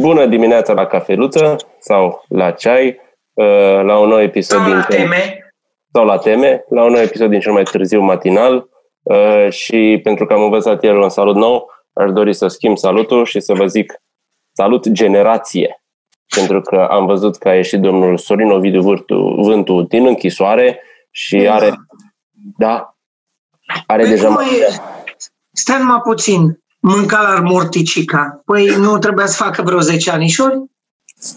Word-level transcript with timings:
Bună 0.00 0.26
dimineața 0.26 0.72
la 0.72 0.86
cafeluță 0.86 1.56
sau 1.78 2.24
la 2.28 2.50
ceai, 2.50 3.00
uh, 3.32 3.80
la 3.82 3.98
un 3.98 4.08
nou 4.08 4.20
episod 4.20 4.58
Sau 4.58 4.66
din 4.66 4.76
la 4.76 4.82
teme. 4.84 5.52
sau 5.92 6.04
la 6.04 6.18
teme, 6.18 6.64
la 6.68 6.84
un 6.84 6.90
nou 6.92 7.00
episod 7.00 7.30
din 7.30 7.40
cel 7.40 7.52
mai 7.52 7.62
târziu 7.62 8.00
matinal 8.00 8.68
uh, 9.02 9.50
și 9.50 10.00
pentru 10.02 10.26
că 10.26 10.32
am 10.32 10.42
învățat 10.42 10.84
el 10.84 10.96
un 10.98 11.08
salut 11.08 11.36
nou, 11.36 11.70
aș 11.92 12.10
dori 12.12 12.32
să 12.34 12.46
schimb 12.46 12.78
salutul 12.78 13.24
și 13.24 13.40
să 13.40 13.54
vă 13.54 13.66
zic 13.66 13.92
salut 14.52 14.88
generație. 14.88 15.82
Pentru 16.34 16.60
că 16.60 16.86
am 16.90 17.06
văzut 17.06 17.36
că 17.36 17.48
a 17.48 17.54
ieșit 17.54 17.80
domnul 17.80 18.16
Sorin 18.16 18.50
Ovidiu 18.50 18.82
Vârtu, 18.82 19.34
Vântu 19.42 19.82
din 19.82 20.06
închisoare 20.06 20.82
și 21.10 21.36
Da. 21.36 21.54
are, 21.54 21.70
da, 22.58 22.96
are 23.86 24.02
Păi 24.02 24.10
deja 24.10 24.26
cum 24.26 24.34
mai... 24.34 24.46
e? 24.46 24.80
Stai 25.52 25.78
numai 25.78 26.00
puțin. 26.02 26.59
Mânca 26.80 27.20
la 27.22 27.40
morticica. 27.40 28.42
Păi 28.44 28.66
nu 28.78 28.98
trebuia 28.98 29.26
să 29.26 29.42
facă 29.42 29.62
vreo 29.62 29.80
10 29.80 30.10
anișori? 30.10 30.62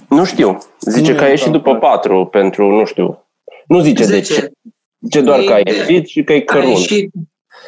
Nu 0.09 0.25
știu, 0.25 0.57
zice 0.79 1.11
Nu 1.11 1.17
că 1.17 1.23
a 1.23 1.27
e 1.27 1.29
ieșit 1.29 1.51
după 1.51 1.69
calculat. 1.71 1.93
patru 1.93 2.25
pentru, 2.25 2.69
nu 2.69 2.85
știu, 2.85 3.25
nu 3.67 3.79
zice 3.79 4.05
de 4.05 4.09
10. 4.13 4.33
ce. 4.33 4.51
Zice 4.99 5.21
doar 5.21 5.39
că 5.39 5.53
a 5.53 5.57
Ei, 5.57 5.63
ieșit 5.77 6.07
și 6.07 6.23
că 6.23 6.33
e 6.33 6.43
A 6.47 6.53
cărunt. 6.53 6.77
ieșit 6.77 7.11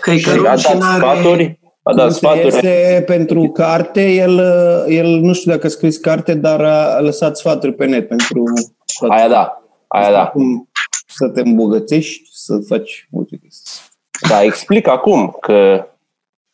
că 0.01 0.11
e 0.11 0.17
Și 0.17 0.25
a 0.27 0.31
cărunt 0.31 0.47
dat 0.47 0.59
și 0.59 0.77
n-are... 0.77 0.99
sfaturi, 0.99 1.59
a 1.83 1.93
dat 1.93 2.03
Cum 2.05 2.11
se 2.13 2.17
sfaturi. 2.17 2.47
este 2.47 3.03
pentru 3.05 3.49
carte, 3.49 4.11
el, 4.11 4.39
el 4.87 5.19
nu 5.19 5.33
știu 5.33 5.51
dacă 5.51 5.65
a 5.65 5.69
scris 5.69 5.97
carte, 5.97 6.33
dar 6.33 6.61
a 6.63 6.99
lăsat 6.99 7.37
sfaturi 7.37 7.73
pe 7.73 7.85
net 7.85 8.07
pentru 8.07 8.43
Aia 9.09 9.27
da, 9.27 9.63
aia 9.87 10.11
da. 10.11 10.27
cum 10.27 10.69
să 11.07 11.27
te 11.27 11.41
îmbogățești, 11.41 12.21
să 12.31 12.57
faci 12.67 13.07
multe 13.11 13.37
chestii. 13.43 13.81
Da, 14.29 14.43
explic 14.43 14.87
acum 14.87 15.37
că 15.41 15.85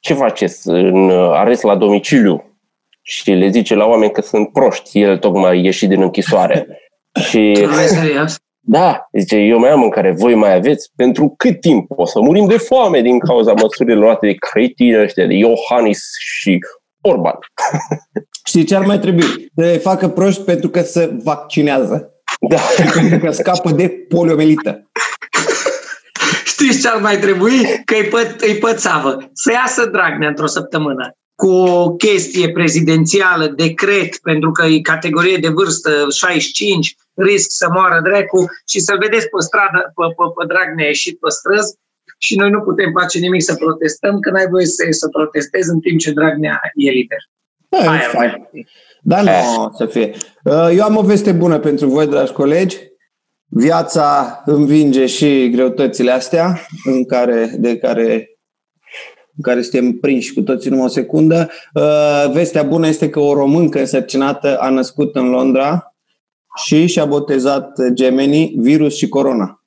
ce 0.02 0.14
faceți 0.14 0.70
în 0.70 1.10
arest 1.12 1.64
la 1.64 1.76
domiciliu 1.76 2.58
și 3.02 3.32
le 3.32 3.50
zice 3.50 3.76
la 3.76 3.86
oameni 3.86 4.12
că 4.12 4.22
sunt 4.22 4.52
proști, 4.52 5.02
el 5.02 5.18
tocmai 5.18 5.64
ieșit 5.64 5.90
din 5.90 6.02
închisoare. 6.02 6.68
și 7.30 7.56
Vorbesc 7.60 7.94
serios. 7.94 8.36
da, 8.60 9.08
zice, 9.18 9.36
eu 9.36 9.60
mai 9.60 9.70
am 9.70 9.80
mâncare, 9.80 10.12
voi 10.12 10.36
mai 10.36 10.56
aveți? 10.56 10.92
Pentru 10.96 11.34
cât 11.38 11.60
timp? 11.60 11.86
O 11.90 12.06
să 12.06 12.20
murim 12.20 12.48
de 12.48 12.58
foame 12.58 13.02
din 13.02 13.20
cauza 13.20 13.54
măsurilor 13.54 14.04
luate 14.04 14.28
de 14.28 14.34
cretini 14.34 15.02
ăștia, 15.02 15.26
de 15.26 15.34
Iohannis 15.34 16.04
și 16.20 16.60
Orban. 17.02 17.36
Știi 18.48 18.64
ce 18.64 18.76
ar 18.76 18.86
mai 18.86 19.00
trebui? 19.00 19.24
Să 19.56 19.62
le 19.62 19.78
facă 19.78 20.08
proști 20.08 20.42
pentru 20.44 20.70
că 20.70 20.82
se 20.82 21.12
vaccinează. 21.24 22.14
Da. 22.50 22.60
Pentru 22.94 23.20
că 23.20 23.32
scapă 23.32 23.72
de 23.72 23.90
poliomelită. 23.90 24.90
Știți 26.62 26.82
ce 26.82 26.88
ar 26.90 27.02
mai 27.02 27.18
trebui? 27.18 27.58
Că 27.86 27.94
îi, 27.96 28.04
pă, 28.08 28.36
îi 28.40 28.58
pățavă. 28.58 29.18
Să 29.34 29.52
iasă 29.52 29.86
Dragnea 29.86 30.28
într-o 30.28 30.48
săptămână 30.48 31.16
cu 31.36 31.48
o 31.50 31.92
chestie 31.96 32.52
prezidențială, 32.52 33.48
decret, 33.48 34.18
pentru 34.18 34.52
că 34.52 34.66
e 34.66 34.80
categorie 34.82 35.38
de 35.38 35.48
vârstă 35.48 36.06
65, 36.10 36.96
risc 37.14 37.48
să 37.50 37.68
moară 37.74 38.00
dracu 38.04 38.46
și 38.68 38.80
să-l 38.80 38.98
vedeți 38.98 39.28
pe 39.30 39.40
stradă, 39.48 39.80
pe, 39.96 40.06
pe, 40.18 40.24
pe 40.38 40.46
Dragnea 40.54 40.86
ieșit 40.86 41.20
pe 41.20 41.30
străzi 41.30 41.76
și 42.18 42.36
noi 42.36 42.50
nu 42.50 42.60
putem 42.62 42.92
face 43.00 43.20
nimic 43.20 43.42
să 43.44 43.56
protestăm, 43.56 44.20
că 44.20 44.30
n-ai 44.32 44.48
voie 44.50 44.66
să, 44.66 44.84
să 44.90 45.08
protestezi 45.08 45.70
în 45.70 45.80
timp 45.80 46.00
ce 46.00 46.12
Dragnea 46.12 46.60
e 46.76 46.90
liber. 46.90 47.18
Da, 47.70 47.78
Aia 47.78 47.92
e 48.02 48.04
ar 48.06 48.10
fain. 48.10 48.30
mai 48.30 48.48
fi. 48.52 48.68
Da, 49.02 49.22
nu 49.22 49.30
Eh. 49.30 49.44
o 49.58 49.70
să 49.78 49.86
fie. 49.86 50.08
Uh, 50.44 50.70
Eu 50.76 50.84
am 50.84 50.98
o 50.98 51.02
veste 51.02 51.32
bună 51.32 51.60
pentru 51.60 51.88
voi, 51.88 52.08
dragi 52.08 52.32
colegi. 52.32 52.78
Viața 53.54 54.42
învinge 54.46 55.06
și 55.06 55.50
greutățile 55.50 56.12
astea 56.12 56.66
în 56.84 57.06
care, 57.06 57.56
de 57.58 57.78
care, 57.78 58.30
în 59.36 59.42
care 59.42 59.62
suntem 59.62 59.92
prinși 59.92 60.34
cu 60.34 60.42
toții 60.42 60.70
numai 60.70 60.86
o 60.86 60.90
secundă. 60.90 61.50
Uh, 61.74 62.32
Vestea 62.34 62.64
bună 62.64 62.88
este 62.88 63.10
că 63.10 63.20
o 63.20 63.34
româncă 63.34 63.80
însărcinată 63.80 64.58
a 64.58 64.70
născut 64.70 65.16
în 65.16 65.30
Londra 65.30 65.96
și 66.66 66.88
și-a 66.88 67.06
botezat 67.06 67.72
gemenii 67.94 68.56
virus 68.58 68.96
și 68.96 69.08
corona. 69.08 69.64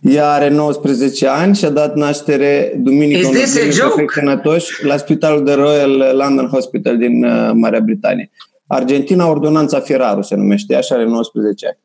Ea 0.00 0.32
are 0.32 0.48
19 0.48 1.26
ani 1.26 1.56
și 1.56 1.64
a 1.64 1.70
dat 1.70 1.94
naștere 1.94 2.72
duminică 2.76 3.28
Is 3.28 3.28
this 3.28 3.56
a 3.56 3.60
unor 3.60 3.72
joke? 3.72 3.90
copii 3.90 4.08
sănătoși 4.14 4.84
la 4.84 4.96
spitalul 4.96 5.44
de 5.44 5.52
Royal 5.52 6.16
London 6.16 6.48
Hospital 6.48 6.98
din 6.98 7.24
uh, 7.24 7.50
Marea 7.54 7.80
Britanie. 7.80 8.30
Argentina 8.66 9.28
Ordonanța 9.28 9.80
Ferraru 9.80 10.22
se 10.22 10.34
numește, 10.34 10.74
așa 10.74 10.94
are 10.94 11.04
19 11.04 11.66
ani. 11.66 11.78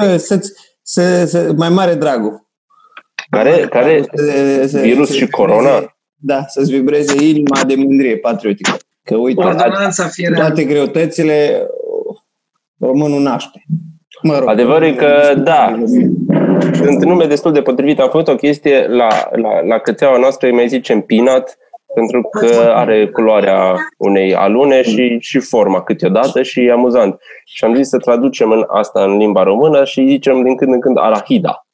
Bă, 0.00 0.16
să-ți, 0.16 0.52
să, 0.82 1.24
să, 1.24 1.52
mai 1.56 1.68
mare 1.68 1.94
dragul. 1.94 2.46
Care, 3.30 3.66
care 3.70 4.04
Să- 4.14 4.66
să- 4.66 4.80
virus 4.80 5.06
să- 5.08 5.12
și 5.14 5.18
să- 5.24 5.30
corona? 5.30 5.96
Da, 6.14 6.44
să-ți 6.46 6.70
vibreze 6.70 7.24
inima 7.24 7.64
de 7.66 7.74
mândrie 7.74 8.16
patriotică. 8.16 8.76
Că 9.02 9.16
uite, 9.16 9.44
Ordonanța 9.44 10.06
fiera. 10.06 10.34
toate 10.36 10.64
greutățile 10.64 11.66
românul 12.78 13.20
naște. 13.22 13.64
Mă 14.22 14.38
rog. 14.38 14.48
Adevărul 14.48 14.86
e 14.86 14.94
că, 14.94 15.34
da, 15.36 15.78
sunt 16.72 17.04
nume 17.04 17.24
destul 17.26 17.52
de 17.52 17.62
potrivit. 17.62 18.00
Am 18.00 18.08
făcut 18.10 18.28
o 18.28 18.34
chestie 18.34 18.86
la, 18.86 19.08
la, 19.32 19.60
la 19.60 19.78
cățeaua 19.78 20.18
noastră, 20.18 20.46
îi 20.46 20.54
mai 20.54 20.68
zicem 20.68 21.00
peanut, 21.00 21.56
pentru 21.98 22.22
că 22.22 22.72
are 22.74 23.08
culoarea 23.08 23.74
unei 23.96 24.34
alune 24.34 24.82
și, 24.82 25.16
și 25.20 25.38
forma 25.38 25.82
câteodată 25.82 26.42
și 26.42 26.60
e 26.60 26.72
amuzant. 26.72 27.20
Și 27.44 27.64
am 27.64 27.74
zis 27.74 27.88
să 27.88 27.98
traducem 27.98 28.50
în 28.50 28.64
asta 28.68 29.04
în 29.04 29.16
limba 29.16 29.42
română 29.42 29.84
și 29.84 30.06
zicem 30.06 30.42
din 30.42 30.56
când 30.56 30.72
în 30.72 30.80
când 30.80 30.98
arahida. 30.98 31.66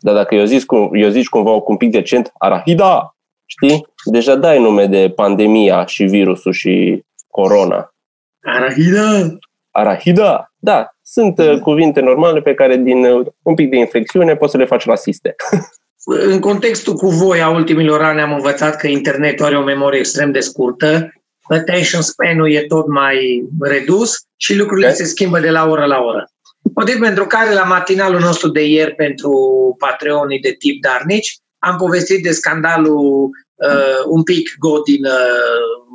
Dar 0.00 0.14
dacă 0.14 0.34
eu, 0.34 0.44
zis, 0.44 0.64
cum, 0.64 0.90
eu 0.92 1.08
zici 1.08 1.28
cumva 1.28 1.50
cu 1.50 1.70
un 1.70 1.76
pic 1.76 1.90
de 1.90 1.98
accent, 1.98 2.32
arahida, 2.38 3.16
știi? 3.46 3.86
Deja 4.04 4.34
dai 4.34 4.60
nume 4.60 4.86
de 4.86 5.10
pandemia 5.10 5.84
și 5.84 6.04
virusul 6.04 6.52
și 6.52 7.04
corona. 7.30 7.94
Arahida! 8.42 9.38
Arahida, 9.70 10.52
da, 10.56 10.88
sunt 11.02 11.38
uh, 11.38 11.60
cuvinte 11.60 12.00
normale 12.00 12.40
pe 12.40 12.54
care 12.54 12.76
din 12.76 13.04
uh, 13.04 13.26
un 13.42 13.54
pic 13.54 13.70
de 13.70 13.76
inflexiune 13.76 14.36
poți 14.36 14.50
să 14.50 14.56
le 14.56 14.64
faci 14.64 14.84
rasiste. 14.84 15.34
În 16.10 16.40
contextul 16.40 16.94
cu 16.94 17.08
voi 17.08 17.42
a 17.42 17.48
ultimilor 17.48 18.02
ani 18.02 18.20
am 18.20 18.32
învățat 18.32 18.76
că 18.76 18.86
internetul 18.86 19.44
are 19.44 19.56
o 19.56 19.62
memorie 19.62 19.98
extrem 19.98 20.32
de 20.32 20.40
scurtă, 20.40 21.12
attention 21.48 22.02
span-ul 22.02 22.52
e 22.52 22.60
tot 22.60 22.86
mai 22.86 23.44
redus 23.60 24.16
și 24.36 24.56
lucrurile 24.56 24.88
Ok. 24.88 24.94
se 24.94 25.04
schimbă 25.04 25.40
de 25.40 25.50
la 25.50 25.66
oră 25.66 25.84
la 25.84 25.98
oră. 25.98 26.30
Motiv 26.74 26.98
pentru 26.98 27.26
care 27.26 27.52
la 27.52 27.62
matinalul 27.62 28.20
nostru 28.20 28.48
de 28.48 28.66
ieri 28.66 28.94
pentru 28.94 29.32
Patreonii 29.78 30.40
de 30.40 30.54
tip 30.58 30.82
Darnici 30.82 31.36
am 31.58 31.76
povestit 31.76 32.22
de 32.22 32.30
scandalul 32.30 33.30
uh, 33.54 34.04
un 34.06 34.22
pic 34.22 34.54
go 34.58 34.80
din 34.80 35.04
uh, 35.04 35.12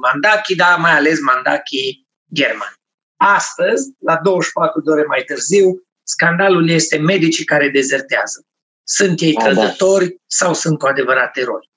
Mandachi, 0.01 0.55
dar 0.55 0.77
mai 0.79 0.91
ales 0.91 1.19
Mandachi 1.19 2.05
german. 2.33 2.73
Astăzi, 3.17 3.91
la 3.99 4.19
24 4.23 4.81
de 4.81 4.91
ore 4.91 5.03
mai 5.07 5.23
târziu, 5.25 5.83
scandalul 6.03 6.69
este 6.69 6.97
medicii 6.97 7.45
care 7.45 7.69
dezertează. 7.69 8.45
Sunt 8.83 9.21
ei 9.21 9.35
Ah, 9.37 9.43
da. 9.43 9.49
trădători 9.51 10.21
sau 10.25 10.53
sunt 10.53 10.79
cu 10.79 10.85
adevărat 10.85 11.37
eroi? 11.37 11.69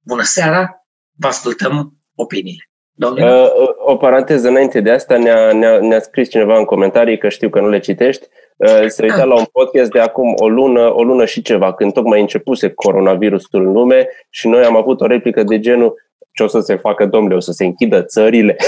Bună 0.00 0.22
seara, 0.22 0.86
vă 1.12 1.26
ascultăm 1.26 1.92
opiniile. 2.14 2.70
Domnule, 2.98 3.40
Uh, 3.42 3.48
o 3.78 3.96
paranteză 3.96 4.48
înainte 4.48 4.80
de 4.80 4.90
asta, 4.90 5.16
ne-a, 5.18 5.52
ne-a, 5.52 5.78
ne-a 5.80 6.00
scris 6.00 6.28
cineva 6.28 6.58
în 6.58 6.64
comentarii, 6.64 7.18
că 7.18 7.28
știu 7.28 7.48
că 7.48 7.60
nu 7.60 7.68
le 7.68 7.78
citești, 7.78 8.26
uh, 8.56 8.84
se 8.86 9.02
uita 9.02 9.24
la 9.24 9.34
un 9.34 9.44
podcast 9.52 9.90
de 9.90 10.00
acum 10.00 10.34
o 10.36 10.48
lună, 10.48 10.94
o 10.94 11.02
lună 11.02 11.24
și 11.24 11.42
ceva, 11.42 11.74
când 11.74 11.92
tocmai 11.92 12.20
începuse 12.20 12.70
coronavirusul 12.72 13.66
în 13.66 13.72
lume 13.72 14.08
și 14.30 14.48
noi 14.48 14.64
am 14.64 14.76
avut 14.76 15.00
o 15.00 15.06
replică 15.06 15.42
de 15.42 15.60
genul 15.60 15.94
ce 16.32 16.42
o 16.42 16.46
să 16.46 16.60
se 16.60 16.76
facă, 16.76 17.06
domnule, 17.06 17.34
o 17.34 17.40
să 17.40 17.52
se 17.52 17.64
închidă 17.64 18.02
țările. 18.02 18.56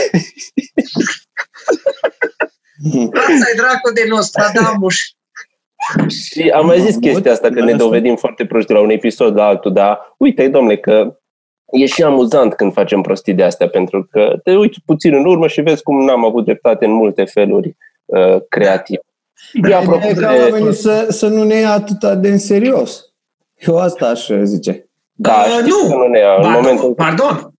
Asta 3.13 3.51
e 3.53 3.57
dracu 3.57 3.93
de 3.95 4.05
Nostradamus. 4.09 4.95
Și 6.09 6.49
am 6.55 6.67
mai 6.67 6.81
zis 6.81 6.97
chestia 6.97 7.33
asta, 7.33 7.49
că 7.49 7.61
ne 7.65 7.73
dovedim 7.73 8.17
foarte 8.17 8.47
proști 8.47 8.69
de 8.69 8.75
la 8.75 8.81
un 8.81 8.91
episod 8.91 9.37
la 9.37 9.47
altul, 9.47 9.73
dar 9.73 10.15
uite, 10.19 10.49
domnule, 10.49 10.77
că 10.77 11.17
e 11.73 11.87
și 11.87 12.03
amuzant 12.03 12.55
când 12.55 12.73
facem 12.73 13.01
prostii 13.01 13.35
de 13.35 13.43
astea, 13.43 13.69
pentru 13.69 14.09
că 14.11 14.33
te 14.45 14.57
uiți 14.57 14.79
puțin 14.87 15.15
în 15.15 15.25
urmă 15.27 15.47
și 15.49 15.61
vezi 15.61 15.83
cum 15.83 16.05
n-am 16.05 16.25
avut 16.25 16.45
dreptate 16.45 16.85
în 16.85 16.93
multe 16.93 17.25
feluri 17.25 17.77
uh, 18.05 18.37
creative. 18.49 19.01
Da, 19.53 19.69
E 19.69 19.75
apropo 19.75 20.07
E 20.07 20.15
ca 20.15 20.33
de- 20.33 20.39
oamenii 20.51 20.75
să, 20.75 21.07
să 21.11 21.27
nu 21.29 21.43
ne 21.45 21.55
ia 21.55 21.71
atât 21.73 22.13
de 22.21 22.29
în 22.29 22.39
serios. 22.39 23.05
Eu 23.57 23.77
asta 23.79 24.07
aș 24.07 24.31
zice. 24.43 24.89
Da, 25.13 25.33
Uh, 25.47 25.57
știi 25.59 25.73
nu. 25.83 25.89
că 25.91 25.97
nu 25.97 26.07
ne 26.07 26.19
ia 26.19 26.35
în 26.37 26.43
Pardon, 26.43 26.63
momentul 26.63 26.95
pardon. 26.95 27.53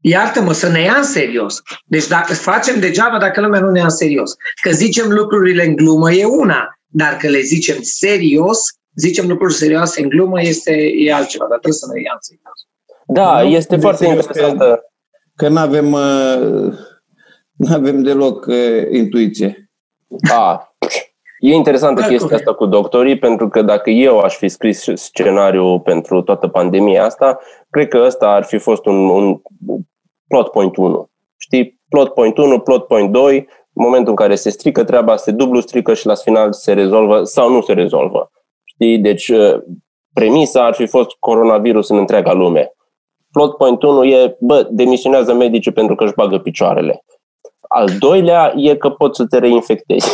Iartă-mă, 0.00 0.52
să 0.52 0.68
ne 0.68 0.80
ia 0.80 0.94
în 0.96 1.02
serios. 1.04 1.62
Deci 1.84 2.06
dacă 2.06 2.34
facem 2.34 2.80
degeaba 2.80 3.18
dacă 3.18 3.40
lumea 3.40 3.60
nu 3.60 3.70
ne 3.70 3.78
ia 3.78 3.84
în 3.84 3.90
serios. 3.90 4.34
Că 4.62 4.70
zicem 4.70 5.10
lucrurile 5.10 5.64
în 5.64 5.76
glumă 5.76 6.12
e 6.12 6.24
una, 6.24 6.78
dar 6.96 7.16
că 7.16 7.28
le 7.28 7.40
zicem 7.40 7.76
serios, 7.80 8.58
zicem 8.94 9.28
lucruri 9.28 9.54
serioase 9.54 10.02
în 10.02 10.08
glumă 10.08 10.40
este 10.40 10.72
e 10.96 11.12
altceva, 11.12 11.46
dar 11.48 11.58
trebuie 11.58 11.78
să 11.78 11.86
ne 11.92 12.00
ia 12.00 12.12
în 12.12 12.20
serios. 12.20 12.58
Da, 13.06 13.42
Nu, 13.42 13.48
este 13.48 13.74
de 13.74 13.80
foarte 13.80 14.04
serios 14.04 14.24
interesantă. 14.24 14.92
Că 15.36 15.48
nu 15.48 15.58
avem 15.58 15.88
nu 17.62 17.74
avem 17.74 18.02
deloc 18.02 18.46
uh, 18.46 18.90
intuiție. 18.90 19.70
A, 20.30 20.74
E 21.38 21.54
interesantă 21.54 22.00
Da, 22.00 22.06
chestia 22.06 22.28
corect. 22.28 22.46
asta 22.46 22.58
cu 22.58 22.66
doctorii, 22.66 23.18
pentru 23.18 23.48
că 23.48 23.62
dacă 23.62 23.90
eu 23.90 24.18
aș 24.18 24.36
fi 24.36 24.48
scris 24.48 24.86
scenariul 24.94 25.80
pentru 25.80 26.22
toată 26.22 26.48
pandemia 26.48 27.04
asta, 27.04 27.38
cred 27.70 27.88
că 27.88 28.02
ăsta 28.06 28.28
ar 28.28 28.44
fi 28.44 28.58
fost 28.58 28.86
un, 28.86 29.08
un 29.08 29.40
plot 30.26 30.50
point 30.50 30.76
1. 30.76 31.10
Știi? 31.36 31.82
plot 31.88 32.14
point 32.14 32.38
1, 32.38 32.60
plot 32.60 32.86
point 32.86 33.12
2, 33.12 33.48
în 33.74 33.84
momentul 33.84 34.10
în 34.10 34.16
care 34.16 34.34
se 34.34 34.50
strică 34.50 34.84
treaba, 34.84 35.16
se 35.16 35.30
dublu 35.30 35.60
strică 35.60 35.94
și 35.94 36.06
la 36.06 36.14
final 36.14 36.52
se 36.52 36.72
rezolvă 36.72 37.24
sau 37.24 37.50
nu 37.50 37.62
se 37.62 37.72
rezolvă. 37.72 38.30
Știi? 38.64 38.98
Deci 38.98 39.28
uh, 39.28 39.54
premisa 40.12 40.64
ar 40.64 40.74
fi 40.74 40.86
fost 40.86 41.10
coronavirus 41.18 41.88
în 41.88 41.98
întreaga 41.98 42.32
lume. 42.32 42.72
Plot 43.32 43.56
point 43.56 43.82
1 43.82 44.04
e, 44.04 44.36
bă, 44.40 44.68
demisionează 44.70 45.34
medicii 45.34 45.72
pentru 45.72 45.94
că 45.94 46.04
își 46.04 46.14
bagă 46.14 46.38
picioarele. 46.38 47.04
Al 47.60 47.88
doilea 47.98 48.52
e 48.56 48.76
că 48.76 48.90
poți 48.90 49.16
să 49.16 49.26
te 49.26 49.38
reinfectezi. 49.38 50.10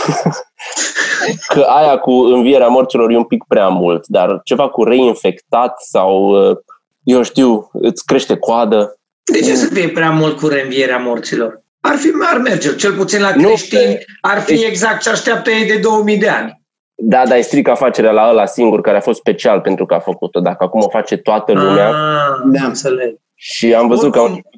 că 1.54 1.60
aia 1.60 1.98
cu 1.98 2.10
învierea 2.10 2.68
morților 2.68 3.10
e 3.10 3.16
un 3.16 3.24
pic 3.24 3.44
prea 3.48 3.68
mult, 3.68 4.06
dar 4.06 4.40
ceva 4.44 4.68
cu 4.68 4.84
reinfectat 4.84 5.80
sau, 5.80 6.48
uh, 6.50 6.56
eu 7.02 7.22
știu, 7.22 7.70
îți 7.72 8.04
crește 8.04 8.36
coadă. 8.36 8.98
De 9.32 9.40
ce 9.40 9.54
să 9.54 9.74
fie 9.74 9.88
prea 9.88 10.10
mult 10.10 10.40
cu 10.40 10.46
reînvierea 10.46 10.98
morților? 10.98 11.62
Ar 11.90 11.96
fi, 11.96 12.10
ar 12.32 12.38
merge, 12.40 12.74
cel 12.74 12.92
puțin 12.92 13.20
la 13.20 13.30
creștini, 13.30 13.92
nu, 13.92 14.30
ar 14.30 14.40
fi 14.40 14.64
exact 14.64 15.02
ce 15.02 15.10
așteaptă 15.10 15.50
ei 15.50 15.66
de 15.66 15.78
2000 15.78 16.18
de 16.18 16.28
ani. 16.28 16.60
Da, 16.94 17.26
dar 17.26 17.36
îi 17.36 17.42
stric 17.42 17.68
afacerea 17.68 18.10
la 18.10 18.28
ăla 18.28 18.46
singur 18.46 18.80
care 18.80 18.96
a 18.96 19.00
fost 19.00 19.18
special 19.18 19.60
pentru 19.60 19.86
că 19.86 19.94
a 19.94 19.98
făcut-o. 19.98 20.40
Dacă 20.40 20.64
acum 20.64 20.80
o 20.80 20.88
face 20.88 21.16
toată 21.16 21.52
lumea... 21.52 21.88
Ah, 21.88 22.40
da, 22.44 22.66
înțeleg. 22.66 23.16
Și 23.34 23.74
am 23.74 23.88
văzut 23.88 24.14
Oricum, 24.16 24.40
că 24.40 24.50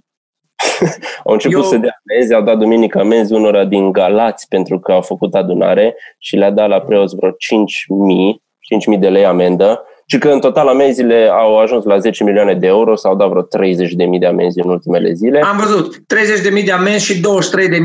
au, 0.81 0.88
au 1.26 1.32
început 1.32 1.62
Eu... 1.62 1.62
să 1.62 1.76
dea 1.76 2.02
amenzi, 2.08 2.34
au 2.34 2.43
dat 2.43 2.58
duminică 2.58 2.99
amenzi 2.99 3.32
unora 3.32 3.64
din 3.64 3.93
Galați 3.93 4.49
pentru 4.49 4.79
că 4.81 4.93
au 4.93 5.02
făcut 5.02 5.34
adunare 5.34 5.96
și 6.19 6.37
le-a 6.37 6.50
dat 6.50 6.69
la 6.69 6.81
preoți 6.81 7.17
vreo 7.17 7.31
5.000, 7.31 7.37
5.000 8.94 9.00
de 9.00 9.08
lei 9.08 9.25
amendă 9.25 9.84
și 10.06 10.19
că 10.19 10.28
în 10.28 10.40
total 10.40 10.69
amenziile 10.69 11.28
au 11.32 11.58
ajuns 11.58 11.84
la 11.84 11.99
10 11.99 12.25
milioane 12.25 12.54
de 12.54 12.66
euro, 12.66 12.96
s-au 12.96 13.16
dat 13.16 13.28
vreo 13.28 13.43
30.000 13.43 13.49
de 14.19 14.26
amenzi 14.26 14.60
în 14.60 14.70
ultimele 14.70 15.12
zile. 15.12 15.40
Am 15.40 15.56
văzut, 15.56 15.96
30.000 15.96 16.64
de 16.64 16.72
amenzi 16.72 17.04
și 17.04 17.20
23.000 17.20 17.20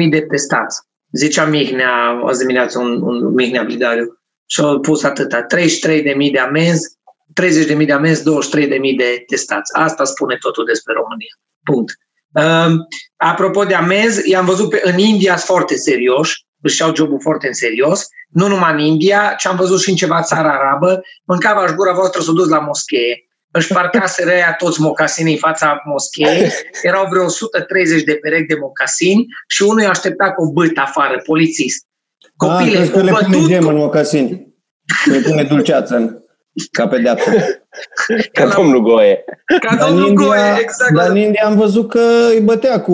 de 0.10 0.22
testați. 0.22 0.82
Zicea 1.12 1.46
Mihnea, 1.46 2.22
azi 2.26 2.40
dimineață 2.40 2.80
un, 2.80 3.02
un 3.02 3.34
Mihnea 3.34 3.64
Bidariu 3.64 4.20
și 4.46 4.62
au 4.62 4.80
pus 4.80 5.04
atâta, 5.04 5.46
33.000 5.56 6.32
de 6.32 6.40
amenzi, 6.40 6.98
30.000 7.42 7.86
de 7.86 7.94
amenzi, 7.94 8.22
23.000 8.22 8.70
de 8.98 9.24
testați. 9.28 9.76
Asta 9.76 10.04
spune 10.04 10.38
totul 10.40 10.66
despre 10.66 10.94
România. 10.94 11.34
Punct. 11.64 11.94
Uh, 12.34 12.86
apropo 13.16 13.64
de 13.64 13.74
amenzi, 13.74 14.30
i-am 14.30 14.46
văzut 14.46 14.70
pe, 14.70 14.82
în 14.84 14.98
India 14.98 15.36
sunt 15.36 15.46
foarte 15.46 15.76
serioși, 15.76 16.46
își 16.62 16.82
iau 16.82 16.96
jobul 16.96 17.20
foarte 17.22 17.48
în 17.48 17.54
serios, 17.54 18.08
nu 18.30 18.48
numai 18.48 18.72
în 18.74 18.80
India, 18.80 19.36
ci 19.38 19.46
am 19.46 19.56
văzut 19.56 19.80
și 19.82 19.90
în 19.90 19.96
ceva 19.96 20.22
țară 20.22 20.48
arabă, 20.48 21.02
mâncava 21.26 21.68
și 21.68 21.74
gura 21.74 21.94
voastră 21.94 22.22
s-o 22.22 22.32
dus 22.32 22.48
la 22.48 22.60
moschee, 22.60 23.28
își 23.52 23.74
parcaseră 23.74 24.30
ăia 24.30 24.54
toți 24.58 24.82
mocasinii 24.82 25.34
în 25.34 25.40
fața 25.40 25.82
moscheei, 25.86 26.52
erau 26.82 27.08
vreo 27.10 27.24
130 27.24 28.04
de 28.04 28.14
perechi 28.14 28.46
de 28.46 28.58
mocasini 28.60 29.26
și 29.48 29.62
unul 29.62 29.82
i-a 29.82 29.90
așteptat 29.90 30.34
cu 30.34 30.44
o 30.44 30.52
bât 30.52 30.78
afară, 30.78 31.22
polițist. 31.26 31.86
Copile, 32.36 32.78
ah, 32.78 32.90
că 32.90 33.02
le 33.04 33.12
pune 33.12 33.46
gem 33.48 33.68
în 33.68 33.76
mocasini. 33.76 34.56
Le 35.06 35.20
pune 35.20 35.44
dulceață 35.44 35.96
în, 35.96 36.18
ca 36.72 36.88
pedeapsă. 36.88 37.32
Ca 38.34 38.44
la, 38.44 38.54
domnul 38.54 38.82
Goe. 38.82 39.24
Ca 39.60 39.76
dar 39.76 39.88
domnul 39.88 40.08
India, 40.08 40.26
Goe, 40.26 40.58
exact. 40.60 40.94
Dar 40.94 41.10
în 41.10 41.18
India 41.18 41.46
am 41.46 41.56
văzut 41.56 41.90
că 41.90 42.28
îi 42.30 42.40
bătea 42.40 42.82
cu... 42.82 42.94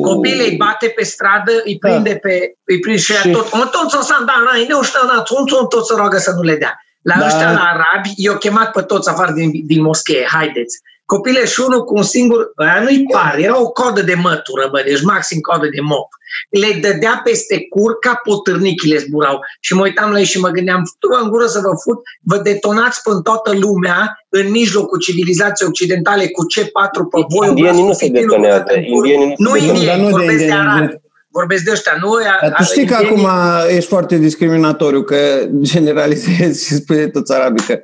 Copilul 0.00 0.46
îi 0.48 0.56
bate 0.56 0.92
pe 0.96 1.04
stradă, 1.04 1.52
îi 1.64 1.78
da. 1.80 1.88
prinde 1.88 2.10
da. 2.10 2.18
pe... 2.28 2.54
Îi 2.64 2.80
prinde 2.80 3.00
și, 3.00 3.12
și... 3.12 3.30
tot. 3.30 3.54
Mă, 3.54 3.70
tot 3.72 4.02
să 4.02 4.16
da, 4.26 4.32
na, 4.44 4.76
nu 4.76 4.82
știu, 4.82 5.00
na, 5.06 5.22
tot, 5.22 5.68
tot 5.68 5.86
să 5.86 5.94
roagă 5.96 6.16
să 6.16 6.32
nu 6.36 6.42
le 6.42 6.56
dea. 6.56 6.78
La 7.02 7.14
da. 7.18 7.26
ăștia, 7.26 7.52
la 7.52 7.64
arabi, 7.72 8.12
i-au 8.16 8.36
chemat 8.36 8.70
pe 8.70 8.82
toți 8.82 9.08
afară 9.08 9.32
din, 9.32 9.50
din 9.66 9.82
moschee, 9.82 10.26
haideți. 10.30 10.80
Copile 11.06 11.44
și 11.44 11.60
unul 11.60 11.84
cu 11.84 11.96
un 11.96 12.02
singur, 12.02 12.52
aia 12.56 12.82
nu-i 12.82 13.04
par, 13.12 13.34
era 13.38 13.60
o 13.60 13.68
codă 13.68 14.02
de 14.02 14.14
mătură, 14.14 14.68
bă, 14.70 14.82
deci 14.84 15.02
maxim 15.02 15.40
codă 15.40 15.68
de 15.74 15.80
mop. 15.80 16.08
Le 16.50 16.78
dădea 16.80 17.20
peste 17.24 17.66
cur 17.68 17.98
ca 17.98 18.20
potârnichile 18.24 18.98
zburau. 18.98 19.40
Și 19.60 19.74
mă 19.74 19.82
uitam 19.82 20.10
la 20.10 20.18
ei 20.18 20.24
și 20.24 20.40
mă 20.40 20.48
gândeam, 20.48 20.82
tu 20.98 21.08
în 21.22 21.28
gură 21.28 21.46
să 21.46 21.60
vă 21.62 21.72
fut, 21.82 21.98
vă 22.22 22.36
detonați 22.38 23.02
până 23.02 23.20
toată 23.20 23.52
lumea 23.52 24.26
în 24.28 24.50
mijlocul 24.50 24.98
civilizației 24.98 25.68
occidentale 25.68 26.28
cu 26.28 26.42
C4 26.52 26.98
pe 27.10 27.20
voi. 27.28 27.48
Indienii 27.48 27.86
nu 27.86 27.92
se 27.92 28.08
detonează. 28.08 28.64
Indienii 28.86 29.34
nu, 29.36 29.50
nu 29.50 29.56
indieni, 29.56 30.10
vorbesc 30.10 30.44
de 30.44 30.52
arabi 30.52 31.02
vorbesc 31.38 31.64
de 31.64 31.70
ăștia. 31.70 31.92
Nu, 32.00 32.10
Dar 32.40 32.52
tu 32.56 32.62
știi 32.62 32.86
că 32.86 32.94
acum 32.94 33.26
ești 33.68 33.88
foarte 33.88 34.16
discriminatoriu, 34.18 35.02
că 35.02 35.16
generalizezi 35.60 36.66
și 36.66 36.74
spui 36.74 37.10
toți 37.10 37.32
arabii 37.32 37.64
că 37.64 37.82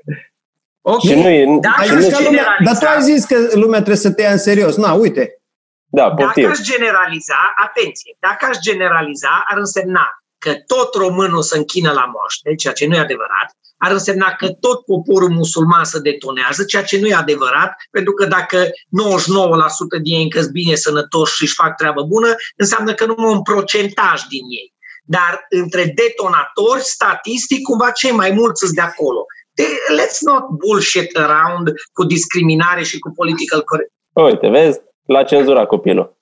Ok, 0.82 1.00
și 1.00 1.14
nu 1.14 1.28
e, 1.28 1.58
dacă 1.60 2.00
și 2.00 2.08
nu 2.08 2.24
lumea, 2.24 2.56
dar 2.64 2.78
tu 2.78 2.86
ai 2.86 3.02
zis 3.02 3.24
că 3.24 3.36
lumea 3.54 3.78
trebuie 3.78 3.96
să 3.96 4.12
te 4.12 4.22
ia 4.22 4.30
în 4.30 4.38
serios. 4.38 4.76
Na, 4.76 4.92
uite. 4.92 5.40
Da, 5.86 6.10
poftim. 6.10 6.42
Dacă 6.42 6.56
aș 6.60 6.66
generaliza, 6.66 7.52
atenție, 7.66 8.16
dacă 8.18 8.46
aș 8.50 8.56
generaliza, 8.58 9.44
ar 9.46 9.58
însemna 9.58 10.06
că 10.38 10.54
tot 10.66 10.94
românul 10.94 11.42
se 11.42 11.56
închină 11.56 11.92
la 11.92 12.10
moaște, 12.14 12.54
ceea 12.54 12.72
ce 12.72 12.86
nu 12.86 12.94
e 12.94 12.98
adevărat, 12.98 13.48
ar 13.76 13.92
însemna 13.92 14.32
că 14.32 14.48
tot 14.48 14.84
poporul 14.84 15.28
musulman 15.28 15.84
se 15.84 15.98
detonează, 15.98 16.64
ceea 16.64 16.82
ce 16.82 17.00
nu 17.00 17.06
e 17.06 17.14
adevărat, 17.14 17.72
pentru 17.90 18.12
că 18.12 18.24
dacă 18.26 18.66
99% 18.66 18.70
din 20.02 20.14
ei 20.14 20.22
încă 20.22 20.40
bine 20.52 20.74
sănătoși 20.74 21.34
și 21.34 21.42
își 21.42 21.54
fac 21.54 21.76
treabă 21.76 22.02
bună, 22.02 22.34
înseamnă 22.56 22.94
că 22.94 23.06
numai 23.06 23.32
un 23.32 23.42
procentaj 23.42 24.22
din 24.22 24.44
ei. 24.60 24.74
Dar 25.04 25.46
între 25.48 25.92
detonatori, 25.94 26.82
statistic, 26.82 27.62
cumva 27.62 27.90
cei 27.90 28.10
mai 28.10 28.30
mulți 28.30 28.60
sunt 28.64 28.74
de 28.74 28.80
acolo 28.80 29.24
let's 29.98 30.18
not 30.20 30.44
bullshit 30.60 31.16
around 31.16 31.72
cu 31.92 32.04
discriminare 32.04 32.82
și 32.82 32.98
cu 32.98 33.10
political 33.10 33.62
correct. 33.62 33.92
Uite, 34.12 34.48
vezi? 34.48 34.80
L-a 35.06 35.22
cenzurat 35.22 35.66
copilul. 35.66 36.18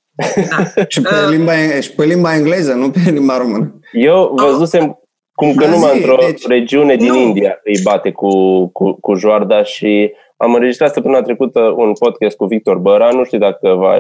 Da. 0.51 0.83
și, 0.93 1.01
pe 1.01 1.09
uh, 1.25 1.29
limba, 1.31 1.53
și 1.81 1.93
pe 1.93 2.05
limba 2.05 2.35
engleză, 2.35 2.75
nu 2.75 2.91
pe 2.91 3.11
limba 3.11 3.39
română. 3.39 3.79
Eu 3.93 4.33
văzusem 4.37 4.99
cum 5.33 5.55
că 5.55 5.65
da, 5.65 5.71
numai 5.71 5.97
într-o 5.97 6.17
deci, 6.21 6.47
regiune 6.47 6.97
din 6.97 7.13
nu. 7.13 7.17
India 7.17 7.61
îi 7.65 7.81
bate 7.83 8.13
cu, 8.13 8.67
cu, 8.67 8.93
cu 9.01 9.15
joarda 9.15 9.63
și 9.63 10.13
am 10.37 10.55
înregistrat 10.55 10.93
săptămâna 10.93 11.23
trecută 11.23 11.61
un 11.61 11.93
podcast 11.93 12.37
cu 12.37 12.45
Victor 12.45 12.77
Băra, 12.77 13.11
nu 13.11 13.25
știu 13.25 13.39
dacă 13.39 13.75
va, 13.75 13.95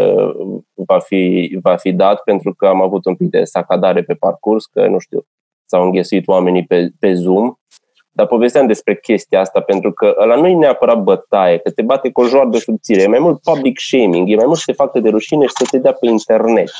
va, 0.74 0.98
fi, 0.98 1.56
va 1.62 1.76
fi 1.76 1.92
dat, 1.92 2.22
pentru 2.22 2.54
că 2.54 2.66
am 2.66 2.82
avut 2.82 3.04
un 3.04 3.14
pic 3.14 3.30
de 3.30 3.44
sacadare 3.44 4.02
pe 4.02 4.14
parcurs, 4.14 4.66
că 4.66 4.86
nu 4.86 4.98
știu, 4.98 5.26
s-au 5.64 5.82
înghesuit 5.82 6.28
oamenii 6.28 6.64
pe, 6.64 6.88
pe 6.98 7.14
Zoom 7.14 7.54
dar 8.18 8.26
povesteam 8.26 8.66
despre 8.66 8.96
chestia 8.96 9.40
asta 9.40 9.60
pentru 9.60 9.92
că 9.92 10.14
ăla 10.20 10.36
nu 10.36 10.46
e 10.46 10.54
neapărat 10.54 11.02
bătaie, 11.02 11.58
că 11.58 11.70
te 11.70 11.82
bate 11.82 12.10
cu 12.10 12.20
o 12.20 12.26
joară 12.26 12.58
subțire, 12.58 13.02
e 13.02 13.06
mai 13.06 13.18
mult 13.18 13.40
public 13.42 13.80
shaming, 13.80 14.30
e 14.30 14.34
mai 14.34 14.44
mult 14.46 14.58
să 14.58 14.62
te 14.66 14.72
facă 14.72 15.00
de 15.00 15.08
rușine 15.08 15.46
și 15.46 15.52
să 15.58 15.64
te 15.70 15.78
dea 15.78 15.92
pe 15.92 16.06
internet. 16.06 16.70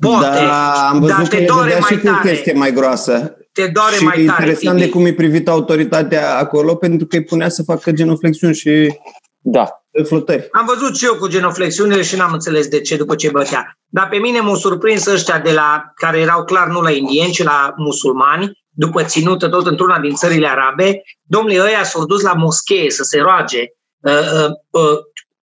Poate, 0.00 0.44
da, 0.44 0.88
am 0.88 1.00
văzut 1.00 1.28
că 1.28 1.36
le 1.36 1.46
dădea 1.60 1.80
și 1.80 1.98
cu 1.98 2.08
chestie 2.22 2.52
mai 2.52 2.72
groasă. 2.72 3.36
Te 3.52 3.66
doare 3.66 3.94
și 3.94 4.04
mai 4.04 4.24
tare. 4.24 4.42
interesant 4.42 4.78
de 4.78 4.88
cum 4.88 5.06
e 5.06 5.12
privit 5.12 5.48
autoritatea 5.48 6.38
acolo, 6.38 6.74
pentru 6.74 7.06
că 7.06 7.16
îi 7.16 7.24
punea 7.24 7.48
să 7.48 7.62
facă 7.62 7.90
genoflexiuni 7.90 8.54
și 8.54 8.98
da. 9.40 9.68
flotări. 10.04 10.48
Am 10.52 10.66
văzut 10.66 10.96
și 10.96 11.04
eu 11.04 11.14
cu 11.14 11.28
genoflexiunile 11.28 12.02
și 12.02 12.16
n-am 12.16 12.32
înțeles 12.32 12.68
de 12.68 12.80
ce 12.80 12.96
după 12.96 13.14
ce 13.14 13.30
bătea. 13.30 13.78
Dar 13.86 14.08
pe 14.08 14.16
mine 14.16 14.40
m-au 14.40 14.54
surprins 14.54 15.06
ăștia 15.06 15.38
de 15.38 15.52
la, 15.52 15.92
care 15.94 16.18
erau 16.18 16.44
clar 16.44 16.66
nu 16.66 16.80
la 16.80 16.90
indieni, 16.90 17.32
ci 17.32 17.42
la 17.42 17.74
musulmani, 17.76 18.63
după 18.74 19.02
ținută 19.02 19.48
tot 19.48 19.66
într-una 19.66 19.98
din 19.98 20.14
țările 20.14 20.48
arabe, 20.48 21.02
domnule 21.22 21.60
ăia 21.60 21.84
s-au 21.84 22.04
dus 22.06 22.22
la 22.22 22.32
moschee 22.32 22.90
să 22.90 23.02
se 23.02 23.18
roage 23.18 23.60
uh, 24.00 24.12
uh, 24.12 24.50
uh, 24.70 24.98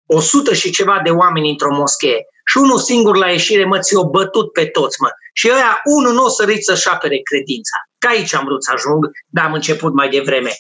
100 0.06 0.54
și 0.54 0.70
ceva 0.70 1.00
de 1.04 1.10
oameni 1.10 1.50
într-o 1.50 1.74
moschee 1.74 2.26
și 2.46 2.56
unul 2.56 2.78
singur 2.78 3.16
la 3.16 3.30
ieșire, 3.30 3.64
mă, 3.64 3.78
ți-o 3.78 4.08
bătut 4.08 4.52
pe 4.52 4.64
toți, 4.64 5.00
mă. 5.00 5.08
Și 5.32 5.50
ăia, 5.54 5.80
unul 5.96 6.12
nu 6.12 6.24
o 6.24 6.28
sărit 6.28 6.64
să-și 6.64 6.88
apere 6.88 7.18
credința. 7.18 7.76
Că 7.98 8.08
aici 8.08 8.34
am 8.34 8.44
vrut 8.44 8.64
să 8.64 8.70
ajung, 8.74 9.10
dar 9.26 9.44
am 9.44 9.52
început 9.52 9.94
mai 9.94 10.08
devreme. 10.08 10.50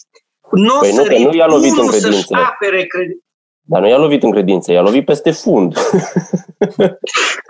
Nu 0.50 0.78
păi 0.78 0.92
sărit, 0.92 1.18
nu, 1.18 1.30
nu 1.30 1.36
i-a 1.36 1.46
lovit 1.46 1.78
în 1.78 1.86
credință. 1.86 2.36
apere 2.36 2.86
credința. 2.86 3.24
Dar 3.66 3.80
nu 3.80 3.88
i-a 3.88 3.98
lovit 3.98 4.22
în 4.22 4.30
credință, 4.30 4.72
i-a 4.72 4.80
lovit 4.80 5.04
peste 5.04 5.30
fund. 5.30 5.76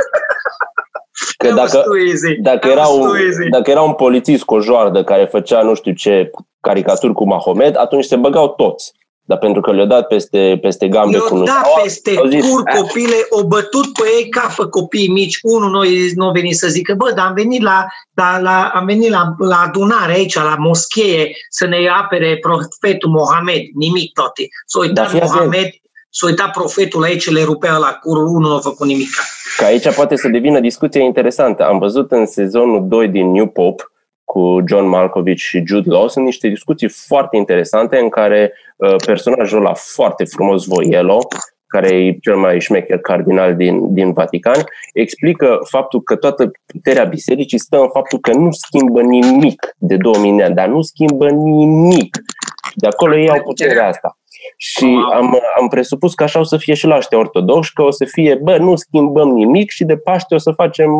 Că 1.48 1.54
dacă, 1.54 1.82
dacă, 2.40 2.68
era 2.68 2.86
un, 2.86 3.10
dacă 3.50 3.70
era 3.70 3.80
un 3.80 3.92
polițist 3.92 4.42
cu 4.42 4.54
o 4.54 4.60
joardă 4.60 5.04
care 5.04 5.24
făcea 5.24 5.62
nu 5.62 5.74
știu 5.74 5.92
ce 5.92 6.30
caricaturi 6.60 7.12
cu 7.12 7.26
Mahomed, 7.26 7.76
atunci 7.76 8.04
se 8.04 8.16
băgau 8.16 8.48
toți. 8.48 8.92
Dar 9.26 9.38
pentru 9.38 9.60
că 9.60 9.72
le-au 9.72 9.86
dat 9.86 10.06
peste, 10.06 10.58
peste 10.60 10.88
gambe 10.88 11.18
cu 11.18 11.36
nu 11.36 11.44
dat 11.44 11.82
peste 11.82 12.16
au 12.16 12.26
zis, 12.26 12.48
cur 12.48 12.62
ah. 12.64 12.76
copile, 12.76 13.14
o 13.30 13.46
bătut 13.46 13.92
pe 13.92 14.02
ei 14.16 14.28
ca 14.28 14.40
fă 14.40 14.66
copii 14.66 15.08
mici. 15.08 15.38
Unul 15.42 15.70
noi 15.70 16.10
nu 16.14 16.28
a 16.28 16.30
venit 16.30 16.56
să 16.56 16.68
zică, 16.68 16.94
bă, 16.94 17.12
dar 17.14 17.26
am 17.26 17.34
venit 17.34 17.62
la, 17.62 17.86
la, 18.14 18.38
la, 18.38 18.70
am 18.74 18.86
venit 18.86 19.10
la, 19.10 19.34
la 19.38 19.62
adunare 19.66 20.12
aici, 20.12 20.34
la 20.34 20.56
moschee, 20.58 21.36
să 21.48 21.66
ne 21.66 21.76
apere 21.88 22.38
profetul 22.38 23.10
Mohamed. 23.10 23.62
Nimic 23.74 24.12
toate. 24.12 24.48
S-a 24.66 24.78
uitat 24.78 25.12
Mohamed, 25.12 25.68
s-a 26.16 26.26
uitat 26.26 26.50
profetul 26.50 27.02
aici, 27.02 27.30
le 27.30 27.42
rupea 27.42 27.76
la 27.76 27.98
cur, 28.02 28.16
unul 28.16 28.40
nu 28.40 28.54
a 28.54 28.58
făcut 28.58 28.86
nimic. 28.86 29.08
Că 29.56 29.64
aici 29.64 29.94
poate 29.94 30.16
să 30.16 30.28
devină 30.28 30.60
discuție 30.60 31.02
interesantă. 31.02 31.64
Am 31.64 31.78
văzut 31.78 32.12
în 32.12 32.26
sezonul 32.26 32.88
2 32.88 33.08
din 33.08 33.30
New 33.30 33.46
Pop 33.46 33.92
cu 34.24 34.58
John 34.66 34.86
Malkovich 34.86 35.42
și 35.42 35.62
Jude 35.66 35.90
Law 35.90 36.08
sunt 36.08 36.24
niște 36.24 36.48
discuții 36.48 36.88
foarte 36.88 37.36
interesante 37.36 37.98
în 37.98 38.08
care 38.08 38.52
uh, 38.76 38.94
personajul 39.06 39.58
ăla 39.58 39.74
foarte 39.74 40.24
frumos, 40.24 40.64
Voielo, 40.64 41.18
care 41.66 41.88
e 41.88 42.18
cel 42.20 42.36
mai 42.36 42.60
șmecher 42.60 42.98
cardinal 42.98 43.56
din, 43.56 43.94
din 43.94 44.12
Vatican, 44.12 44.64
explică 44.92 45.58
faptul 45.70 46.02
că 46.02 46.16
toată 46.16 46.50
puterea 46.66 47.04
bisericii 47.04 47.58
stă 47.58 47.76
în 47.80 47.88
faptul 47.92 48.18
că 48.18 48.32
nu 48.32 48.48
schimbă 48.50 49.02
nimic 49.02 49.74
de 49.78 49.96
2000 49.96 50.36
de 50.36 50.42
ani, 50.42 50.54
dar 50.54 50.68
nu 50.68 50.82
schimbă 50.82 51.28
nimic. 51.30 52.16
De 52.74 52.86
acolo 52.86 53.16
ei 53.16 53.28
au 53.28 53.42
puterea 53.42 53.88
asta. 53.88 54.18
Și 54.56 54.98
am, 55.12 55.40
am 55.60 55.68
presupus 55.68 56.14
că 56.14 56.22
așa 56.22 56.38
o 56.38 56.42
să 56.42 56.56
fie 56.56 56.74
și 56.74 56.86
la 56.86 56.96
ăștia 56.96 57.18
ortodoxi, 57.18 57.72
că 57.72 57.82
o 57.82 57.90
să 57.90 58.04
fie, 58.04 58.38
bă, 58.42 58.56
nu 58.56 58.76
schimbăm 58.76 59.28
nimic 59.28 59.70
și 59.70 59.84
de 59.84 59.96
Paște 59.96 60.34
o 60.34 60.38
să 60.38 60.50
facem 60.50 60.90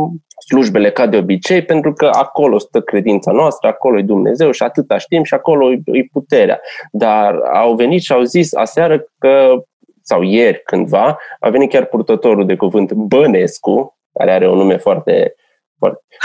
slujbele 0.47 0.91
ca 0.91 1.07
de 1.07 1.17
obicei, 1.17 1.65
pentru 1.65 1.93
că 1.93 2.11
acolo 2.13 2.59
stă 2.59 2.81
credința 2.81 3.33
noastră, 3.33 3.69
acolo 3.69 3.99
e 3.99 4.03
Dumnezeu 4.03 4.51
și 4.51 4.63
atâta 4.63 4.99
știm 4.99 5.23
și 5.23 5.35
acolo 5.35 5.73
e 5.73 6.09
puterea. 6.13 6.61
Dar 6.93 7.35
au 7.53 7.75
venit 7.75 8.03
și 8.03 8.13
au 8.13 8.23
zis 8.23 8.55
aseară 8.55 9.05
că, 9.19 9.65
sau 10.03 10.23
ieri 10.23 10.63
cândva, 10.65 11.19
a 11.41 11.49
venit 11.49 11.71
chiar 11.71 11.85
purtătorul 11.85 12.47
de 12.47 12.57
cuvânt 12.57 12.93
Bănescu, 12.93 13.99
care 14.13 14.31
are 14.31 14.49
un 14.49 14.57
nume 14.57 14.77
foarte 14.77 15.35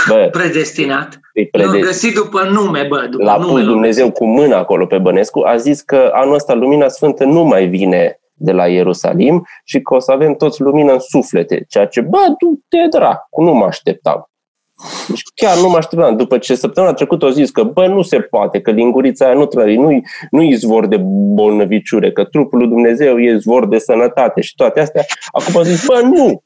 Bă, 0.08 0.28
predestinat. 0.32 1.20
Prede... 1.52 1.70
Nu, 1.72 1.80
găsit 1.80 2.14
după 2.14 2.44
nume, 2.44 2.86
bă. 2.90 3.08
După 3.10 3.24
L-a 3.24 3.38
nume 3.38 3.52
pus 3.52 3.64
Dumnezeu 3.64 4.12
cu 4.12 4.26
mâna 4.26 4.58
acolo 4.58 4.86
pe 4.86 4.98
Bănescu. 4.98 5.42
A 5.46 5.56
zis 5.56 5.82
că 5.82 6.10
anul 6.14 6.34
ăsta 6.34 6.54
lumina 6.54 6.88
sfântă 6.88 7.24
nu 7.24 7.44
mai 7.44 7.68
vine 7.68 8.20
de 8.34 8.52
la 8.52 8.68
Ierusalim 8.68 9.46
și 9.64 9.82
că 9.82 9.94
o 9.94 10.00
să 10.00 10.12
avem 10.12 10.34
toți 10.34 10.62
lumină 10.62 10.92
în 10.92 11.00
suflete. 11.00 11.66
Ceea 11.70 11.86
ce, 11.86 12.02
bă, 12.02 12.18
tu 12.38 12.66
te 12.68 12.98
dracu, 12.98 13.42
nu 13.42 13.54
mă 13.54 13.66
așteptam. 13.66 14.30
Deci 15.08 15.22
chiar 15.36 15.58
nu 15.58 15.70
mă 15.70 15.78
așteptam. 15.78 16.18
După 16.18 16.38
ce 16.38 16.56
săptămâna 16.56 16.94
trecută 16.94 17.26
au 17.26 17.32
zis 17.32 17.50
că, 17.50 17.64
bă, 17.64 17.88
nu 17.88 18.02
se 18.02 18.20
poate, 18.20 18.62
că 18.62 18.72
lingurița 18.72 19.26
aia 19.26 19.34
nu 19.34 19.46
trăi, 19.46 19.76
nu-i, 19.76 20.02
nu-i 20.32 20.50
izvor 20.50 20.88
de 20.88 20.98
bolnăviciure, 21.34 22.12
că 22.12 22.24
trupul 22.24 22.60
lui 22.60 22.68
Dumnezeu 22.68 23.20
e 23.20 23.34
izvor 23.34 23.68
de 23.68 23.78
sănătate 23.78 24.42
și 24.42 24.56
toate 24.56 24.80
astea. 24.80 25.06
Acum 25.32 25.56
au 25.56 25.64
zis, 25.64 25.86
bă, 25.86 26.02
nu! 26.04 26.44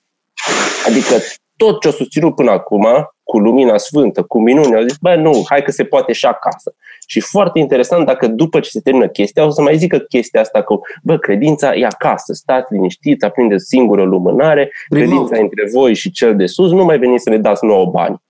Adică 0.88 1.15
tot 1.57 1.81
ce 1.81 1.88
a 1.88 1.91
susținut 1.91 2.36
până 2.36 2.51
acum, 2.51 2.88
cu 3.24 3.39
lumina 3.39 3.77
sfântă, 3.77 4.24
cu 4.24 4.41
minune, 4.41 4.75
au 4.75 4.81
zis, 4.81 4.98
bă, 5.01 5.15
nu, 5.15 5.43
hai 5.50 5.62
că 5.62 5.72
se 5.72 5.83
poate 5.83 6.13
și 6.13 6.25
acasă. 6.25 6.75
Și 7.07 7.19
foarte 7.19 7.60
interesant 7.60 8.05
dacă 8.05 8.27
după 8.27 8.60
ce 8.60 8.69
se 8.69 8.79
termină 8.79 9.07
chestia, 9.07 9.45
o 9.45 9.50
să 9.50 9.62
mai 9.62 9.77
zică 9.77 9.98
chestia 9.98 10.41
asta 10.41 10.62
cu, 10.62 10.79
bă, 11.03 11.17
credința 11.17 11.75
e 11.75 11.86
acasă, 11.86 12.33
stați 12.33 12.74
liniștiți, 12.74 13.25
aprindeți 13.25 13.65
singură 13.65 14.03
lumânare, 14.03 14.72
credința 14.88 15.38
între 15.39 15.69
voi 15.74 15.93
și 15.93 16.12
cel 16.12 16.36
de 16.36 16.45
sus, 16.45 16.72
nu 16.72 16.83
mai 16.83 17.00
veniți 17.00 17.24
să 17.24 17.29
ne 17.29 17.38
dați 17.38 17.65
nouă 17.65 17.86
bani. 17.86 18.22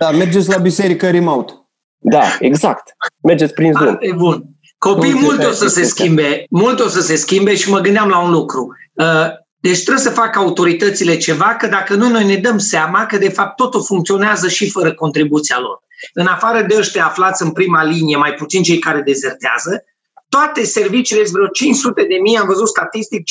da, 0.00 0.10
mergeți 0.10 0.48
la 0.48 0.56
biserică 0.56 1.10
remote. 1.10 1.52
Da, 1.98 2.22
exact. 2.40 2.96
Mergeți 3.22 3.52
prin 3.52 3.72
Zoom. 3.72 3.96
e 4.00 4.12
bun. 4.12 4.44
Copii 4.78 5.14
mult 5.14 5.44
o 5.44 5.50
să 5.50 5.68
se 5.68 5.82
schimbe, 5.82 6.44
mult 6.50 6.80
o 6.80 6.88
să 6.88 7.00
se 7.00 7.16
schimbe 7.16 7.54
și 7.54 7.70
mă 7.70 7.78
gândeam 7.78 8.08
la 8.08 8.22
un 8.22 8.30
lucru. 8.30 8.68
Uh, 8.92 9.28
deci 9.60 9.82
trebuie 9.82 10.04
să 10.04 10.10
facă 10.10 10.38
autoritățile 10.38 11.16
ceva, 11.16 11.56
că 11.56 11.66
dacă 11.66 11.94
nu, 11.94 12.08
noi 12.08 12.24
ne 12.24 12.36
dăm 12.36 12.58
seama 12.58 13.06
că 13.06 13.18
de 13.18 13.28
fapt 13.28 13.56
totul 13.56 13.84
funcționează 13.84 14.48
și 14.48 14.70
fără 14.70 14.94
contribuția 14.94 15.58
lor. 15.58 15.82
În 16.12 16.26
afară 16.26 16.62
de 16.62 16.76
ăștia 16.76 17.04
aflați 17.04 17.42
în 17.42 17.50
prima 17.50 17.84
linie, 17.84 18.16
mai 18.16 18.32
puțin 18.32 18.62
cei 18.62 18.78
care 18.78 19.00
dezertează, 19.00 19.84
toate 20.28 20.64
serviciile, 20.64 21.22
vreo 21.32 21.46
500 21.46 22.02
de 22.02 22.14
mii, 22.14 22.36
am 22.36 22.46
văzut 22.46 22.68
statistic, 22.68 23.20
5-600 23.20 23.22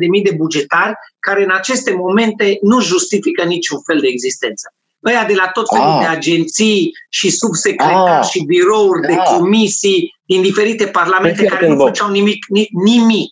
de 0.00 0.06
mii 0.06 0.22
de 0.22 0.34
bugetari 0.36 0.94
care 1.18 1.42
în 1.42 1.50
aceste 1.50 1.92
momente 1.92 2.58
nu 2.62 2.80
justifică 2.80 3.44
niciun 3.44 3.80
fel 3.80 3.98
de 4.00 4.06
existență. 4.06 4.74
Ăia 5.06 5.24
de 5.24 5.34
la 5.34 5.48
tot 5.48 5.66
felul 5.72 5.86
ah. 5.86 5.98
de 6.00 6.06
agenții 6.06 6.90
și 7.08 7.30
subsecretari 7.30 8.24
ah. 8.24 8.28
și 8.30 8.44
birouri 8.44 9.00
da. 9.00 9.06
de 9.06 9.14
comisii 9.14 10.14
din 10.24 10.42
diferite 10.42 10.86
parlamente 10.86 11.44
care 11.44 11.68
nu 11.68 11.84
făceau 11.84 12.10
nimic, 12.10 12.44
nimic. 12.84 13.30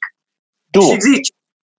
Tu. 0.70 0.80
Și 0.80 0.96
zici, 1.00 1.28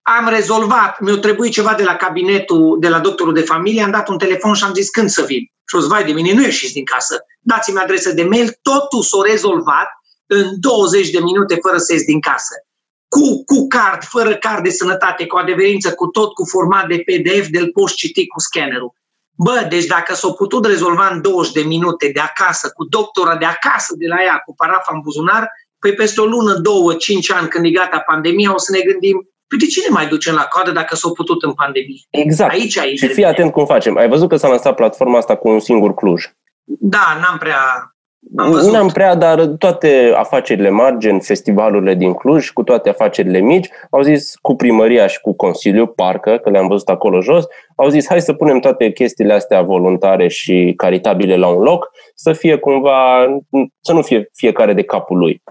am 0.02 0.28
rezolvat, 0.28 1.00
mi-a 1.00 1.16
trebuit 1.18 1.52
ceva 1.52 1.74
de 1.74 1.82
la 1.82 1.96
cabinetul, 1.96 2.76
de 2.80 2.88
la 2.88 2.98
doctorul 2.98 3.32
de 3.32 3.40
familie, 3.40 3.82
am 3.82 3.90
dat 3.90 4.08
un 4.08 4.18
telefon 4.18 4.54
și 4.54 4.64
am 4.64 4.74
zis 4.74 4.90
când 4.90 5.08
să 5.08 5.22
vin. 5.22 5.50
Și 5.68 5.76
o 5.76 5.86
vai 5.86 6.04
de 6.04 6.12
mine, 6.12 6.32
nu 6.32 6.42
ieșiți 6.42 6.72
din 6.72 6.84
casă. 6.84 7.24
Dați-mi 7.40 7.78
adresă 7.78 8.12
de 8.12 8.22
mail, 8.22 8.58
totul 8.62 9.02
s-a 9.02 9.18
rezolvat 9.24 9.88
în 10.26 10.60
20 10.60 11.10
de 11.10 11.18
minute 11.18 11.58
fără 11.62 11.78
să 11.78 11.92
ies 11.92 12.04
din 12.04 12.20
casă. 12.20 12.54
Cu, 13.08 13.44
cu 13.44 13.66
card, 13.66 14.02
fără 14.02 14.36
card 14.36 14.62
de 14.62 14.70
sănătate, 14.70 15.26
cu 15.26 15.36
adeverință, 15.36 15.92
cu 15.94 16.06
tot, 16.06 16.32
cu 16.32 16.44
format 16.44 16.86
de 16.86 17.02
PDF, 17.06 17.48
de-l 17.48 17.70
poți 17.72 17.94
citi 17.94 18.26
cu 18.26 18.40
scannerul. 18.40 18.92
Bă, 19.36 19.66
deci 19.68 19.86
dacă 19.86 20.14
s-au 20.14 20.34
putut 20.34 20.66
rezolva 20.66 21.08
în 21.08 21.22
20 21.22 21.52
de 21.52 21.60
minute 21.60 22.10
de 22.14 22.20
acasă, 22.20 22.70
cu 22.74 22.84
doctora 22.84 23.36
de 23.36 23.44
acasă, 23.44 23.94
de 23.96 24.06
la 24.06 24.22
ea, 24.22 24.42
cu 24.44 24.54
parafa 24.54 24.90
în 24.94 25.00
buzunar, 25.00 25.50
păi 25.78 25.94
peste 25.94 26.20
o 26.20 26.24
lună, 26.24 26.54
două, 26.54 26.94
cinci 26.94 27.30
ani, 27.30 27.48
când 27.48 27.64
e 27.64 27.70
gata 27.70 27.98
pandemia, 27.98 28.54
o 28.54 28.58
să 28.58 28.72
ne 28.72 28.80
gândim 28.80 29.29
Păi 29.50 29.58
de 29.58 29.66
ce 29.66 29.80
ne 29.88 29.94
mai 29.94 30.06
ducem 30.06 30.34
la 30.34 30.46
coadă 30.50 30.70
dacă 30.70 30.96
s-au 30.96 31.12
putut 31.12 31.42
în 31.42 31.52
pandemie? 31.52 32.02
Exact. 32.10 32.52
Aici, 32.52 32.78
aici 32.78 32.98
și 32.98 33.06
fii 33.06 33.24
atent 33.24 33.52
cum 33.52 33.66
facem. 33.66 33.96
Ai 33.96 34.08
văzut 34.08 34.28
că 34.28 34.36
s-a 34.36 34.48
lansat 34.48 34.74
platforma 34.74 35.18
asta 35.18 35.36
cu 35.36 35.48
un 35.48 35.60
singur 35.60 35.94
Cluj. 35.94 36.24
Da, 36.64 37.18
n-am 37.20 37.38
prea... 37.38 37.94
Nu 38.70 38.76
am 38.76 38.88
prea, 38.88 39.14
dar 39.14 39.46
toate 39.46 40.12
afacerile 40.16 40.68
mari, 40.68 40.98
gen 40.98 41.20
festivalurile 41.20 41.94
din 41.94 42.12
Cluj, 42.12 42.50
cu 42.50 42.62
toate 42.62 42.88
afacerile 42.88 43.38
mici, 43.38 43.68
au 43.90 44.02
zis 44.02 44.34
cu 44.40 44.56
primăria 44.56 45.06
și 45.06 45.20
cu 45.20 45.32
Consiliul, 45.32 45.86
parcă, 45.86 46.36
că 46.36 46.50
le-am 46.50 46.66
văzut 46.66 46.88
acolo 46.88 47.20
jos, 47.20 47.44
au 47.76 47.88
zis 47.88 48.06
hai 48.08 48.20
să 48.20 48.32
punem 48.32 48.58
toate 48.58 48.90
chestiile 48.90 49.32
astea 49.32 49.62
voluntare 49.62 50.28
și 50.28 50.72
caritabile 50.76 51.36
la 51.36 51.48
un 51.48 51.62
loc, 51.62 51.90
să 52.14 52.32
fie 52.32 52.56
cumva, 52.56 53.26
să 53.80 53.92
nu 53.92 54.02
fie 54.02 54.30
fiecare 54.34 54.72
de 54.72 54.82
capul 54.82 55.18
lui. 55.18 55.42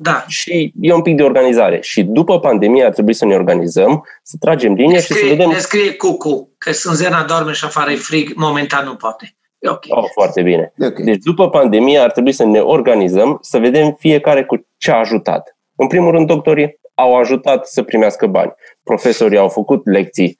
Da. 0.00 0.24
Și 0.28 0.72
e 0.80 0.92
un 0.92 1.02
pic 1.02 1.16
de 1.16 1.22
organizare. 1.22 1.80
Și 1.80 2.02
după 2.02 2.40
pandemie 2.40 2.84
ar 2.84 2.92
trebui 2.92 3.12
să 3.12 3.24
ne 3.24 3.34
organizăm, 3.34 4.04
să 4.22 4.36
tragem 4.40 4.72
linie 4.72 5.00
scrie, 5.00 5.18
și 5.18 5.22
să 5.24 5.28
vedem... 5.30 5.48
Ne 5.48 5.58
scrie 5.58 5.92
Cucu, 5.94 6.54
că 6.58 6.72
Sânzena 6.72 7.22
doarme 7.22 7.52
și 7.52 7.64
afară 7.64 7.90
e 7.90 7.96
frig, 7.96 8.32
momentan 8.34 8.84
nu 8.84 8.94
poate. 8.94 9.36
E 9.58 9.68
ok. 9.68 9.84
Oh, 9.88 10.04
foarte 10.12 10.42
bine. 10.42 10.72
Okay. 10.78 11.04
Deci 11.04 11.22
după 11.22 11.50
pandemie 11.50 11.98
ar 11.98 12.10
trebui 12.10 12.32
să 12.32 12.44
ne 12.44 12.58
organizăm, 12.58 13.38
să 13.42 13.58
vedem 13.58 13.96
fiecare 13.98 14.44
cu 14.44 14.66
ce 14.76 14.90
a 14.90 14.98
ajutat. 14.98 15.56
În 15.76 15.86
primul 15.86 16.10
rând, 16.10 16.26
doctorii 16.26 16.80
au 16.94 17.16
ajutat 17.16 17.66
să 17.66 17.82
primească 17.82 18.26
bani. 18.26 18.52
Profesorii 18.82 19.38
au 19.38 19.48
făcut 19.48 19.86
lecții 19.86 20.38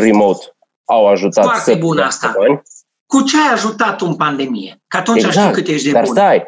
remote, 0.00 0.44
au 0.84 1.06
ajutat 1.06 1.44
Foarte 1.44 1.70
să 1.72 1.76
bună 1.78 2.02
asta. 2.02 2.34
bani. 2.38 2.62
Cu 3.06 3.22
ce 3.22 3.36
ai 3.36 3.52
ajutat 3.52 4.00
în 4.00 4.14
pandemie? 4.16 4.82
Că 4.88 4.96
atunci 4.96 5.24
exact. 5.24 5.38
știu 5.38 5.62
cât 5.62 5.68
ești 5.68 5.86
de 5.86 5.92
Dar 5.92 6.04
bun. 6.04 6.14
stai, 6.14 6.36
Uh, 6.36 6.44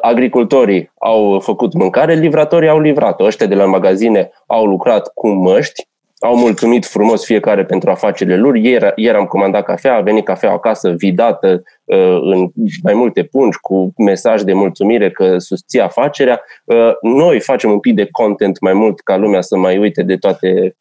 agricultorii 0.00 0.92
au 0.98 1.40
făcut 1.40 1.72
mâncare, 1.72 2.14
livratorii 2.14 2.68
au 2.68 2.80
livrat. 2.80 3.20
Ăștia 3.20 3.46
de 3.46 3.54
la 3.54 3.64
magazine 3.64 4.30
au 4.46 4.66
lucrat 4.66 5.10
cu 5.14 5.28
măști, 5.28 5.87
au 6.20 6.36
mulțumit 6.36 6.86
frumos 6.86 7.24
fiecare 7.24 7.64
pentru 7.64 7.90
afacerile 7.90 8.36
lor. 8.36 8.56
Ieri, 8.56 8.92
ieri 8.96 9.16
am 9.16 9.24
comandat 9.24 9.64
cafea, 9.64 9.96
a 9.96 10.00
venit 10.00 10.24
cafea 10.24 10.50
acasă 10.50 10.90
vidată 10.90 11.62
uh, 11.84 12.18
în 12.22 12.50
mai 12.82 12.94
multe 12.94 13.22
pungi 13.22 13.58
cu 13.60 13.92
mesaj 13.96 14.42
de 14.42 14.52
mulțumire 14.52 15.10
că 15.10 15.38
susții 15.38 15.80
afacerea. 15.80 16.40
Uh, 16.64 16.90
noi 17.02 17.40
facem 17.40 17.70
un 17.70 17.78
pic 17.78 17.94
de 17.94 18.08
content 18.10 18.60
mai 18.60 18.72
mult 18.72 19.00
ca 19.00 19.16
lumea 19.16 19.40
să 19.40 19.56
mai 19.56 19.78
uite 19.78 20.02
de 20.02 20.16
toate 20.16 20.48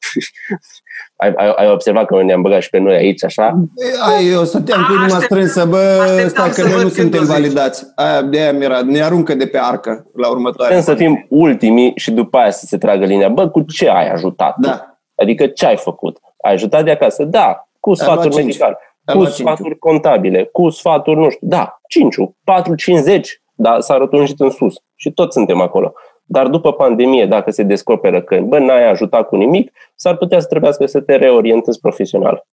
ai, 1.16 1.34
ai, 1.36 1.54
ai 1.56 1.70
observat 1.70 2.06
că 2.06 2.24
ne-am 2.24 2.42
băgat 2.42 2.62
și 2.62 2.70
pe 2.70 2.78
noi 2.78 2.96
aici, 2.96 3.24
așa? 3.24 3.64
Ai, 4.16 4.28
eu 4.28 4.44
stăteam 4.44 4.86
cu 4.88 4.94
inima 4.94 5.20
strânsă, 5.20 5.66
bă, 5.66 6.26
stai 6.28 6.50
că 6.50 6.62
noi 6.62 6.84
nu 6.84 6.90
suntem 6.90 7.26
validați. 7.26 7.86
Aia, 7.96 8.22
de 8.22 8.40
aia 8.40 8.52
mi-era, 8.52 8.82
ne 8.82 9.02
aruncă 9.02 9.36
de 9.36 9.48
pe 9.48 9.58
arcă 9.62 10.06
la 10.14 10.30
următoare. 10.30 10.76
Putem 10.76 10.96
să 10.96 11.00
fim 11.04 11.26
ultimii 11.30 11.92
și 11.96 12.12
după 12.12 12.38
aia 12.38 12.52
să 12.52 12.66
se 12.66 12.78
tragă 12.78 13.06
linia. 13.06 13.30
Bă, 13.30 13.50
cu 13.50 13.62
ce 13.62 13.90
ai 13.90 14.10
ajutat? 14.10 14.56
Da. 14.58 14.87
Adică 15.22 15.48
ce 15.48 15.66
ai 15.66 15.78
făcut? 15.78 16.18
Ai 16.42 16.54
ajutat 16.54 16.84
de 16.84 16.92
acasă? 16.92 17.24
Da, 17.24 17.68
cu 17.80 17.94
sfaturi 17.94 18.36
medicale, 18.36 18.78
cu 19.06 19.24
sfaturi 19.26 19.78
contabile, 19.78 20.44
cu 20.44 20.70
sfaturi, 20.70 21.20
nu 21.20 21.30
știu, 21.30 21.48
da, 21.48 21.80
5, 21.88 22.16
4, 22.44 22.76
50, 22.76 23.42
dar 23.56 23.80
s-a 23.80 23.98
rotunjit 23.98 24.40
în 24.40 24.50
sus 24.50 24.76
și 24.96 25.12
toți 25.12 25.34
suntem 25.34 25.62
acolo. 25.62 25.94
Dar 26.24 26.48
după 26.48 26.74
pandemie, 26.74 27.26
dacă 27.26 27.52
se 27.52 27.64
descoperă 27.64 28.22
că 28.22 28.40
bă, 28.40 28.60
n-ai 28.60 28.90
ajutat 28.90 29.28
cu 29.28 29.36
nimic, 29.36 29.72
s-ar 29.96 30.18
putea 30.18 30.40
să 30.40 30.48
trebuiască 30.48 30.86
să 30.86 31.02
te 31.02 31.16
reorientezi 31.16 31.80
profesional. 31.80 32.46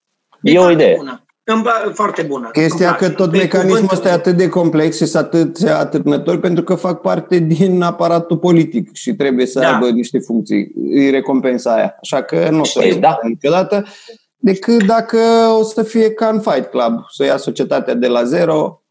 E, 0.43 0.53
e 0.53 0.59
o 0.59 0.71
idee. 0.71 0.97
Bună. 0.97 1.23
Foarte 1.93 2.23
bună. 2.23 2.49
Chestia 2.51 2.95
că 2.95 3.11
tot 3.11 3.33
mecanismul 3.33 3.89
ăsta 3.93 4.09
e 4.09 4.13
atât 4.13 4.37
de 4.37 4.49
complex 4.49 4.97
și 4.97 5.17
atât 5.17 5.63
atârnător 5.69 6.39
pentru 6.39 6.65
că 6.65 6.75
fac 6.75 7.01
parte 7.01 7.39
din 7.39 7.83
aparatul 7.83 8.39
politic 8.39 8.95
și 8.95 9.15
trebuie 9.15 9.47
să 9.47 9.61
da. 9.61 9.73
aibă 9.73 9.91
niște 9.91 10.19
funcții. 10.19 10.73
Îi 10.75 11.11
recompensa 11.11 11.75
aia. 11.75 11.97
Așa 12.01 12.23
că 12.23 12.49
nu 12.51 12.61
o 12.61 12.65
să 12.65 12.79
păi, 12.79 12.95
da. 12.95 13.19
niciodată 13.23 13.85
decât 14.37 14.85
dacă 14.85 15.19
o 15.59 15.63
să 15.63 15.83
fie 15.83 16.11
ca 16.11 16.29
în 16.29 16.41
Fight 16.41 16.71
Club, 16.71 17.05
să 17.09 17.25
ia 17.25 17.37
societatea 17.37 17.95
de 17.95 18.07
la 18.07 18.25
zero 18.25 18.83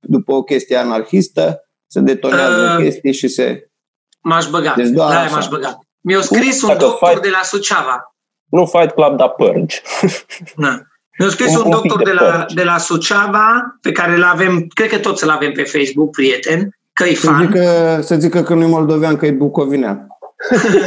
după 0.00 0.32
o 0.32 0.42
chestie 0.42 0.76
anarhistă, 0.76 1.68
se 1.86 2.00
detonează 2.00 2.76
uh, 2.78 2.84
chestii 2.84 3.12
și 3.12 3.28
se 3.28 3.70
M-aș 4.20 4.48
băga. 4.48 4.74
Deci 4.76 4.88
doar 4.88 5.12
da, 5.12 5.34
m-aș 5.34 5.48
băga. 5.48 5.78
Mi-a 6.00 6.20
scris 6.20 6.62
un 6.62 6.68
doctor 6.68 7.08
fight, 7.08 7.22
de 7.22 7.28
la 7.28 7.40
Suceava. 7.42 8.14
Nu 8.44 8.66
Fight 8.66 8.90
Club, 8.90 9.16
dar 9.16 9.28
Purge. 9.28 9.80
Da. 10.56 10.82
Mi-a 11.18 11.28
scris 11.28 11.56
un, 11.56 11.62
un 11.64 11.70
doctor 11.70 12.02
de, 12.02 12.10
de, 12.10 12.12
la, 12.12 12.46
de 12.54 12.62
la 12.62 12.78
Suceava, 12.78 13.78
pe 13.80 13.92
care 13.92 14.14
îl 14.14 14.22
avem, 14.22 14.66
cred 14.74 14.88
că 14.88 14.98
toți 14.98 15.24
îl 15.24 15.30
avem 15.30 15.52
pe 15.52 15.62
Facebook, 15.62 16.10
prieten, 16.10 16.78
că 16.92 17.04
e 17.04 17.14
fan. 17.14 17.46
Zică, 17.46 17.98
să 18.02 18.14
zică 18.14 18.42
că 18.42 18.54
nu 18.54 18.62
e 18.62 18.66
moldovean, 18.66 19.16
că 19.16 19.26
e 19.26 19.30
bucovinean. 19.30 20.06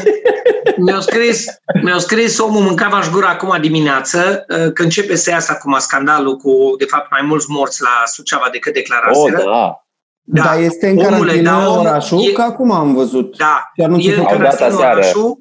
mi-au 0.85 1.01
scris, 1.01 1.45
mi-au 1.81 1.99
scris 1.99 2.39
omul 2.39 2.61
mâncava 2.61 2.99
gura 3.11 3.27
acum 3.27 3.57
dimineață, 3.61 4.45
uh, 4.49 4.71
că 4.73 4.83
începe 4.83 5.15
să 5.15 5.29
iasă 5.29 5.51
acum 5.55 5.75
scandalul 5.79 6.35
cu, 6.35 6.75
de 6.77 6.85
fapt, 6.85 7.11
mai 7.11 7.21
mulți 7.23 7.45
morți 7.49 7.81
la 7.81 8.03
Suceava 8.05 8.47
decât 8.51 8.73
declaraseră. 8.73 9.37
Oh, 9.37 9.45
da. 9.45 9.85
Da, 10.23 10.43
da 10.43 10.55
este 10.55 10.87
în 10.87 10.97
Omule, 10.97 11.13
carantină 11.13 11.49
da, 11.49 11.79
orașul, 11.79 12.19
e, 12.29 12.31
că 12.31 12.41
acum 12.41 12.71
am 12.71 12.93
văzut. 12.93 13.37
Da, 13.37 13.71
Chiar 13.75 13.89
nu 13.89 13.97
e 13.97 14.15
în 14.15 14.23
carantină 14.23 14.75
orașul, 14.75 15.39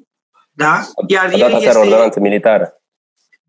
da, 0.51 0.81
iar 1.07 1.31
el 1.33 1.53
este... 1.61 1.77
ordonanță 1.77 2.19
militară. 2.19 2.80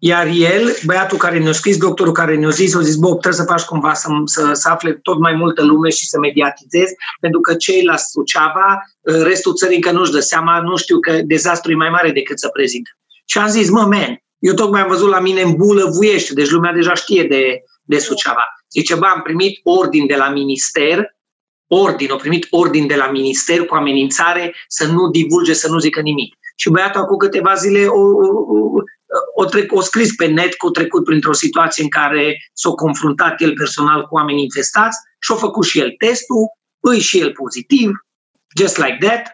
Iar 0.05 0.27
el, 0.27 0.77
băiatul 0.85 1.19
care 1.19 1.39
ne-a 1.39 1.53
scris, 1.53 1.77
doctorul 1.77 2.13
care 2.13 2.37
ne-a 2.37 2.49
zis, 2.49 2.75
a 2.75 2.81
zis, 2.81 2.97
bă, 2.97 3.09
trebuie 3.09 3.33
să 3.33 3.43
faci 3.43 3.63
cumva 3.63 3.95
să, 3.95 4.09
să, 4.25 4.51
să 4.53 4.69
afle 4.69 4.93
tot 4.93 5.19
mai 5.19 5.35
multă 5.35 5.65
lume 5.65 5.89
și 5.89 6.07
să 6.07 6.19
mediatizezi, 6.19 6.95
pentru 7.21 7.41
că 7.41 7.55
cei 7.55 7.85
la 7.85 7.97
Suceava, 7.97 8.83
restul 9.03 9.55
țării 9.55 9.77
încă 9.77 9.91
nu-și 9.91 10.13
dă 10.13 10.21
seama, 10.21 10.61
nu 10.61 10.77
știu 10.77 10.99
că 10.99 11.21
dezastru 11.25 11.71
e 11.71 11.75
mai 11.75 11.89
mare 11.89 12.11
decât 12.11 12.39
să 12.39 12.49
prezintă. 12.49 12.91
Și 13.25 13.39
am 13.39 13.49
zis, 13.49 13.71
mă, 13.71 13.81
man, 13.81 14.23
eu 14.39 14.55
tocmai 14.55 14.81
am 14.81 14.89
văzut 14.89 15.09
la 15.09 15.21
mine 15.21 15.41
în 15.41 15.55
bulă 15.57 15.85
vuiește, 15.85 16.35
deci 16.35 16.51
lumea 16.51 16.73
deja 16.73 16.95
știe 16.95 17.25
de, 17.25 17.63
de 17.83 17.99
Suceava. 17.99 18.45
Zice, 18.71 18.95
bă, 18.95 19.07
am 19.15 19.21
primit 19.23 19.61
ordin 19.63 20.07
de 20.07 20.17
la 20.17 20.29
minister, 20.29 21.17
ordin, 21.67 22.11
au 22.11 22.17
primit 22.17 22.47
ordin 22.51 22.87
de 22.87 22.95
la 22.95 23.11
minister 23.11 23.65
cu 23.67 23.75
amenințare 23.75 24.55
să 24.69 24.87
nu 24.87 25.11
divulge, 25.11 25.53
să 25.53 25.69
nu 25.69 25.79
zică 25.79 26.01
nimic. 26.01 26.35
Și 26.57 26.71
băiatul 26.71 27.01
acum 27.01 27.17
câteva 27.17 27.55
zile 27.55 27.87
o, 27.87 28.01
o, 28.01 28.29
o, 28.55 28.83
trec, 29.51 29.73
o 29.73 29.81
scris 29.81 30.15
pe 30.15 30.27
net 30.27 30.55
că 30.55 30.67
a 30.67 30.71
trecut 30.71 31.05
printr-o 31.05 31.33
situație 31.33 31.83
în 31.83 31.89
care 31.89 32.37
s-a 32.53 32.71
confruntat 32.71 33.41
el 33.41 33.53
personal 33.55 34.03
cu 34.03 34.15
oameni 34.15 34.43
infestați 34.43 34.99
și 35.21 35.33
a 35.33 35.35
făcut 35.35 35.65
și 35.65 35.79
el 35.79 35.95
testul, 35.99 36.47
îi 36.81 37.01
și 37.01 37.21
el 37.21 37.33
pozitiv, 37.33 37.91
just 38.59 38.77
like 38.77 38.99
that, 39.07 39.27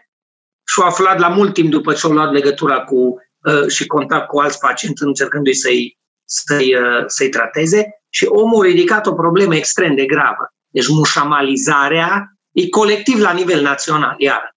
și 0.67 0.79
a 0.81 0.85
aflat 0.85 1.19
la 1.19 1.27
mult 1.27 1.53
timp 1.53 1.69
după 1.69 1.93
ce 1.93 2.07
a 2.07 2.09
luat 2.09 2.31
legătura 2.31 2.83
cu 2.83 2.95
uh, 2.95 3.67
și 3.67 3.85
contact 3.85 4.27
cu 4.27 4.39
alți 4.39 4.59
pacienți 4.59 5.03
încercându-i 5.03 5.53
să-i, 5.53 5.97
să-i, 6.25 6.75
uh, 6.75 7.03
să-i 7.05 7.29
trateze 7.29 7.89
și 8.09 8.25
omul 8.25 8.65
a 8.65 8.67
ridicat 8.67 9.05
o 9.05 9.13
problemă 9.13 9.55
extrem 9.55 9.95
de 9.95 10.05
gravă. 10.05 10.53
Deci 10.67 10.87
mușamalizarea 10.87 12.33
e 12.51 12.69
colectiv 12.69 13.19
la 13.19 13.31
nivel 13.31 13.61
național, 13.61 14.15
iar. 14.17 14.55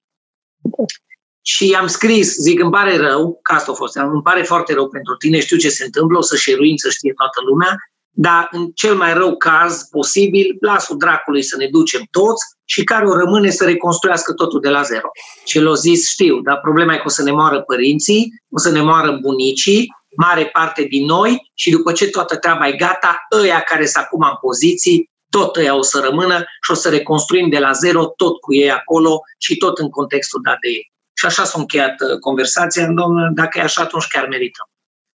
Și 1.42 1.76
am 1.80 1.86
scris, 1.86 2.36
zic, 2.36 2.60
îmi 2.60 2.70
pare 2.70 2.96
rău, 2.96 3.38
că 3.42 3.52
asta 3.52 3.70
a 3.72 3.74
fost, 3.74 3.96
îmi 3.96 4.22
pare 4.22 4.42
foarte 4.42 4.72
rău 4.74 4.88
pentru 4.88 5.16
tine, 5.16 5.40
știu 5.40 5.56
ce 5.56 5.68
se 5.68 5.84
întâmplă, 5.84 6.18
o 6.18 6.22
să 6.22 6.36
șeruim, 6.36 6.76
să 6.76 6.90
știe 6.90 7.12
toată 7.12 7.40
lumea, 7.48 7.76
dar 8.14 8.48
în 8.50 8.70
cel 8.74 8.94
mai 8.94 9.14
rău 9.14 9.36
caz 9.36 9.82
posibil, 9.90 10.56
lasă 10.60 10.94
dracului 10.94 11.42
să 11.42 11.56
ne 11.56 11.66
ducem 11.70 12.02
toți 12.10 12.44
și 12.64 12.84
care 12.84 13.06
o 13.06 13.16
rămâne 13.16 13.50
să 13.50 13.64
reconstruiască 13.64 14.32
totul 14.32 14.60
de 14.60 14.68
la 14.68 14.82
zero. 14.82 15.08
Și 15.44 15.60
l-a 15.60 15.74
zis, 15.74 16.08
știu, 16.08 16.40
dar 16.40 16.60
problema 16.60 16.94
e 16.94 16.96
că 16.96 17.02
o 17.06 17.08
să 17.08 17.22
ne 17.22 17.32
moară 17.32 17.60
părinții, 17.60 18.32
o 18.50 18.58
să 18.58 18.70
ne 18.70 18.82
moară 18.82 19.18
bunicii, 19.22 19.86
mare 20.16 20.46
parte 20.46 20.82
din 20.82 21.04
noi 21.04 21.50
și 21.54 21.70
după 21.70 21.92
ce 21.92 22.06
toată 22.06 22.36
treaba 22.36 22.68
e 22.68 22.72
gata, 22.72 23.26
ăia 23.40 23.60
care 23.60 23.86
sunt 23.86 24.04
acum 24.04 24.20
în 24.20 24.36
poziții, 24.40 25.10
tot 25.30 25.56
ăia 25.56 25.76
o 25.76 25.82
să 25.82 26.00
rămână 26.04 26.38
și 26.64 26.70
o 26.70 26.74
să 26.74 26.88
reconstruim 26.88 27.48
de 27.48 27.58
la 27.58 27.72
zero 27.72 28.06
tot 28.06 28.40
cu 28.40 28.54
ei 28.54 28.70
acolo 28.70 29.20
și 29.38 29.56
tot 29.56 29.78
în 29.78 29.88
contextul 29.88 30.40
dat 30.44 30.58
de 30.62 30.68
ei. 30.68 30.91
Și 31.22 31.28
așa 31.28 31.44
s-a 31.44 31.58
încheiat 31.58 31.96
uh, 32.00 32.18
conversația, 32.18 32.86
domnule, 32.86 33.30
dacă 33.34 33.58
e 33.58 33.62
așa, 33.62 33.82
atunci 33.82 34.06
chiar 34.06 34.26
merităm. 34.26 34.68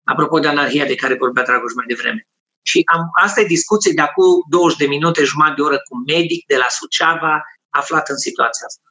Apropo 0.03 0.39
de 0.39 0.47
anarhia 0.47 0.85
de 0.85 0.95
care 0.95 1.15
vorbea 1.23 1.43
Dragoș 1.43 1.73
mai 1.75 1.85
devreme. 1.87 2.21
Și 2.69 2.81
am, 2.95 3.01
asta 3.23 3.41
e 3.41 3.55
discuție 3.57 3.91
de 3.95 4.01
acum 4.01 4.25
20 4.49 4.77
de 4.77 4.87
minute, 4.95 5.23
jumătate 5.23 5.55
de 5.55 5.61
oră 5.61 5.75
cu 5.75 5.91
un 5.97 6.03
medic 6.15 6.45
de 6.45 6.55
la 6.55 6.65
Suceava 6.69 7.43
aflat 7.69 8.09
în 8.09 8.17
situația 8.17 8.65
asta. 8.69 8.87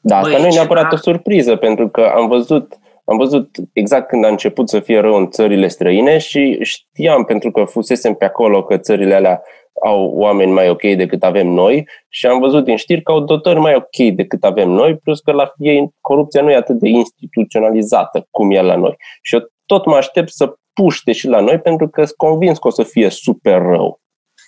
Da, 0.00 0.16
asta 0.16 0.30
Băi, 0.30 0.40
nu 0.40 0.46
e 0.46 0.58
neapărat 0.58 0.82
ceva... 0.82 0.94
o 0.94 1.04
surpriză, 1.10 1.56
pentru 1.56 1.88
că 1.88 2.12
am 2.18 2.26
văzut, 2.28 2.66
am 3.04 3.16
văzut 3.16 3.48
exact 3.72 4.08
când 4.08 4.24
a 4.24 4.28
început 4.28 4.68
să 4.68 4.80
fie 4.80 5.00
rău 5.00 5.16
în 5.16 5.30
țările 5.30 5.68
străine 5.68 6.18
și 6.18 6.58
știam, 6.62 7.24
pentru 7.24 7.50
că 7.50 7.64
fusesem 7.64 8.14
pe 8.14 8.24
acolo, 8.24 8.64
că 8.64 8.76
țările 8.76 9.14
alea 9.14 9.42
au 9.84 10.12
oameni 10.14 10.52
mai 10.52 10.68
ok 10.68 10.82
decât 10.82 11.22
avem 11.22 11.46
noi 11.46 11.88
și 12.08 12.26
am 12.26 12.40
văzut 12.40 12.64
din 12.64 12.76
știri 12.76 13.02
că 13.02 13.12
au 13.12 13.20
dotări 13.20 13.58
mai 13.58 13.74
ok 13.74 14.14
decât 14.14 14.44
avem 14.44 14.70
noi, 14.70 14.96
plus 14.96 15.20
că 15.20 15.32
la 15.32 15.52
ei 15.56 15.88
corupția 16.00 16.42
nu 16.42 16.50
e 16.50 16.56
atât 16.56 16.78
de 16.78 16.88
instituționalizată 16.88 18.26
cum 18.30 18.50
e 18.50 18.60
la 18.60 18.76
noi. 18.76 18.96
Și 19.22 19.34
eu 19.34 19.40
tot 19.66 19.86
mă 19.86 19.94
aștept 19.94 20.32
să 20.32 20.54
puște 20.72 21.12
și 21.12 21.26
la 21.26 21.40
noi 21.40 21.58
pentru 21.58 21.88
că 21.88 22.04
sunt 22.04 22.16
convins 22.16 22.58
că 22.58 22.66
o 22.66 22.70
să 22.70 22.82
fie 22.82 23.08
super 23.08 23.60
rău. 23.62 24.00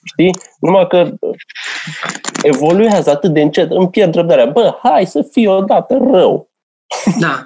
Știi? 0.05 0.31
Numai 0.61 0.87
că 0.87 1.11
evoluează 2.43 3.11
atât 3.11 3.33
de 3.33 3.41
încet, 3.41 3.71
îmi 3.71 3.91
pierd 3.91 4.15
răbdarea. 4.15 4.47
Bă, 4.47 4.79
hai 4.83 5.07
să 5.07 5.23
fie 5.23 5.49
odată 5.49 5.99
rău. 6.13 6.51
Da. 7.21 7.43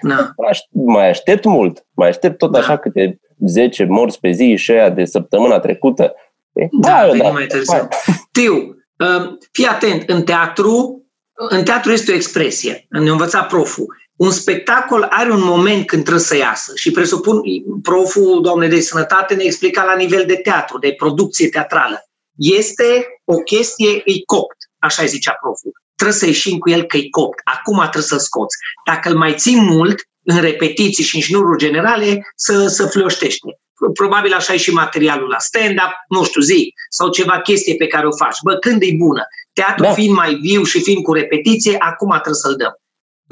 da. 0.00 0.30
Mai 0.94 1.08
aștept 1.08 1.44
mult. 1.44 1.86
Mai 1.94 2.08
aștept 2.08 2.38
tot 2.38 2.50
da. 2.50 2.58
așa 2.58 2.76
câte 2.76 3.20
10 3.46 3.84
morți 3.84 4.20
pe 4.20 4.30
zi 4.30 4.56
și 4.56 4.70
aia 4.70 4.90
de 4.90 5.04
săptămâna 5.04 5.58
trecută. 5.58 6.14
Da, 6.52 7.06
da, 7.06 7.16
da 7.16 7.30
mai 7.30 7.46
târziu. 7.46 7.88
Tiu, 8.32 8.54
um, 8.54 9.38
fii 9.52 9.66
atent, 9.66 10.08
în 10.08 10.22
teatru, 10.22 11.04
în 11.32 11.64
teatru 11.64 11.92
este 11.92 12.12
o 12.12 12.14
expresie, 12.14 12.86
ne 12.88 13.10
învăța 13.10 13.42
proful. 13.42 13.98
Un 14.16 14.30
spectacol 14.30 15.06
are 15.10 15.32
un 15.32 15.42
moment 15.42 15.86
când 15.86 16.02
trebuie 16.02 16.24
să 16.24 16.36
iasă 16.36 16.72
și 16.74 16.90
presupun, 16.90 17.40
proful, 17.82 18.42
doamne 18.42 18.68
de 18.68 18.80
sănătate, 18.80 19.34
ne 19.34 19.42
explica 19.44 19.84
la 19.84 19.94
nivel 19.94 20.24
de 20.26 20.34
teatru, 20.34 20.78
de 20.78 20.94
producție 20.96 21.48
teatrală. 21.48 22.04
Este 22.36 23.06
o 23.24 23.36
chestie, 23.36 24.02
e 24.04 24.24
copt, 24.26 24.56
așa 24.78 25.04
zicea 25.04 25.36
proful. 25.40 25.72
Trebuie 25.94 26.18
să 26.18 26.26
ieșim 26.26 26.58
cu 26.58 26.70
el 26.70 26.82
că 26.82 26.96
e 26.96 27.08
copt. 27.10 27.40
Acum 27.44 27.78
trebuie 27.78 28.02
să-l 28.02 28.18
scoți. 28.18 28.56
Dacă 28.86 29.08
îl 29.08 29.16
mai 29.16 29.34
ții 29.34 29.60
mult, 29.60 30.02
în 30.24 30.40
repetiții 30.40 31.04
și 31.04 31.16
în 31.16 31.22
șnururi 31.22 31.58
generale, 31.58 32.32
să, 32.34 32.66
să 32.66 32.86
flioștește 32.86 33.58
probabil 33.94 34.32
așa 34.32 34.52
e 34.52 34.56
și 34.56 34.72
materialul 34.72 35.28
la 35.28 35.38
stand-up, 35.38 35.92
nu 36.08 36.24
știu, 36.24 36.40
zi, 36.40 36.74
sau 36.88 37.10
ceva 37.10 37.40
chestie 37.40 37.74
pe 37.74 37.86
care 37.86 38.06
o 38.06 38.16
faci. 38.16 38.36
Bă, 38.42 38.54
când 38.54 38.82
e 38.82 38.94
bună? 38.96 39.22
Teatru 39.52 39.82
da. 39.82 39.92
fiind 39.92 40.14
mai 40.14 40.34
viu 40.34 40.62
și 40.62 40.82
fiind 40.82 41.02
cu 41.02 41.12
repetiție, 41.12 41.76
acum 41.78 42.10
trebuie 42.10 42.34
să-l 42.34 42.56
dăm. 42.56 42.74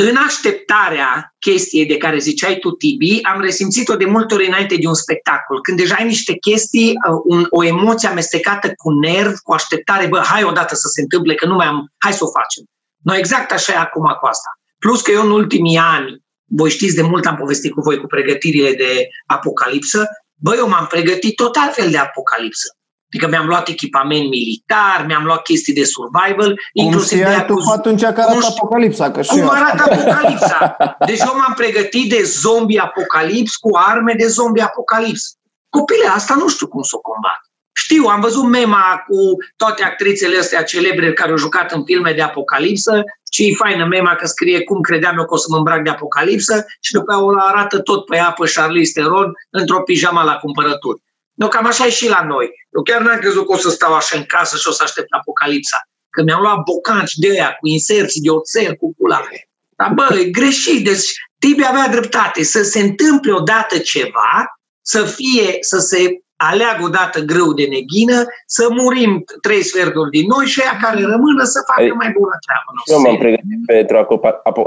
În 0.01 0.17
așteptarea 0.17 1.35
chestiei 1.39 1.87
de 1.87 1.97
care 1.97 2.19
ziceai 2.19 2.57
tu, 2.57 2.71
Tibi, 2.71 3.23
am 3.23 3.41
resimțit-o 3.41 3.97
de 3.97 4.05
multe 4.05 4.35
ori 4.35 4.47
înainte 4.47 4.77
de 4.77 4.87
un 4.87 4.95
spectacol. 4.95 5.61
Când 5.61 5.79
deja 5.79 5.95
ai 5.95 6.05
niște 6.05 6.37
chestii, 6.37 6.89
uh, 6.89 7.21
un, 7.25 7.47
o 7.51 7.65
emoție 7.65 8.09
amestecată 8.09 8.73
cu 8.77 8.91
nerv, 8.91 9.33
cu 9.43 9.53
așteptare, 9.53 10.07
bă, 10.07 10.21
hai 10.25 10.45
odată 10.45 10.75
să 10.75 10.89
se 10.89 11.01
întâmple, 11.01 11.35
că 11.35 11.47
nu 11.47 11.55
mai 11.55 11.67
am, 11.67 11.93
hai 11.99 12.13
să 12.13 12.25
o 12.25 12.31
facem. 12.31 12.65
Noi 13.03 13.19
exact 13.19 13.53
așa 13.53 13.73
e 13.73 13.77
acum 13.77 14.17
cu 14.21 14.27
asta. 14.27 14.49
Plus 14.79 15.01
că 15.01 15.11
eu 15.11 15.23
în 15.23 15.31
ultimii 15.31 15.77
ani, 15.77 16.23
voi 16.51 16.71
știți 16.71 16.95
de 16.95 17.03
mult 17.03 17.27
am 17.27 17.37
povestit 17.37 17.73
cu 17.73 17.81
voi 17.81 17.99
cu 17.99 18.07
pregătirile 18.07 18.73
de 18.73 19.09
apocalipsă, 19.27 20.09
Băi, 20.41 20.57
eu 20.59 20.69
m-am 20.69 20.87
pregătit 20.87 21.35
tot 21.37 21.57
altfel 21.57 21.91
de 21.91 21.99
apocalipsă. 21.99 22.69
Adică 23.11 23.29
mi-am 23.29 23.47
luat 23.47 23.69
echipament 23.69 24.29
militar, 24.29 25.05
mi-am 25.07 25.25
luat 25.25 25.43
chestii 25.43 25.75
de 25.75 25.85
survival, 25.85 26.47
cum 26.47 26.85
inclusiv 26.85 27.19
de 27.19 27.45
tu 27.47 27.55
cu 27.55 27.71
atunci 27.71 28.01
că 28.01 28.07
arată 28.07 28.47
apocalipsa, 28.49 29.11
că 29.11 29.23
și 29.23 29.31
Cum 29.31 29.49
arată 29.49 29.83
apocalipsa? 29.83 30.77
Deci 31.09 31.21
eu 31.21 31.35
m-am 31.37 31.55
pregătit 31.57 32.09
de 32.11 32.23
zombie 32.23 32.81
apocalips 32.81 33.57
cu 33.57 33.77
arme 33.77 34.15
de 34.19 34.27
zombie 34.27 34.63
apocalips. 34.63 35.37
Copile, 35.69 36.07
asta 36.07 36.35
nu 36.35 36.49
știu 36.49 36.69
cum 36.69 36.83
să 36.83 36.97
o 36.97 37.01
combat. 37.01 37.48
Știu, 37.83 38.05
am 38.05 38.21
văzut 38.21 38.45
mema 38.45 39.05
cu 39.07 39.37
toate 39.57 39.85
actrițele 39.85 40.39
astea 40.39 40.63
celebre 40.63 41.13
care 41.13 41.31
au 41.31 41.37
jucat 41.37 41.73
în 41.73 41.85
filme 41.85 42.13
de 42.13 42.23
apocalipsă 42.23 43.03
și 43.33 43.49
e 43.49 43.55
faină 43.55 43.87
mema 43.87 44.15
că 44.15 44.27
scrie 44.27 44.63
cum 44.65 44.81
credeam 44.81 45.19
eu 45.19 45.25
că 45.25 45.35
o 45.35 45.37
să 45.37 45.47
mă 45.51 45.57
îmbrac 45.57 45.83
de 45.83 45.91
apocalipsă 45.91 46.65
și 46.81 46.93
după 46.93 47.13
aia 47.13 47.23
o 47.23 47.29
arată 47.37 47.79
tot 47.79 48.05
pe 48.05 48.19
apă 48.19 48.45
Charlize 48.55 48.93
Theron 48.93 49.33
într-o 49.51 49.83
pijama 49.83 50.25
la 50.25 50.37
cumpărături. 50.37 51.03
Nu, 51.35 51.49
cam 51.49 51.67
așa 51.67 51.87
e 51.87 51.91
și 51.91 52.09
la 52.09 52.25
noi. 52.25 52.51
Eu 52.77 52.83
chiar 52.83 53.01
n-am 53.01 53.19
crezut 53.19 53.47
că 53.47 53.53
o 53.53 53.57
să 53.57 53.71
stau 53.71 53.95
așa 53.95 54.17
în 54.17 54.25
casă 54.25 54.57
și 54.57 54.69
o 54.69 54.73
să 54.73 54.83
aștept 54.83 55.09
apocalipsa. 55.11 55.79
Că 56.11 56.23
mi-am 56.23 56.41
luat 56.41 56.59
bocanci 56.71 57.15
de 57.15 57.31
aia 57.31 57.57
cu 57.61 57.67
inserții 57.67 58.21
de 58.21 58.31
oțel, 58.31 58.75
cu 58.75 58.95
pula. 58.97 59.29
Dar 59.77 59.93
bă, 59.95 60.19
e 60.19 60.25
greșit. 60.25 60.85
Deci 60.85 61.07
Tibi 61.39 61.65
avea 61.65 61.89
dreptate. 61.89 62.43
Să 62.43 62.63
se 62.63 62.81
întâmple 62.81 63.33
odată 63.33 63.79
ceva, 63.79 64.59
să 64.83 65.05
fie, 65.05 65.57
să 65.61 65.79
se 65.79 66.21
aleagă 66.47 66.83
odată 66.85 67.19
grâu 67.31 67.53
de 67.61 67.67
neghină, 67.77 68.19
să 68.47 68.65
murim 68.71 69.25
trei 69.41 69.63
sferturi 69.63 70.11
din 70.11 70.27
noi 70.35 70.47
și 70.47 70.61
aia 70.63 70.77
care 70.83 71.01
rămână 71.01 71.43
să 71.55 71.59
facă 71.67 71.83
Ai, 71.83 72.01
mai 72.03 72.11
bună 72.19 72.35
treabă. 72.45 72.69
Nu 72.75 72.95
eu 72.95 73.01
m-am 73.01 73.19
pregătit 73.25 73.61
pentru 73.67 73.97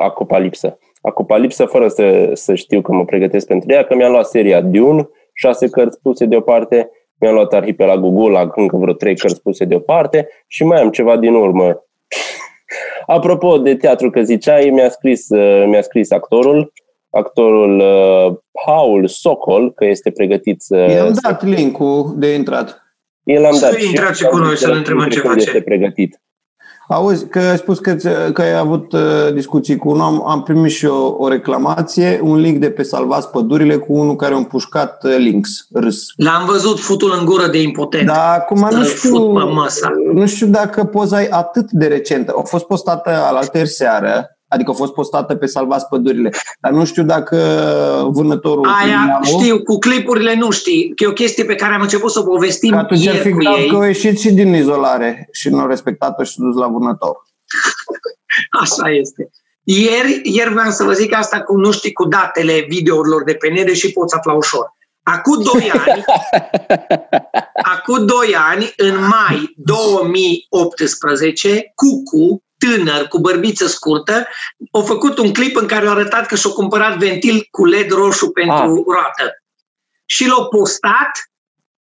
acopalipsă. 0.10 0.78
Acopalipsă 1.02 1.66
fără 1.66 1.88
să, 1.88 2.32
să 2.34 2.56
știu 2.56 2.82
că 2.82 2.92
mă 2.92 3.06
pregătesc 3.06 3.48
pentru 3.48 3.72
ea, 3.72 3.84
că 3.84 3.96
mi-am 3.96 4.12
luat 4.12 4.28
seria 4.28 4.62
Dune, 4.62 5.10
șase 5.34 5.70
cărți 5.70 6.02
puse 6.02 6.26
deoparte, 6.26 6.90
mi-am 7.20 7.34
luat 7.34 7.54
Arhipelagul 7.54 8.10
Gulag, 8.10 8.52
încă 8.56 8.78
vreo 8.78 8.94
trei 8.94 9.16
cărți 9.16 9.42
puse 9.42 9.66
deoparte 9.66 10.28
și 10.48 10.64
mai 10.64 10.82
am 10.82 10.90
ceva 10.90 11.18
din 11.18 11.34
urmă. 11.34 11.68
Apropo 13.16 13.58
de 13.58 13.76
teatru 13.76 14.10
că 14.10 14.22
ziceai, 14.22 14.70
mi-a 14.70 14.90
scris, 14.90 15.28
mi-a 15.66 15.82
scris 15.82 16.12
actorul 16.12 16.72
actorul 17.12 17.80
uh, 17.80 18.38
Paul 18.66 19.08
Sokol, 19.08 19.74
că 19.74 19.86
este 19.86 20.12
pregătit 20.12 20.62
să... 20.62 20.76
I-am 20.76 21.14
dat 21.22 21.44
link-ul 21.44 22.14
de 22.18 22.34
intrat. 22.34 22.82
El 23.24 23.46
am 23.46 23.58
dat. 23.62 23.72
Să 23.72 23.86
intrați 23.86 24.26
cu 24.28 24.38
noi, 24.38 24.58
să-l 24.58 24.76
întrebăm 24.76 25.08
ce 25.08 25.20
face. 25.20 25.40
Este 25.40 25.62
pregătit. 25.62 26.22
Auzi, 26.88 27.28
că 27.28 27.40
ai 27.40 27.58
spus 27.58 27.80
că, 27.80 27.94
că 28.34 28.42
ai 28.42 28.58
avut 28.58 28.94
uh, 28.94 29.34
discuții 29.34 29.76
cu 29.78 29.90
unul, 29.90 30.02
am, 30.02 30.28
am 30.28 30.44
primit 30.44 30.72
și 30.72 30.86
o, 30.86 31.16
o 31.18 31.28
reclamație, 31.28 32.20
un 32.24 32.40
link 32.40 32.58
de 32.58 32.70
pe 32.72 32.84
Salvați 32.84 33.30
Pădurile 33.30 33.76
cu 33.78 33.94
unul 33.94 34.16
care 34.16 34.34
a 34.34 34.38
împușcat 34.38 35.04
uh, 35.04 35.16
links, 35.18 35.68
râs. 35.74 36.06
L-am 36.16 36.46
văzut 36.46 36.80
futul 36.80 37.16
în 37.20 37.26
gură 37.26 37.48
de 37.48 37.62
impotent. 37.62 38.06
Da, 38.08 38.32
acum 38.32 38.60
nu 38.60 38.70
Să-l 38.70 38.84
știu, 38.84 39.10
fut 39.10 39.34
pe 39.34 39.44
măsa. 39.44 39.92
nu 40.14 40.26
știu 40.26 40.48
dacă 40.48 40.84
poza 40.84 41.22
e 41.22 41.28
atât 41.32 41.72
de 41.72 41.88
recentă. 41.88 42.34
A 42.38 42.42
fost 42.42 42.66
postată 42.66 43.10
alaltă 43.10 43.66
seară, 43.66 44.38
adică 44.54 44.72
a 44.72 44.74
fost 44.74 44.94
postată 44.94 45.36
pe 45.36 45.46
Salvați 45.46 45.88
Pădurile, 45.88 46.32
dar 46.60 46.72
nu 46.72 46.86
știu 46.86 47.04
dacă 47.04 47.38
vânătorul... 48.12 48.66
Aia 48.68 48.84
criminalul- 48.98 49.26
știu, 49.40 49.64
cu 49.64 49.78
clipurile 49.78 50.36
nu 50.36 50.50
știi. 50.52 50.94
Că 50.96 51.04
e 51.04 51.08
o 51.08 51.12
chestie 51.14 51.46
pe 51.46 51.56
care 51.56 51.74
am 51.74 51.82
început 51.82 52.12
să 52.12 52.20
o 52.20 52.24
povestim 52.24 52.72
Că 52.72 52.78
atunci 52.78 53.08
ar 53.08 53.16
fi 53.16 53.28
ieri 53.28 53.38
cu 53.38 53.44
grav 53.44 53.58
ei. 53.58 53.68
că 53.70 53.76
au 53.76 53.82
ieșit 53.84 54.20
și 54.20 54.32
din 54.32 54.54
izolare 54.54 55.30
și 55.32 55.50
nu 55.50 55.60
au 55.60 55.68
respectat-o 55.68 56.24
și 56.24 56.34
s-au 56.34 56.46
dus 56.46 56.56
la 56.56 56.68
vânător. 56.68 57.16
Așa 58.62 58.90
este. 58.92 59.30
Ieri, 59.64 60.22
ieri 60.24 60.54
vreau 60.54 60.72
să 60.72 60.84
vă 60.84 60.92
zic 60.94 61.16
asta 61.16 61.42
cu, 61.42 61.56
nu 61.58 61.72
știi, 61.72 61.92
cu 61.94 62.06
datele 62.08 62.66
videourilor 62.70 63.24
de 63.24 63.34
pe 63.34 63.50
net, 63.50 63.66
deși 63.66 63.92
poți 63.92 64.16
afla 64.16 64.34
ușor. 64.34 64.74
Acum 65.04 65.44
2 65.44 65.72
ani, 65.88 66.04
acum 67.64 68.06
2 68.06 68.16
ani, 68.52 68.74
în 68.78 68.96
mai 69.08 69.54
2018, 69.56 71.72
Cucu, 71.76 72.44
tânăr, 72.66 73.08
cu 73.08 73.20
bărbiță 73.20 73.68
scurtă, 73.68 74.28
a 74.72 74.80
făcut 74.82 75.18
un 75.18 75.34
clip 75.34 75.56
în 75.56 75.68
care 75.68 75.88
a 75.88 75.90
arătat 75.90 76.26
că 76.26 76.36
și-a 76.36 76.50
cumpărat 76.50 76.98
ventil 76.98 77.48
cu 77.52 77.66
LED 77.66 77.92
roșu 77.92 78.30
pentru 78.30 78.54
Ah. 78.56 78.84
roată. 78.94 79.44
Și 80.06 80.28
l-a 80.28 80.44
postat, 80.44 81.12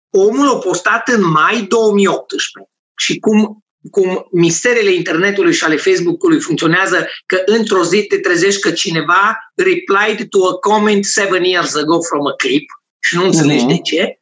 omul 0.10 0.46
l-a 0.46 0.58
postat 0.58 1.08
în 1.08 1.30
mai 1.30 1.62
2018. 1.62 2.72
Și 2.98 3.20
cum 3.20 3.64
cum 3.92 4.28
misterele 4.32 4.92
internetului 4.94 5.54
și 5.54 5.64
ale 5.64 5.76
Facebook-ului 5.78 6.40
funcționează, 6.40 7.08
că 7.26 7.42
într-o 7.46 7.84
zi 7.84 8.04
te 8.04 8.18
trezești 8.20 8.62
că 8.62 8.72
cineva 8.72 9.38
replied 9.56 10.28
to 10.30 10.48
a 10.48 10.54
comment 10.54 11.06
seven 11.06 11.44
years 11.44 11.76
ago 11.76 12.02
from 12.02 12.28
a 12.28 12.34
clip 12.34 12.66
și 13.00 13.16
nu 13.16 13.24
înțelegi 13.24 13.64
Mhm. 13.64 13.68
de 13.74 13.78
ce. 13.80 14.20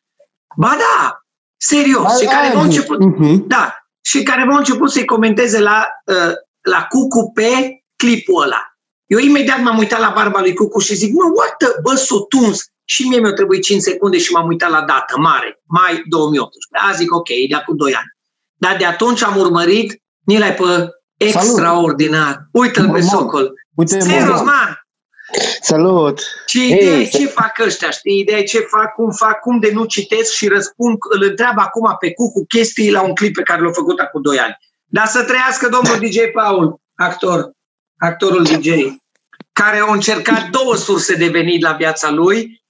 Ba 0.58 0.76
da, 0.80 1.22
serios. 1.58 2.20
și 2.20 2.26
care 2.26 2.46
Aia 2.46 2.54
v-au 2.54 2.64
zic. 2.64 2.72
început, 2.72 3.00
Mhm. 3.00 3.48
da, 3.48 3.76
și 4.02 4.24
care 4.24 4.46
v-au 4.48 4.58
început 4.58 4.92
să-i 4.92 5.06
comenteze 5.06 5.60
la, 5.60 5.88
uh, 6.06 6.32
la 6.70 6.86
Cucu 6.90 7.32
pe 7.34 7.50
clipul 7.96 8.44
ăla. 8.44 8.62
Eu 9.06 9.18
imediat 9.20 9.62
m-am 9.62 9.78
uitat 9.78 10.00
la 10.00 10.12
barba 10.16 10.40
lui 10.42 10.54
Cucu 10.54 10.80
și 10.80 10.96
zic, 10.96 11.14
mă, 11.14 11.24
what 11.36 11.56
the, 11.58 11.68
bă, 11.82 11.96
s-o 11.96 12.20
tuns. 12.20 12.62
Și 12.86 13.08
mie 13.08 13.20
mi-a 13.20 13.34
trebuit 13.34 13.64
5 13.64 13.82
secunde 13.82 14.18
și 14.18 14.32
m-am 14.32 14.48
uitat 14.48 14.70
la 14.70 14.82
dată 14.82 15.18
mare, 15.18 15.62
mai 15.66 16.04
2018. 16.10 16.88
Azi 16.90 16.98
zic, 16.98 17.14
ok, 17.16 17.30
e 17.30 17.46
de 17.50 17.56
acum 17.56 17.76
2 17.76 17.94
ani. 17.94 18.12
Dar 18.56 18.76
de 18.78 18.86
atunci 18.86 19.24
am 19.24 19.38
urmărit, 19.38 20.02
ni 20.26 20.38
l-ai 20.38 20.54
pe 20.54 20.90
extraordinar. 21.18 22.48
Uite-l 22.52 22.84
pe 22.84 22.90
Mormon. 22.90 23.10
Socol. 23.10 23.54
Uite, 23.76 24.00
Serios, 24.00 24.24
Mormon. 24.28 24.46
man! 24.46 24.82
Salut! 25.62 26.20
Ce 26.46 26.60
Ei, 26.62 26.72
idee, 26.72 27.06
se- 27.06 27.18
ce 27.18 27.26
fac 27.26 27.60
ăștia, 27.66 27.90
știi? 27.90 28.20
Ideea 28.20 28.38
e 28.40 28.44
ce 28.44 28.60
fac, 28.60 28.94
cum 28.94 29.12
fac, 29.12 29.40
cum 29.40 29.60
de 29.60 29.72
nu 29.74 29.86
citesc 29.86 30.32
și 30.34 30.48
răspund, 30.48 30.98
îl 31.10 31.24
întreabă 31.24 31.62
acum 31.62 31.96
pe 32.00 32.14
Cucu 32.14 32.46
chestii 32.48 32.92
la 32.92 33.02
un 33.02 33.14
clip 33.16 33.34
pe 33.36 33.42
care 33.42 33.62
l-a 33.62 33.72
făcut 33.72 34.00
acum 34.00 34.22
2 34.22 34.40
ani. 34.40 34.56
Dar 34.90 35.06
să 35.06 35.24
trăiască 35.24 35.70
domnul 35.70 36.00
DJ 36.00 36.18
Paul, 36.34 36.80
actor, 36.96 37.52
actorul 37.98 38.44
DJ, 38.44 38.70
care 39.52 39.78
a 39.78 39.92
încercat 39.94 40.50
două 40.50 40.76
surse 40.76 41.16
de 41.16 41.28
venit 41.28 41.62
la 41.62 41.72
viața 41.72 42.12
lui, 42.12 42.62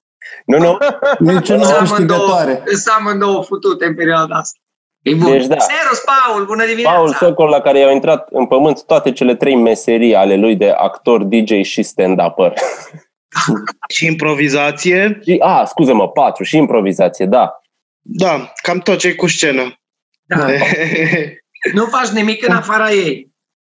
Nu, 0.45 0.57
nu. 0.57 0.77
Niciuna 1.19 1.63
Sunt 1.63 1.77
amândouă, 1.77 2.19
câștigătoare. 2.19 2.63
sunt 2.65 2.95
amândouă 2.97 3.43
futute 3.43 3.85
în 3.85 3.95
perioada 3.95 4.35
asta. 4.35 4.59
E 5.01 5.13
bun. 5.13 5.31
Deci 5.31 5.45
da. 5.45 5.57
Serus, 5.59 6.03
Paul, 6.05 6.45
bună 6.45 6.65
dimineața! 6.65 6.95
Paul 6.95 7.13
Socol, 7.13 7.49
la 7.49 7.61
care 7.61 7.79
i-au 7.79 7.91
intrat 7.91 8.27
în 8.31 8.47
pământ 8.47 8.85
toate 8.85 9.11
cele 9.11 9.35
trei 9.35 9.55
meserii 9.55 10.15
ale 10.15 10.35
lui 10.35 10.55
de 10.55 10.69
actor, 10.69 11.23
DJ 11.23 11.61
și 11.61 11.83
stand-upper. 11.83 12.53
Și 13.95 14.05
improvizație? 14.05 15.19
Și, 15.23 15.37
a, 15.39 15.65
scuză-mă, 15.65 16.09
patru 16.09 16.43
și 16.43 16.57
improvizație, 16.57 17.25
da. 17.25 17.59
Da, 18.01 18.53
cam 18.61 18.79
tot 18.79 18.97
ce 18.97 19.15
cu 19.15 19.27
scenă. 19.27 19.79
Da. 20.23 20.45
Nu 21.73 21.85
faci 21.85 22.07
nimic 22.07 22.47
în 22.47 22.55
afara 22.55 22.91
ei. 22.91 23.31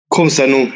Cum 0.08 0.28
să 0.28 0.46
nu? 0.46 0.68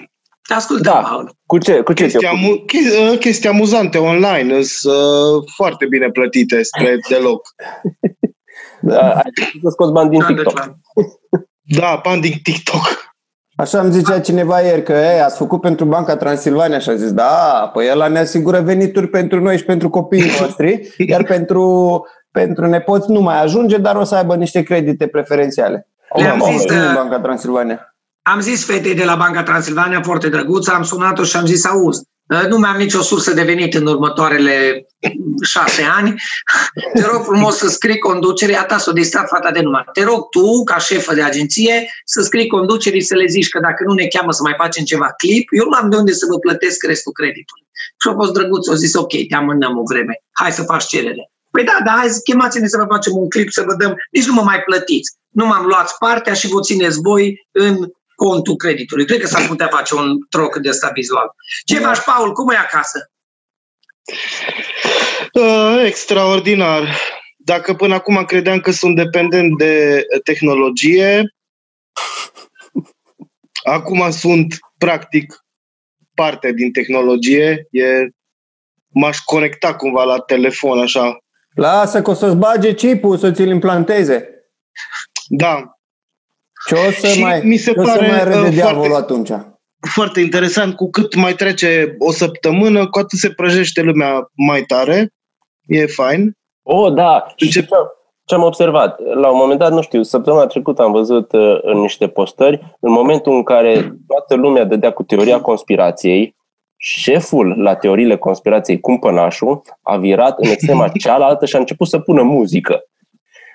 Te 0.47 0.53
ascultă, 0.53 0.81
Da. 0.89 0.99
Paul. 1.09 1.31
Cu 1.45 1.57
ce, 1.57 1.79
cu 1.81 1.93
ce 1.93 2.03
te 2.03 2.09
Chestii, 2.09 2.27
amu- 2.27 2.65
che- 2.65 3.11
uh, 3.11 3.17
chestii 3.19 3.49
amuzante 3.49 3.97
online, 3.97 4.61
sunt 4.61 4.93
uh, 4.95 5.43
foarte 5.55 5.85
bine 5.85 6.09
plătite 6.09 6.63
spre 6.63 6.97
deloc. 7.09 7.47
Da, 8.81 9.09
ai 9.11 9.21
început 9.35 9.61
să 9.61 9.69
scoți 9.69 9.91
bani 9.91 10.09
din 10.09 10.19
Da, 10.19 10.25
TikTok. 10.25 10.45
reclamă. 10.47 10.79
Da, 11.61 12.01
bani 12.03 12.21
din 12.21 12.39
TikTok. 12.43 13.05
Așa 13.55 13.79
îmi 13.79 13.91
zicea 13.91 14.19
cineva 14.19 14.61
ieri 14.61 14.83
că 14.83 14.91
ei, 14.93 15.19
ați 15.21 15.37
făcut 15.37 15.61
pentru 15.61 15.85
Banca 15.85 16.17
Transilvania 16.17 16.79
și 16.79 16.89
a 16.89 16.95
zis, 16.95 17.11
da, 17.11 17.69
păi 17.73 17.87
ăla 17.91 18.07
ne 18.07 18.19
asigură 18.19 18.59
venituri 18.61 19.07
pentru 19.07 19.39
noi 19.41 19.57
și 19.57 19.63
pentru 19.65 19.89
copiii 19.89 20.31
noștri, 20.41 20.93
iar 20.97 21.23
pentru, 21.23 22.01
pentru 22.31 22.65
nepoți 22.65 23.11
nu 23.11 23.19
mai 23.19 23.41
ajunge, 23.41 23.77
dar 23.77 23.95
o 23.95 24.03
să 24.03 24.15
aibă 24.15 24.35
niște 24.35 24.63
credite 24.63 25.07
preferențiale. 25.07 25.87
Le-am 26.15 26.37
Mamă, 26.37 26.57
zis, 26.57 26.71
mamă, 26.71 26.87
uh, 26.87 26.93
Banca 26.93 27.19
Transilvania. 27.19 27.95
Am 28.21 28.39
zis 28.39 28.65
fetei 28.65 28.95
de 28.95 29.03
la 29.03 29.15
Banca 29.15 29.43
Transilvania, 29.43 30.01
foarte 30.01 30.29
drăguță, 30.29 30.71
am 30.71 30.83
sunat-o 30.83 31.23
și 31.23 31.35
am 31.35 31.45
zis, 31.45 31.65
auzi, 31.65 32.01
nu 32.49 32.57
mai 32.57 32.69
am 32.69 32.77
nicio 32.77 33.01
sursă 33.01 33.33
de 33.33 33.43
venit 33.43 33.73
în 33.73 33.85
următoarele 33.85 34.85
șase 35.41 35.83
ani. 35.97 36.13
Te 36.93 37.05
rog 37.05 37.23
frumos 37.23 37.57
să 37.57 37.67
scrii 37.67 37.97
conducere, 37.97 38.57
a 38.57 38.65
ta 38.65 38.77
s-o 38.77 38.91
distrat 38.91 39.27
fata 39.27 39.51
de 39.51 39.61
număr. 39.61 39.89
Te 39.93 40.03
rog 40.03 40.29
tu, 40.29 40.63
ca 40.63 40.77
șefă 40.77 41.13
de 41.13 41.21
agenție, 41.21 41.91
să 42.05 42.21
scrii 42.21 42.47
conducerii 42.47 43.01
să 43.01 43.15
le 43.15 43.25
zici 43.25 43.49
că 43.49 43.59
dacă 43.59 43.83
nu 43.87 43.93
ne 43.93 44.05
cheamă 44.05 44.31
să 44.31 44.41
mai 44.43 44.53
facem 44.57 44.83
ceva 44.83 45.13
clip, 45.17 45.47
eu 45.51 45.65
nu 45.65 45.77
am 45.81 45.89
de 45.89 45.95
unde 45.95 46.11
să 46.11 46.25
vă 46.29 46.39
plătesc 46.39 46.83
restul 46.83 47.11
creditului. 47.11 47.67
Și 48.01 48.09
a 48.09 48.13
fost 48.13 48.33
drăguț, 48.33 48.67
au 48.67 48.75
zis, 48.75 48.93
ok, 48.93 49.27
te 49.27 49.35
amânăm 49.35 49.77
o 49.77 49.83
vreme, 49.83 50.23
hai 50.31 50.51
să 50.51 50.63
faci 50.63 50.85
cerere. 50.85 51.31
Păi 51.57 51.65
da, 51.65 51.77
da, 51.85 51.91
hai, 51.91 52.09
chemați-ne 52.23 52.67
să 52.67 52.77
vă 52.77 52.85
facem 52.89 53.13
un 53.15 53.29
clip, 53.29 53.51
să 53.51 53.63
vă 53.67 53.73
dăm, 53.73 53.95
nici 54.11 54.25
nu 54.25 54.33
mă 54.33 54.41
mai 54.41 54.59
plătiți. 54.61 55.15
Nu 55.29 55.45
m-am 55.45 55.65
luat 55.65 55.97
partea 55.97 56.33
și 56.33 56.47
vă 56.47 56.61
țineți 56.61 57.01
voi 57.01 57.47
în 57.51 57.75
contul 58.15 58.55
creditului. 58.55 59.05
Cred 59.05 59.19
că 59.19 59.27
s-ar 59.27 59.47
putea 59.47 59.67
face 59.67 59.95
un 59.95 60.17
troc 60.29 60.57
de 60.57 60.69
ăsta 60.69 60.91
vizual. 60.93 61.31
Ce 61.65 61.79
faci, 61.79 62.03
Paul? 62.03 62.33
Cum 62.33 62.49
e 62.49 62.55
acasă? 62.55 63.11
Uh, 65.33 65.83
extraordinar. 65.85 66.95
Dacă 67.37 67.73
până 67.73 67.93
acum 67.93 68.25
credeam 68.25 68.59
că 68.59 68.71
sunt 68.71 68.95
dependent 68.95 69.57
de 69.57 70.05
tehnologie, 70.23 71.35
acum 73.63 74.11
sunt 74.11 74.59
practic 74.77 75.45
parte 76.13 76.51
din 76.51 76.71
tehnologie. 76.71 77.67
E, 77.71 78.07
m-aș 78.87 79.17
conecta 79.19 79.75
cumva 79.75 80.03
la 80.03 80.19
telefon 80.19 80.79
așa. 80.79 81.21
Lasă 81.57 82.01
că 82.01 82.09
o 82.09 82.13
să-ți 82.13 82.35
bage 82.35 82.73
chipul, 82.73 83.17
să 83.17 83.31
ți-l 83.31 83.49
implanteze. 83.49 84.29
Da, 85.27 85.77
Ce 86.67 86.75
o 86.75 86.91
să 86.91 87.07
Și 87.07 87.21
mai, 87.21 87.41
mi 87.43 87.57
se 87.57 87.71
ce 87.71 87.79
o 87.79 87.85
să 87.85 87.91
pare, 87.91 88.07
mai 88.07 88.23
râde 88.23 88.39
uh, 88.47 88.49
diavolul 88.49 88.89
foarte- 88.89 89.13
atunci? 89.13 89.31
foarte 89.93 90.19
interesant. 90.19 90.75
Cu 90.75 90.89
cât 90.89 91.15
mai 91.15 91.33
trece 91.33 91.95
o 91.99 92.11
săptămână, 92.11 92.87
cu 92.89 92.99
atât 92.99 93.19
se 93.19 93.29
prăjește 93.29 93.81
lumea 93.81 94.29
mai 94.33 94.61
tare. 94.61 95.13
E 95.65 95.85
fain. 95.85 96.31
Oh, 96.63 96.93
da. 96.93 97.25
Și 97.35 97.49
Ce- 97.49 97.59
ce, 97.61 97.67
ce 98.25 98.35
am 98.35 98.43
observat? 98.43 98.99
La 98.99 99.29
un 99.29 99.37
moment 99.37 99.59
dat, 99.59 99.71
nu 99.71 99.81
știu, 99.81 100.03
săptămâna 100.03 100.45
trecută 100.45 100.81
am 100.81 100.91
văzut 100.91 101.31
uh, 101.31 101.59
în 101.61 101.77
niște 101.79 102.07
postări, 102.07 102.77
în 102.79 102.91
momentul 102.91 103.33
în 103.35 103.43
care 103.43 103.95
toată 104.07 104.35
lumea 104.35 104.63
dădea 104.63 104.91
cu 104.91 105.03
teoria 105.03 105.41
conspirației, 105.41 106.35
șeful 106.77 107.61
la 107.61 107.75
teoriile 107.75 108.17
conspirației, 108.17 108.79
cumpănașul, 108.79 109.61
a 109.81 109.97
virat 109.97 110.39
în 110.39 110.49
extrema 110.49 110.87
cealaltă 111.03 111.45
și 111.45 111.55
a 111.55 111.59
început 111.59 111.87
să 111.87 111.99
pună 111.99 112.21
muzică. 112.21 112.79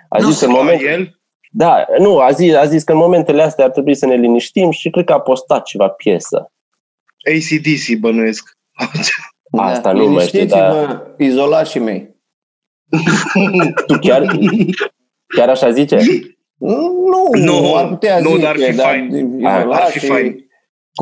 A 0.08 0.18
Nu 0.18 0.30
zis 0.30 0.38
că 0.38 0.44
în 0.44 0.52
La 0.52 0.58
moment... 0.58 0.80
el. 0.82 1.20
Da, 1.54 1.84
nu, 1.98 2.18
a 2.18 2.30
zis, 2.30 2.54
a 2.54 2.64
zis 2.64 2.82
că 2.82 2.92
în 2.92 2.98
momentele 2.98 3.42
astea 3.42 3.64
ar 3.64 3.70
trebui 3.70 3.94
să 3.94 4.06
ne 4.06 4.14
liniștim 4.14 4.70
și 4.70 4.90
cred 4.90 5.04
că 5.04 5.12
a 5.12 5.20
postat 5.20 5.64
ceva 5.64 5.88
piesă. 5.88 6.52
ACDC 7.32 7.98
bănuiesc. 8.00 8.58
Asta 9.58 9.92
nu 9.92 10.08
mai 10.10 10.26
știu, 10.26 10.38
Liniștiți-vă, 10.38 11.06
izolașii 11.18 11.80
mei. 11.80 12.16
Tu 13.86 13.98
chiar, 13.98 14.36
chiar 15.26 15.48
așa 15.48 15.70
zice? 15.70 15.98
Nu, 16.58 17.28
Nu, 17.32 17.74
ar 17.76 17.88
putea 17.88 18.18
nu, 18.20 18.28
zice, 18.28 18.40
dar 18.40 18.50
ar 18.50 18.56
fi 18.56 18.76
dar 18.76 18.86
fain. 18.86 19.46
Ar- 19.46 19.66
ar 19.70 19.90
fi 19.90 19.96
izolașii, 19.98 20.08
fain. 20.08 20.46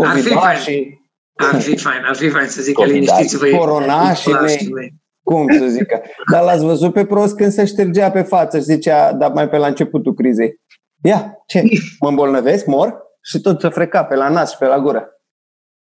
Ar 0.04 0.16
fi 0.16 0.28
fain. 0.28 0.99
Covidașii, 1.40 1.72
Ar 1.72 1.76
fi 1.78 1.82
fain, 1.84 2.02
ar 2.04 2.16
fi 2.16 2.28
fain 2.28 2.46
să 2.48 2.62
zic 2.62 2.74
că 2.74 2.80
Covidați, 2.82 3.10
liniștiți-vă. 3.18 3.56
coronașii 3.58 4.30
Izolați-vă. 4.32 4.74
mei. 4.74 4.92
cum 5.22 5.46
să 5.58 5.66
zică. 5.66 6.02
Dar 6.32 6.42
l-ați 6.42 6.64
văzut 6.64 6.92
pe 6.92 7.04
prost 7.04 7.36
când 7.36 7.52
se 7.52 7.64
ștergea 7.64 8.10
pe 8.10 8.22
față 8.22 8.56
și 8.58 8.62
zicea, 8.64 9.12
dar 9.12 9.32
mai 9.32 9.48
pe 9.48 9.56
la 9.56 9.66
începutul 9.66 10.14
crizei. 10.14 10.60
Ia, 11.02 11.34
ce? 11.46 11.62
Mă 12.00 12.08
îmbolnăvesc? 12.08 12.66
Mor? 12.66 12.94
Și 13.22 13.40
tot 13.40 13.60
se 13.60 13.68
freca 13.68 14.04
pe 14.04 14.14
la 14.14 14.28
nas 14.28 14.50
și 14.50 14.56
pe 14.58 14.66
la 14.66 14.78
gură. 14.78 15.08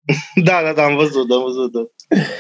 Da, 0.45 0.61
da, 0.65 0.73
da, 0.73 0.85
am 0.85 0.97
văzut, 0.97 1.31
am 1.31 1.43
văzut. 1.43 1.73
Da. 1.73 1.81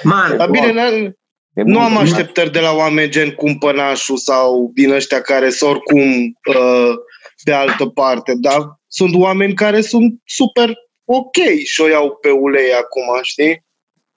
Man, 0.03 0.37
Dar 0.37 0.51
bine, 0.51 0.73
n- 0.73 1.11
E 1.55 1.63
nu 1.63 1.73
bun. 1.73 1.83
am 1.83 1.97
așteptări 1.97 2.53
de 2.53 2.61
la 2.61 2.73
oameni 2.73 3.11
gen 3.11 3.31
cumpănașul 3.31 4.17
sau 4.17 4.71
din 4.75 4.93
ăștia 4.93 5.21
care 5.21 5.51
sunt 5.51 5.71
oricum 5.71 6.01
uh, 6.49 6.93
pe 7.45 7.53
altă 7.53 7.87
parte, 7.87 8.33
dar 8.41 8.81
sunt 8.87 9.15
oameni 9.15 9.55
care 9.55 9.81
sunt 9.81 10.15
super 10.25 10.73
ok 11.11 11.37
și 11.65 11.81
o 11.81 11.89
iau 11.89 12.19
pe 12.21 12.31
ulei 12.31 12.73
acum, 12.73 13.19
știi? 13.23 13.65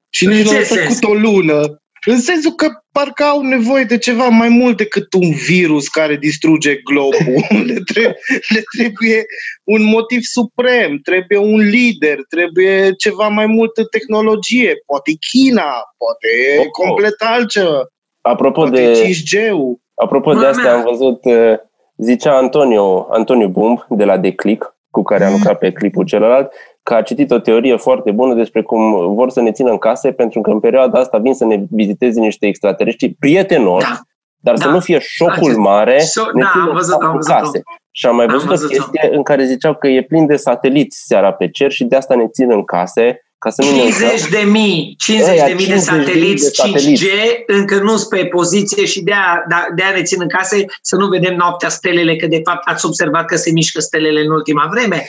Și 0.10 0.25
În 0.25 0.32
nici 0.32 0.43
nu 0.43 0.49
ce 0.51 0.58
au 0.58 0.63
sens? 0.63 0.80
trecut 0.80 1.04
o 1.10 1.13
lună. 1.13 1.75
În 2.06 2.19
sensul 2.19 2.51
că 2.51 2.67
parcă 2.91 3.23
au 3.23 3.41
nevoie 3.41 3.84
de 3.84 3.97
ceva 3.97 4.27
mai 4.27 4.49
mult 4.49 4.77
decât 4.77 5.13
un 5.13 5.32
virus 5.32 5.88
care 5.88 6.15
distruge 6.15 6.75
globul. 6.75 7.45
le, 7.67 7.73
trebuie, 7.86 8.17
le 8.54 8.62
trebuie 8.77 9.25
un 9.63 9.84
motiv 9.84 10.19
suprem, 10.21 10.97
trebuie 11.04 11.38
un 11.38 11.60
lider, 11.60 12.17
trebuie 12.30 12.91
ceva 12.97 13.27
mai 13.27 13.45
multă 13.45 13.84
tehnologie. 13.86 14.73
Poate 14.86 15.12
China, 15.32 15.71
poate 15.97 16.27
Oh, 16.60 16.65
oh. 16.65 16.71
complet 16.71 17.15
altceva. 17.17 17.86
Apropo 18.21 18.62
Poate 18.62 18.91
de, 18.91 19.13
5G-ul. 19.13 19.73
apropo 19.95 20.30
de 20.32 20.36
Mama 20.36 20.49
asta, 20.49 20.62
mea. 20.62 20.73
am 20.73 20.84
văzut, 20.84 21.25
uh, 21.25 21.54
zicea 21.97 22.38
Antonio, 22.38 23.08
Antonio 23.12 23.47
Bumb 23.47 23.86
de 23.89 24.04
la 24.04 24.17
Declic, 24.17 24.70
cu 24.91 25.04
care 25.04 25.23
am 25.25 25.32
lucrat 25.32 25.58
pe 25.58 25.71
clipul 25.71 26.06
celălalt, 26.06 26.51
că 26.84 26.93
a 26.93 27.01
citit 27.01 27.32
o 27.32 27.39
teorie 27.39 27.75
foarte 27.75 28.12
bună 28.12 28.34
despre 28.34 28.62
cum 28.62 29.13
vor 29.13 29.30
să 29.30 29.41
ne 29.41 29.51
țină 29.51 29.69
în 29.71 29.77
case, 29.77 30.12
pentru 30.12 30.41
că 30.41 30.49
în 30.49 30.60
perioada 30.60 30.99
asta 30.99 31.17
vin 31.17 31.34
să 31.34 31.45
ne 31.45 31.63
viziteze 31.69 32.19
niște 32.19 32.47
extraterestri 32.47 33.15
prietenoși, 33.19 33.86
Da. 33.89 33.99
dar 34.38 34.56
să 34.58 34.65
Da. 34.65 34.71
nu 34.73 34.80
fie 34.80 34.97
șocul 34.99 35.34
Acest- 35.38 35.58
mare, 35.58 35.97
So- 35.97 36.32
ne 36.34 36.41
da, 36.41 36.49
țin 36.51 36.62
am 36.62 36.67
în 36.67 36.73
văzut, 36.73 36.91
cap 36.91 37.01
am 37.01 37.08
în 37.10 37.15
văzut-o. 37.15 37.38
case. 37.39 37.62
Și 37.91 38.06
am 38.06 38.15
mai 38.15 38.25
Am 38.25 38.32
văzut 38.32 38.47
o 38.47 38.49
văzut-o. 38.49 38.73
chestie 38.73 39.10
în 39.15 39.23
care 39.23 39.43
ziceau 39.45 39.75
că 39.75 39.88
e 39.88 40.01
plin 40.01 40.25
de 40.25 40.36
sateliți 40.36 41.04
seara 41.06 41.34
pe 41.34 41.49
cer 41.49 41.71
și 41.71 41.84
de 41.86 41.95
asta 41.95 42.15
ne 42.15 42.27
țin 42.27 42.51
în 42.51 42.63
case, 42.63 43.21
ca 43.43 43.49
să 43.49 43.62
nu 43.63 43.71
ne 43.71 43.77
50 43.77 44.12
uităm. 44.12 44.27
de 44.39 44.49
mii, 44.49 44.95
50 44.97 45.30
Ăia, 45.32 45.45
de 45.45 45.54
mii 45.54 45.65
de 45.65 45.71
50 45.73 45.86
de 46.06 46.19
mii 46.19 46.36
de 46.36 46.38
sateliți 46.38 46.56
sateliți. 46.56 47.06
5G 47.06 47.10
încă 47.45 47.75
nu 47.80 47.97
sunt 47.97 48.10
pe 48.10 48.25
poziție 48.25 48.86
și 48.86 49.01
de-aia, 49.01 49.45
da- 49.49 49.67
de-aia 49.75 49.95
ne 49.95 50.04
țin 50.04 50.21
în 50.21 50.27
case 50.30 50.65
să 50.82 50.95
nu 50.95 51.08
vedem 51.08 51.36
noaptea 51.36 51.69
stelele, 51.69 52.15
că 52.15 52.27
de 52.27 52.41
fapt 52.43 52.67
ați 52.67 52.86
observat 52.86 53.25
că 53.25 53.36
se 53.36 53.51
mișcă 53.51 53.80
stelele 53.80 54.19
în 54.21 54.32
ultima 54.32 54.67
vreme. 54.71 55.06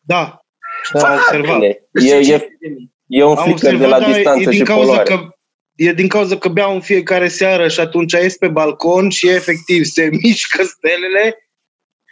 Da, 0.00 0.40
Da, 0.92 1.08
am 1.08 1.14
observat. 1.16 1.58
bine. 1.58 1.78
Deci 1.90 2.04
E, 2.10 2.14
e, 2.14 2.22
50 2.22 2.40
de 2.60 2.68
mii. 2.68 2.92
e 3.06 3.24
un 3.24 3.36
Am 3.36 3.44
flicker 3.44 3.76
de 3.76 3.86
la 3.86 3.96
observat, 3.96 4.00
dar 4.00 4.12
distanță 4.14 4.48
e 4.48 4.52
și 4.52 4.56
din 4.56 4.64
cauza 4.64 4.86
poluare. 4.86 5.08
că 5.14 5.26
E 5.74 5.92
din 5.92 6.08
cauza 6.08 6.36
că 6.36 6.48
beau 6.48 6.74
în 6.74 6.80
fiecare 6.80 7.28
seară 7.28 7.68
și 7.68 7.80
atunci 7.80 8.12
ies 8.12 8.36
pe 8.36 8.48
balcon 8.48 9.10
și 9.10 9.28
efectiv 9.28 9.84
se 9.84 10.08
mișcă 10.22 10.62
stelele, 10.62 11.41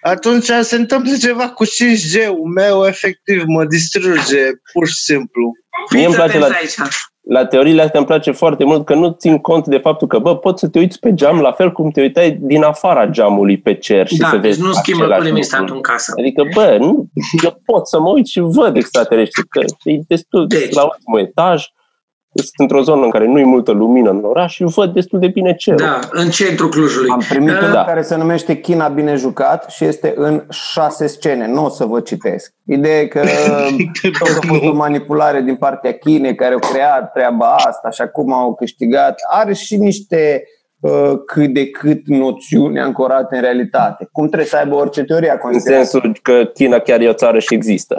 atunci 0.02 0.44
se 0.60 0.76
întâmplă 0.76 1.12
ceva 1.20 1.48
cu 1.48 1.64
5G-ul 1.66 2.44
meu, 2.54 2.84
efectiv 2.86 3.42
mă 3.46 3.64
distruge, 3.64 4.42
pur 4.72 4.86
și 4.86 4.94
simplu. 4.98 5.52
Mie 5.92 6.04
îmi 6.04 6.14
Fiți 6.14 6.24
place 6.26 6.36
atenți 6.44 6.78
la- 6.78 6.84
aici. 6.84 6.90
la 7.28 7.46
teoriile 7.46 7.82
astea 7.82 7.98
îmi 7.98 8.08
place 8.08 8.30
foarte 8.30 8.64
mult 8.64 8.84
că 8.86 8.94
nu 8.94 9.10
țin 9.18 9.38
cont 9.38 9.66
de 9.66 9.78
faptul 9.78 10.06
că, 10.08 10.18
bă, 10.18 10.36
poți 10.36 10.60
să 10.60 10.68
te 10.68 10.78
uiți 10.78 10.98
pe 10.98 11.14
geam 11.14 11.40
la 11.40 11.52
fel 11.52 11.72
cum 11.72 11.90
te 11.90 12.00
uitai 12.00 12.38
din 12.40 12.62
afara 12.62 13.06
geamului 13.06 13.58
pe 13.58 13.74
cer 13.74 14.06
și 14.08 14.16
Da, 14.16 14.28
să 14.28 14.36
deci 14.36 14.42
vezi 14.44 14.60
nu 14.60 14.72
schimbă 14.72 15.04
cu 15.04 15.10
același 15.10 15.28
nimic 15.30 15.42
lucru. 15.42 15.56
statul 15.56 15.76
în 15.76 15.82
casă. 15.82 16.12
Adică, 16.18 16.42
bă, 16.54 16.76
nu, 16.80 17.06
eu 17.44 17.60
pot 17.64 17.88
să 17.88 18.00
mă 18.00 18.08
uit 18.10 18.26
și 18.26 18.40
văd 18.40 18.76
extraterestri, 18.76 19.48
că 19.48 19.60
e 19.82 19.98
destul 20.08 20.46
de 20.46 20.58
Deci. 20.58 20.74
la 20.74 20.82
ultimul 20.82 21.20
etaj, 21.20 21.64
sunt 22.34 22.54
într-o 22.56 22.82
zonă 22.82 23.04
în 23.04 23.10
care 23.10 23.26
nu 23.26 23.38
e 23.38 23.44
multă 23.44 23.70
lumină 23.72 24.10
în 24.10 24.20
oraș 24.24 24.54
și 24.54 24.64
văd 24.64 24.92
destul 24.92 25.18
de 25.18 25.26
bine 25.28 25.54
cerul. 25.54 25.78
Da, 25.80 25.98
în 26.10 26.30
centrul 26.30 26.68
Clujului. 26.68 27.08
Am 27.10 27.22
primit 27.28 27.52
Da. 27.52 27.58
unul 27.58 27.72
Da. 27.72 27.84
care 27.84 28.02
se 28.02 28.16
numește 28.16 28.56
China 28.56 28.88
bine 28.88 29.14
jucat 29.14 29.70
și 29.70 29.84
este 29.84 30.12
în 30.16 30.42
șase 30.50 31.06
scene. 31.06 31.46
Nu 31.46 31.64
o 31.64 31.68
să 31.68 31.84
vă 31.84 32.00
citesc. 32.00 32.54
Ideea 32.66 33.00
e 33.00 33.06
că 33.06 33.20
tot 34.18 34.36
a 34.42 34.46
fost 34.46 34.62
o 34.64 34.72
manipulare 34.72 35.40
din 35.40 35.56
partea 35.56 35.92
Chinei 35.92 36.34
care 36.34 36.52
au 36.52 36.58
creat 36.72 37.12
treaba 37.12 37.54
asta 37.54 37.90
și 37.90 38.00
acum 38.00 38.32
au 38.32 38.54
câștigat. 38.54 39.20
Are 39.30 39.52
și 39.52 39.76
niște 39.76 40.42
uh, 40.44 40.58
cât 41.26 41.52
de 41.52 41.66
cât 41.70 42.06
noțiuni 42.06 42.80
ancorate 42.80 43.34
în 43.34 43.40
realitate. 43.40 44.08
Cum 44.12 44.26
trebuie 44.26 44.48
să 44.48 44.56
aibă 44.56 44.74
orice 44.74 45.02
teorie 45.02 45.30
a 45.30 45.32
În 45.32 45.38
conspirației. 45.38 45.86
sensul 45.86 46.16
că 46.22 46.44
China 46.54 46.78
chiar 46.78 47.00
e 47.00 47.08
o 47.08 47.12
țară 47.12 47.38
și 47.38 47.54
există. 47.54 47.94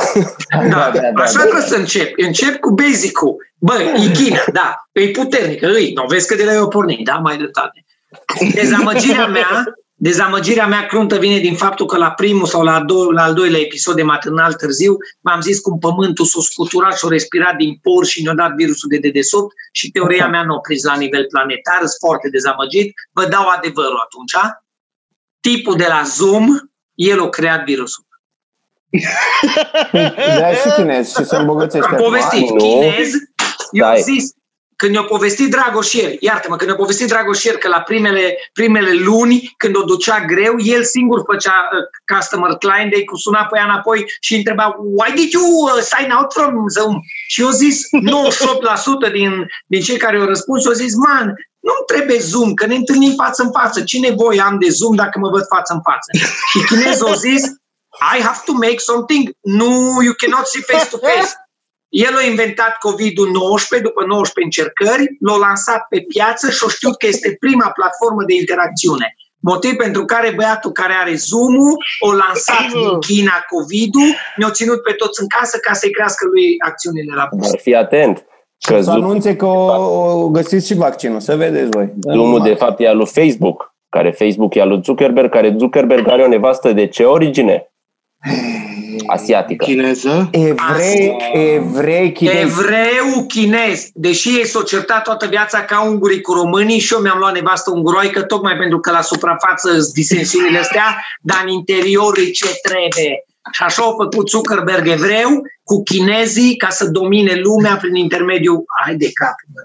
Da, 0.70 0.91
așa 1.15 1.39
trebuie 1.39 1.62
să 1.62 1.76
încep. 1.76 2.13
Încep 2.15 2.60
cu 2.60 2.70
basic-ul. 2.70 3.36
Bă, 3.58 3.74
e 3.96 4.12
China, 4.12 4.39
da, 4.54 4.76
e 4.91 5.08
puternică, 5.10 5.67
îi, 5.67 5.91
nu 5.96 6.04
vezi 6.08 6.28
că 6.28 6.36
de 6.36 6.44
la 6.44 6.54
eu 6.54 6.67
pornit, 6.67 7.06
da, 7.06 7.13
mai 7.13 7.38
dreptate. 7.38 7.86
Dezamăgirea 8.54 9.28
mea, 9.28 9.63
dezamăgirea 10.01 10.67
mea 10.67 10.85
cruntă 10.85 11.17
vine 11.17 11.39
din 11.39 11.55
faptul 11.55 11.85
că 11.85 11.97
la 11.97 12.11
primul 12.11 12.45
sau 12.45 12.63
la, 12.63 12.83
do- 12.83 13.13
la 13.13 13.23
al 13.23 13.33
doilea 13.33 13.59
episod 13.59 13.95
de 13.95 14.03
matinal 14.03 14.53
târziu 14.53 14.95
m-am 15.19 15.41
zis 15.41 15.59
cum 15.59 15.79
pământul 15.79 16.25
s-a 16.25 16.39
scuturat 16.41 16.97
și 16.97 17.05
a 17.05 17.09
respirat 17.09 17.55
din 17.55 17.79
por 17.81 18.05
și 18.05 18.23
ne-a 18.23 18.33
dat 18.33 18.51
virusul 18.51 18.89
de 18.89 18.97
dedesubt 18.97 19.53
și 19.71 19.91
teoria 19.91 20.27
mea 20.27 20.43
nu 20.43 20.53
a 20.53 20.59
prins 20.59 20.83
la 20.83 20.95
nivel 20.95 21.25
planetar, 21.25 21.77
sunt 21.77 21.99
foarte 21.99 22.29
dezamăgit. 22.29 22.93
Vă 23.11 23.25
dau 23.25 23.47
adevărul 23.47 24.01
atunci. 24.05 24.55
Tipul 25.39 25.75
de 25.75 25.85
la 25.89 26.03
Zoom, 26.05 26.45
el 26.93 27.21
a 27.21 27.29
creat 27.29 27.63
virusul. 27.63 28.05
De 29.91 30.59
și 30.63 30.73
chinez 30.75 31.09
și 31.15 31.25
se 31.25 31.35
îmbogățește. 31.35 31.87
Am 31.87 31.93
acum. 31.93 32.05
povestit 32.05 32.49
nu. 32.49 32.55
chinez, 32.55 33.09
eu 33.71 33.85
am 33.85 33.97
Stai. 33.97 34.13
zis, 34.13 34.31
când 34.82 34.94
ne-a 34.94 35.04
povestit 35.04 35.50
Dragoșier, 35.52 36.12
iartă-mă, 36.20 36.56
când 36.56 36.70
ne-a 36.70 36.80
povestit 36.84 37.08
Dragoșier 37.08 37.58
că 37.58 37.67
la 37.67 37.82
primele, 37.82 38.38
primele 38.54 38.94
luni, 38.94 39.54
când 39.58 39.76
o 39.76 39.84
ducea 39.84 40.26
greu, 40.26 40.54
el 40.58 40.84
singur 40.84 41.24
făcea 41.32 41.70
uh, 41.72 42.15
customer 42.15 42.52
client 42.63 42.91
day, 42.91 43.04
cu 43.04 43.15
suna 43.17 43.44
pe 43.46 43.58
ea 43.58 43.63
înapoi 43.63 44.06
și 44.20 44.36
întreba, 44.36 44.76
why 44.98 45.12
did 45.15 45.32
you 45.32 45.44
uh, 45.44 45.82
sign 45.91 46.12
out 46.12 46.34
from 46.34 46.67
Zoom? 46.67 46.96
Și 47.28 47.41
eu 47.41 47.50
zis, 47.50 47.78
98% 49.10 49.12
din, 49.12 49.46
din 49.67 49.82
cei 49.82 49.98
care 49.98 50.17
au 50.17 50.26
răspuns, 50.26 50.65
au 50.65 50.74
zis, 50.74 50.94
man, 50.96 51.26
nu 51.60 51.74
trebuie 51.88 52.20
Zoom, 52.20 52.54
că 52.54 52.65
ne 52.65 52.76
întâlnim 52.76 53.13
față 53.24 53.44
în 53.44 53.52
față. 53.52 53.82
Ce 53.82 54.00
nevoie 54.00 54.41
am 54.41 54.60
de 54.60 54.70
Zoom 54.70 54.96
dacă 54.96 55.20
mă 55.20 55.30
văd 55.30 55.46
față 55.56 55.74
în 55.74 55.82
față? 55.89 56.10
Și 56.50 56.65
chinezul 56.65 57.08
a 57.08 57.13
zis, 57.13 57.44
I 58.15 58.22
have 58.22 58.41
to 58.46 58.54
make 58.54 58.78
something. 58.78 59.24
No, 59.41 59.72
you 60.08 60.13
cannot 60.22 60.46
see 60.46 60.62
face 60.62 60.89
to 60.89 60.98
face. 60.98 61.30
El 61.91 62.13
a 62.21 62.23
inventat 62.32 62.73
COVID-ul 62.88 63.30
19 63.32 63.88
după 63.89 64.01
19 64.06 64.34
încercări, 64.49 65.06
l-a 65.27 65.38
lansat 65.47 65.82
pe 65.89 65.99
piață 66.13 66.45
și 66.56 66.62
a 66.65 66.69
știut 66.75 66.95
că 66.97 67.06
este 67.08 67.30
prima 67.39 67.69
platformă 67.80 68.21
de 68.30 68.36
interacțiune. 68.43 69.08
Motiv 69.51 69.73
pentru 69.86 70.06
care 70.06 70.30
băiatul 70.36 70.71
care 70.71 70.93
are 71.01 71.13
Zoom-ul 71.15 71.73
a 72.08 72.13
lansat 72.25 72.65
din 72.73 72.89
China 73.08 73.36
COVID-ul, 73.54 74.10
ne-a 74.36 74.51
ținut 74.51 74.80
pe 74.88 74.93
toți 75.01 75.21
în 75.21 75.27
casă 75.38 75.58
ca 75.58 75.73
să-i 75.73 75.91
crească 75.91 76.23
lui 76.34 76.47
acțiunile 76.69 77.13
la 77.15 77.27
bursă. 77.32 77.51
Dar 77.51 77.60
fii 77.60 77.75
atent, 77.75 78.15
că 78.67 78.82
Să 78.82 78.89
Zoom- 78.91 78.93
anunțe 78.93 79.36
că 79.36 79.45
o, 79.45 79.65
o 80.23 80.30
găsiți 80.30 80.67
și 80.67 80.73
vaccinul. 80.73 81.19
Să 81.19 81.36
vedeți 81.36 81.69
voi. 81.69 81.88
Zoom-ul 82.13 82.41
de 82.41 82.54
fapt 82.54 82.80
e 82.80 82.88
al 82.88 82.97
lui 82.97 83.06
Facebook, 83.17 83.75
care 83.89 84.12
Facebook 84.12 84.56
e 84.56 84.62
al 84.62 84.67
lui 84.69 84.82
Zuckerberg, 84.84 85.32
care 85.32 85.56
Zuckerberg 85.58 86.08
are 86.08 86.23
o 86.23 86.27
nevastă 86.27 86.71
de 86.71 86.88
ce 86.88 87.04
origine? 87.04 87.65
Asiatică. 89.08 89.65
Chineză? 89.65 90.30
Evrei, 90.32 91.15
evrei 91.34 92.12
chinezi. 92.12 92.38
Evreu 92.38 93.25
chinez, 93.27 93.89
deși 93.93 94.30
ei 94.30 94.45
s-au 94.45 94.62
certat 94.62 95.04
toată 95.04 95.27
viața 95.27 95.63
ca 95.63 95.84
ungurii 95.84 96.21
cu 96.21 96.34
românii 96.34 96.80
și 96.80 96.93
eu 96.93 96.99
mi-am 96.99 97.17
luat 97.17 97.34
nevastă 97.34 97.71
unguroică 97.71 98.21
tocmai 98.21 98.58
pentru 98.58 98.80
că 98.80 98.91
la 98.91 99.01
suprafață 99.01 99.71
sunt 99.71 99.93
disensiunile 99.93 100.58
astea, 100.58 101.06
dar 101.21 101.39
în 101.43 101.49
interior 101.49 102.17
e 102.17 102.30
ce 102.30 102.60
trebuie. 102.62 103.25
Și 103.51 103.63
așa 103.63 103.82
au 103.82 103.95
făcut 104.01 104.30
Zuckerberg 104.30 104.88
evreu 104.88 105.30
cu 105.63 105.84
chinezii 105.84 106.56
ca 106.56 106.69
să 106.69 106.89
domine 106.89 107.36
lumea 107.36 107.77
prin 107.82 107.95
intermediul... 107.95 108.63
Hai 108.84 108.95
de 108.95 109.10
cap, 109.13 109.36
bă. 109.54 109.62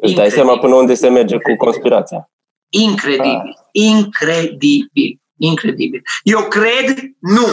Îți 0.00 0.14
dai 0.14 0.30
seama 0.30 0.58
până 0.58 0.74
unde 0.74 0.94
se 0.94 1.08
merge 1.08 1.36
cu 1.36 1.56
conspirația. 1.56 2.30
Incredibil. 2.68 3.58
Incredibil. 3.72 5.20
Incredibil. 5.36 6.02
Eu 6.22 6.40
cred, 6.40 6.98
nu. 7.18 7.46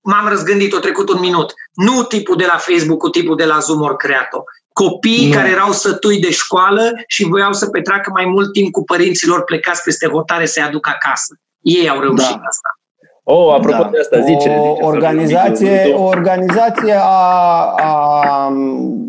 M-am 0.00 0.28
răzgândit, 0.28 0.72
o 0.72 0.78
trecut 0.78 1.08
un 1.08 1.20
minut. 1.20 1.54
Nu 1.74 2.02
tipul 2.02 2.36
de 2.36 2.44
la 2.44 2.56
Facebook 2.58 2.98
cu 2.98 3.08
tipul 3.08 3.36
de 3.36 3.44
la 3.44 3.58
Zoom 3.58 3.80
ori 3.82 3.96
creat-o. 3.96 4.42
Copii 4.72 5.28
Nu. 5.28 5.34
care 5.34 5.48
erau 5.50 5.72
sătui 5.72 6.20
de 6.20 6.30
școală 6.30 6.90
și 7.06 7.24
voiau 7.24 7.52
să 7.52 7.68
petreacă 7.68 8.10
mai 8.14 8.24
mult 8.24 8.52
timp 8.52 8.70
cu 8.72 8.84
părinților 8.84 9.44
plecați 9.44 9.82
peste 9.82 10.06
hotare 10.08 10.46
să-i 10.46 10.62
aducă 10.62 10.90
acasă. 10.94 11.34
Ei 11.60 11.88
au 11.88 12.00
reușit 12.00 12.26
Da. 12.36 12.42
asta. 12.48 12.68
Oh, 13.22 13.54
apropo 13.54 13.82
Da. 13.82 13.88
de 13.88 13.98
asta, 13.98 14.20
zice. 14.20 14.32
zice 14.38 14.48
o 14.58 14.76
să 14.76 14.84
organizație, 14.86 15.70
vorbim 15.70 15.94
o 15.94 16.10
de- 16.10 16.16
organizație 16.16 16.94
a, 17.00 17.74
a 17.76 18.52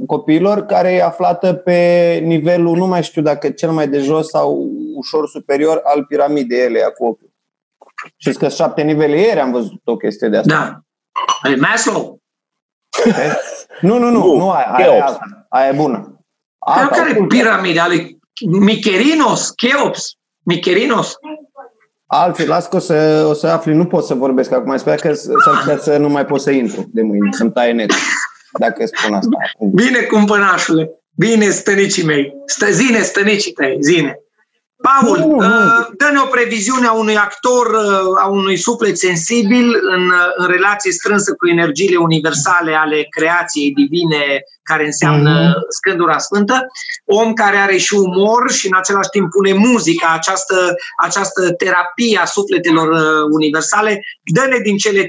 copiilor 0.08 0.60
care 0.66 0.92
e 0.94 1.04
aflată 1.04 1.54
pe 1.54 1.78
nivelul, 2.24 2.78
nu 2.78 2.86
mai 2.88 3.04
știu 3.04 3.22
dacă 3.22 3.50
cel 3.50 3.70
mai 3.72 3.88
de 3.88 4.00
jos 4.00 4.28
sau 4.30 4.70
ușor 4.96 5.28
superior 5.28 5.82
al 5.84 6.06
piramidei 6.08 6.60
ele 6.64 6.80
cu 6.98 7.06
ochiul. 7.06 7.29
Știți 8.18 8.40
că 8.40 8.48
șapte 8.50 8.82
nivele 8.82 9.20
ieri 9.20 9.40
am 9.40 9.52
văzut 9.52 9.82
o 9.84 9.96
chestie 9.98 10.28
de 10.28 10.38
asta. 10.38 10.54
Da. 11.44 11.50
E 11.50 11.56
Maslow. 11.56 12.20
Nu, 13.82 13.98
nu, 13.98 14.10
nu, 14.10 14.20
Nu, 14.26 14.38
nu, 14.38 14.50
aia, 14.52 14.66
aia, 14.72 14.86
e 14.86 14.90
Cheops. 14.90 15.08
alta. 15.12 15.46
aia 15.50 15.70
e 15.70 15.76
bună. 15.76 15.98
Dar 16.68 16.78
Alta, 16.84 16.96
care 16.96 17.12
ocultă. 17.12 17.36
piramida 17.36 17.88
lui 17.88 18.20
Micherinos, 18.50 19.50
Cheops, 19.50 20.12
Micherinos. 20.46 21.16
Alții, 22.06 22.46
las 22.46 22.68
că 22.68 22.76
o 22.76 22.80
să, 22.80 23.26
o 23.30 23.34
să 23.34 23.48
afli, 23.48 23.74
nu 23.74 23.86
pot 23.86 24.04
să 24.06 24.14
vorbesc 24.14 24.52
acum, 24.52 24.78
sper 24.78 25.00
că 25.00 25.14
s- 25.14 25.24
s-ar 25.44 25.58
putea 25.60 25.78
să 25.78 25.98
nu 25.98 26.10
mai 26.10 26.26
pot 26.26 26.42
să 26.42 26.52
intru 26.52 26.84
de 26.94 27.02
mâine, 27.02 27.30
să-mi 27.32 27.52
taie 27.52 27.72
net. 27.72 27.92
Dacă 28.60 28.86
spun 28.86 29.14
asta. 29.14 29.38
Bine, 29.74 30.02
cumpănașule. 30.02 30.90
Bine, 31.18 31.50
stănicii 31.50 32.04
mei. 32.06 32.34
Stă, 32.46 32.72
zine, 32.72 33.02
stănicii 33.02 33.52
tăi, 33.52 33.78
zine. 33.82 34.20
Paul, 34.82 35.36
uh, 35.36 35.88
dă-ne 35.98 36.20
o 36.20 36.26
previziune 36.26 36.88
a 36.88 36.92
unui 36.92 37.18
actor, 37.18 37.66
uh, 37.68 38.24
a 38.24 38.28
unui 38.28 38.58
suflet 38.58 38.98
sensibil 38.98 39.66
în, 39.82 40.04
uh, 40.06 40.32
în 40.36 40.48
relație 40.48 40.92
strânsă 40.92 41.34
cu 41.34 41.48
energiile 41.48 41.98
universale 41.98 42.74
ale 42.74 43.08
creației 43.10 43.72
divine, 43.72 44.42
care 44.64 44.86
înseamnă 44.86 45.54
mm-hmm. 45.54 45.68
scândura 45.70 46.18
sfântă, 46.18 46.68
om 47.06 47.34
care 47.34 47.58
are 47.58 47.78
și 47.78 47.94
umor 47.94 48.52
și 48.52 48.68
în 48.68 48.76
același 48.76 49.10
timp 49.10 49.30
pune 49.30 49.54
muzica, 49.54 50.14
această, 50.14 50.76
această 51.04 51.52
terapie 51.54 52.20
a 52.22 52.26
sufletelor 52.26 52.90
universale. 53.30 54.02
Dă-ne 54.34 54.58
din 54.58 54.78
cele 54.78 55.04
3-4 55.04 55.08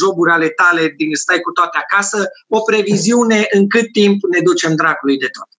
joburi 0.00 0.30
ale 0.30 0.48
tale, 0.48 0.94
din 0.96 1.14
stai 1.14 1.40
cu 1.40 1.50
toate 1.50 1.78
acasă, 1.78 2.28
o 2.48 2.60
previziune 2.60 3.46
în 3.50 3.68
cât 3.68 3.92
timp 3.92 4.24
ne 4.30 4.40
ducem 4.40 4.74
dracului 4.74 5.18
de 5.18 5.28
tot. 5.38 5.55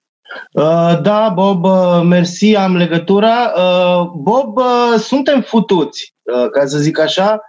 Uh, 0.52 1.02
da, 1.02 1.32
Bob, 1.34 1.64
uh, 1.64 2.02
mersi, 2.04 2.56
am 2.56 2.76
legătura. 2.76 3.54
Uh, 3.56 4.10
Bob, 4.16 4.60
suntem 4.98 5.42
futuți, 5.42 6.16
ca 6.52 6.66
să 6.66 6.78
zic 6.78 7.00
așa. 7.00 7.40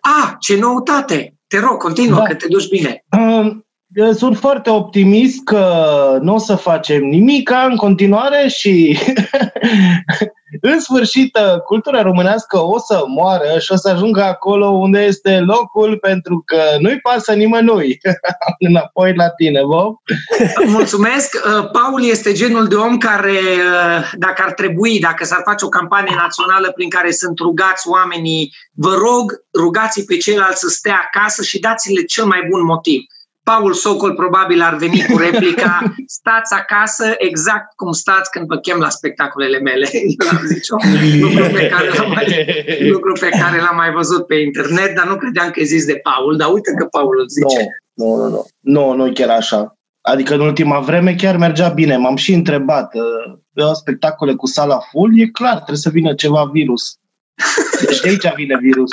Ah, 0.00 0.32
ce 0.38 0.58
noutate! 0.58 1.32
Te 1.46 1.58
rog, 1.58 1.76
continuă, 1.76 2.18
da. 2.18 2.24
că 2.24 2.34
te 2.34 2.46
duci 2.48 2.68
bine. 2.68 3.04
Sunt 4.12 4.36
foarte 4.36 4.70
optimist 4.70 5.44
că 5.44 6.18
nu 6.20 6.34
o 6.34 6.38
să 6.38 6.54
facem 6.54 7.04
nimic 7.04 7.50
în 7.68 7.76
continuare 7.76 8.48
și 8.48 8.98
în 10.60 10.80
sfârșit 10.80 11.38
cultura 11.64 12.02
românească 12.02 12.58
o 12.58 12.78
să 12.78 13.04
moară 13.06 13.58
și 13.58 13.72
o 13.72 13.76
să 13.76 13.88
ajungă 13.88 14.22
acolo 14.22 14.66
unde 14.66 15.00
este 15.00 15.38
locul 15.38 15.98
pentru 15.98 16.42
că 16.46 16.62
nu-i 16.80 17.00
pasă 17.00 17.32
nimănui. 17.32 17.98
Înapoi 18.68 19.14
la 19.14 19.28
tine, 19.30 19.60
Bob. 19.64 19.96
Mulțumesc. 20.66 21.34
Uh, 21.34 21.70
Paul 21.70 22.04
este 22.04 22.32
genul 22.32 22.66
de 22.66 22.74
om 22.74 22.98
care, 22.98 23.30
uh, 23.30 24.10
dacă 24.12 24.42
ar 24.46 24.52
trebui, 24.52 24.98
dacă 24.98 25.24
s-ar 25.24 25.42
face 25.44 25.64
o 25.64 25.68
campanie 25.68 26.14
națională 26.16 26.72
prin 26.72 26.88
care 26.88 27.10
sunt 27.10 27.38
rugați 27.38 27.88
oamenii, 27.88 28.54
vă 28.74 28.94
rog, 28.94 29.32
rugați 29.58 30.04
pe 30.04 30.16
ceilalți 30.16 30.60
să 30.60 30.68
stea 30.68 31.10
acasă 31.12 31.42
și 31.42 31.60
dați-le 31.60 32.02
cel 32.02 32.24
mai 32.24 32.46
bun 32.50 32.64
motiv 32.64 33.00
Paul 33.50 33.72
Socol 33.72 34.14
probabil 34.14 34.60
ar 34.62 34.76
veni 34.76 35.04
cu 35.10 35.16
replica 35.16 35.94
stați 36.18 36.54
acasă 36.54 37.14
exact 37.18 37.74
cum 37.76 37.92
stați 37.92 38.30
când 38.30 38.46
vă 38.46 38.56
chem 38.56 38.78
la 38.78 38.88
spectacolele 38.88 39.58
mele. 39.58 39.88
lucru, 41.20 41.50
pe 41.52 41.66
care 41.66 41.88
l-am 41.96 42.10
mai, 42.10 42.26
lucru 42.90 43.12
pe 43.12 43.28
care 43.28 43.60
l-am 43.60 43.76
mai 43.76 43.90
văzut 43.90 44.26
pe 44.26 44.34
internet, 44.34 44.94
dar 44.94 45.06
nu 45.06 45.16
credeam 45.16 45.50
că 45.50 45.60
e 45.60 45.64
zis 45.64 45.84
de 45.84 46.00
Paul, 46.02 46.36
dar 46.36 46.48
uite 46.52 46.74
că 46.78 46.84
Paul 46.84 47.18
îl 47.18 47.28
zice. 47.28 47.82
Nu, 47.92 48.16
nu, 48.16 48.28
nu. 48.28 48.46
Nu, 48.60 48.92
nu 48.92 49.12
chiar 49.12 49.28
așa. 49.28 49.76
Adică 50.00 50.34
în 50.34 50.40
ultima 50.40 50.78
vreme 50.78 51.14
chiar 51.14 51.36
mergea 51.36 51.68
bine. 51.68 51.96
M-am 51.96 52.16
și 52.16 52.32
întrebat. 52.32 52.90
Pe 53.54 53.62
uh, 53.62 53.70
spectacole 53.72 54.34
cu 54.34 54.46
sala 54.46 54.78
full, 54.90 55.20
e 55.20 55.26
clar, 55.26 55.54
trebuie 55.54 55.76
să 55.76 55.90
vină 55.90 56.14
ceva 56.14 56.48
virus. 56.52 56.98
Deci 57.86 58.00
de 58.00 58.08
aici 58.08 58.34
vine 58.34 58.58
virus. 58.60 58.90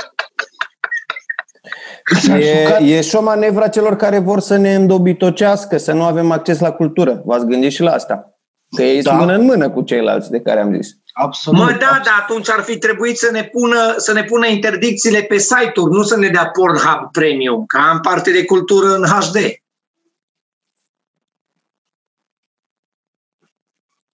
E, 2.39 2.83
e 2.83 3.01
și 3.01 3.15
o 3.15 3.21
manevră 3.21 3.67
celor 3.67 3.95
care 3.95 4.19
vor 4.19 4.39
să 4.39 4.57
ne 4.57 4.75
îndobitocească, 4.75 5.77
să 5.77 5.91
nu 5.91 6.03
avem 6.03 6.31
acces 6.31 6.59
la 6.59 6.71
cultură. 6.71 7.21
V-ați 7.25 7.45
gândit 7.45 7.71
și 7.71 7.81
la 7.81 7.91
asta? 7.91 8.39
Că 8.75 8.83
ei 8.83 9.01
da. 9.01 9.09
sunt 9.09 9.21
mână 9.21 9.33
în 9.37 9.45
mână 9.45 9.69
cu 9.69 9.81
ceilalți 9.81 10.29
de 10.29 10.39
care 10.39 10.59
am 10.59 10.73
zis. 10.73 10.89
Absolut. 11.13 11.59
Mă, 11.59 11.71
da, 11.71 11.77
dar 11.77 12.19
atunci 12.21 12.49
ar 12.49 12.61
fi 12.61 12.77
trebuit 12.77 13.17
să 13.17 13.29
ne 13.31 13.43
pună, 13.43 13.93
să 13.97 14.13
ne 14.13 14.23
pună 14.23 14.47
interdicțiile 14.47 15.21
pe 15.21 15.37
site-uri, 15.37 15.93
nu 15.93 16.03
să 16.03 16.17
ne 16.17 16.27
dea 16.27 16.45
Pornhub 16.45 17.11
Premium, 17.11 17.65
ca 17.65 17.89
am 17.89 17.99
parte 17.99 18.31
de 18.31 18.45
cultură 18.45 18.95
în 18.95 19.03
HD. 19.03 19.37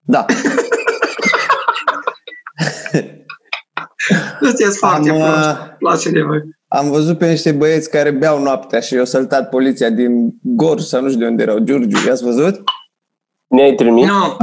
Da. 0.00 0.24
Ăsta 4.42 4.62
e 4.62 4.66
foarte 4.66 5.10
am, 5.10 5.16
uh, 5.16 5.56
place 5.78 6.10
de 6.10 6.22
voi. 6.22 6.42
Am 6.74 6.90
văzut 6.90 7.18
pe 7.18 7.28
niște 7.28 7.52
băieți 7.52 7.90
care 7.90 8.10
beau 8.10 8.42
noaptea 8.42 8.80
și 8.80 8.98
au 8.98 9.04
săltat 9.04 9.48
poliția 9.48 9.90
din 9.90 10.34
Gor 10.42 10.80
sau 10.80 11.02
nu 11.02 11.08
știu 11.08 11.20
de 11.20 11.26
unde 11.26 11.42
erau, 11.42 11.58
Giurgiu. 11.58 12.06
I-ați 12.06 12.24
văzut? 12.24 12.62
Ne-ai 13.46 13.74
trimis? 13.74 14.06
Nu. 14.06 14.36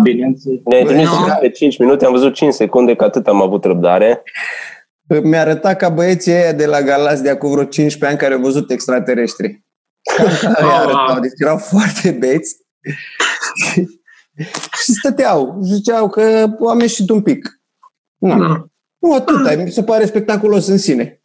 Ne-ai 0.65 0.83
trimis 0.83 1.05
no. 1.05 1.25
în 1.41 1.49
5 1.49 1.77
minute, 1.77 2.05
am 2.05 2.11
văzut 2.11 2.33
5 2.33 2.53
secunde, 2.53 2.95
că 2.95 3.03
atât 3.03 3.27
am 3.27 3.41
avut 3.41 3.63
răbdare. 3.63 4.23
Mi-a 5.23 5.39
arătat 5.39 5.77
ca 5.77 5.89
băieții 5.89 6.31
ăia 6.31 6.53
de 6.53 6.65
la 6.65 6.81
Galați 6.81 7.23
de 7.23 7.29
acum 7.29 7.51
vreo 7.51 7.63
15 7.63 8.05
ani 8.05 8.17
care 8.17 8.33
au 8.33 8.39
văzut 8.39 8.71
extraterestri. 8.71 9.63
oh. 10.61 11.17
Deci 11.21 11.39
erau 11.39 11.57
foarte 11.57 12.11
beți 12.11 12.55
și 14.83 14.91
stăteau. 14.91 15.59
Ziceau 15.61 16.09
că 16.09 16.47
am 16.69 16.79
ieșit 16.79 17.09
un 17.09 17.21
pic. 17.21 17.61
Nu, 18.17 18.35
no. 18.35 18.55
nu 18.97 19.13
atât. 19.13 19.63
Mi 19.63 19.71
se 19.71 19.83
pare 19.83 20.05
spectaculos 20.05 20.67
în 20.67 20.77
sine. 20.77 21.18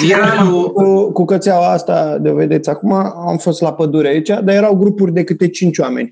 Viralul... 0.00 0.72
Cu, 0.72 1.12
cu 1.12 1.24
cățeaua 1.24 1.70
asta 1.70 2.18
de 2.18 2.30
vedeți 2.30 2.68
acum, 2.68 2.92
am 3.28 3.36
fost 3.36 3.60
la 3.60 3.74
pădure 3.74 4.08
aici, 4.08 4.28
dar 4.28 4.48
erau 4.48 4.76
grupuri 4.76 5.12
de 5.12 5.24
câte 5.24 5.48
cinci 5.48 5.78
oameni. 5.78 6.10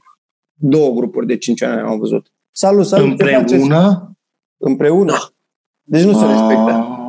Două 0.52 0.90
grupuri 0.90 1.26
de 1.26 1.36
cinci 1.36 1.60
oameni 1.60 1.80
am 1.80 1.98
văzut. 1.98 2.26
Salut, 2.50 2.86
salut! 2.86 3.20
Împreună? 3.20 4.16
Împreună. 4.56 5.10
Da. 5.12 5.28
Deci 5.82 6.02
nu 6.02 6.12
se 6.12 6.26
respectă. 6.26 6.70
Ah. 6.70 7.04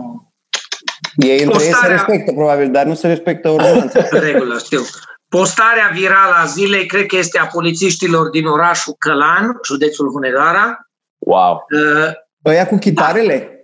Ei 1.15 1.43
între 1.43 1.63
ei 1.63 1.73
se 1.73 1.88
respectă, 1.88 2.31
probabil, 2.31 2.71
dar 2.71 2.86
nu 2.86 2.93
se 2.93 3.08
respectă 3.08 3.49
ordonanța. 3.49 4.08
Regulă, 4.29 4.58
știu. 4.58 4.81
Postarea 5.29 5.91
virală 5.93 6.34
a 6.41 6.45
zilei, 6.45 6.86
cred 6.86 7.05
că 7.05 7.17
este 7.17 7.39
a 7.39 7.45
polițiștilor 7.45 8.29
din 8.29 8.45
orașul 8.45 8.95
Călan, 8.97 9.60
județul 9.65 10.12
Hunedoara. 10.12 10.89
Wow! 11.17 11.53
Uh, 11.53 12.12
Ăia 12.45 12.67
cu 12.67 12.77
chitarele? 12.77 13.38
Da. 13.38 13.55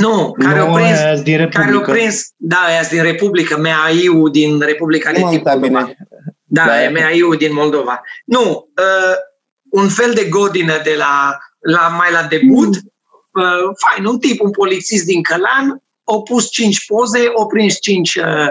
Nu, 0.00 0.34
care 0.38 0.58
au 0.58 0.72
prins, 0.72 1.22
din 1.22 1.48
care 1.48 1.72
au 1.72 1.80
prins, 1.80 2.32
da, 2.36 2.56
aia 2.56 2.82
din 2.90 3.02
Republică, 3.02 3.58
MEAIU 3.58 4.28
din 4.28 4.60
Republica 4.60 5.12
de 5.12 5.24
Tip 5.30 5.44
Moldova. 5.44 5.90
Da, 6.44 6.64
da, 6.64 6.82
e 6.82 6.88
MEAIU 6.88 7.34
din 7.34 7.52
Moldova. 7.52 8.00
Nu, 8.24 8.68
uh, 8.76 9.16
un 9.70 9.88
fel 9.88 10.14
de 10.14 10.28
godină 10.28 10.80
de 10.84 10.94
la, 10.96 11.38
la 11.58 11.88
mai 11.98 12.12
la 12.12 12.22
debut, 12.22 12.76
mm. 12.76 13.42
uh, 13.42 13.74
fain, 13.88 14.04
un 14.04 14.18
tip, 14.18 14.40
un 14.40 14.50
polițist 14.50 15.04
din 15.04 15.22
Călan, 15.22 15.82
au 16.04 16.22
pus 16.22 16.50
cinci 16.50 16.86
poze, 16.86 17.32
au 17.36 17.46
prins 17.46 17.80
cinci 17.80 18.14
uh, 18.14 18.46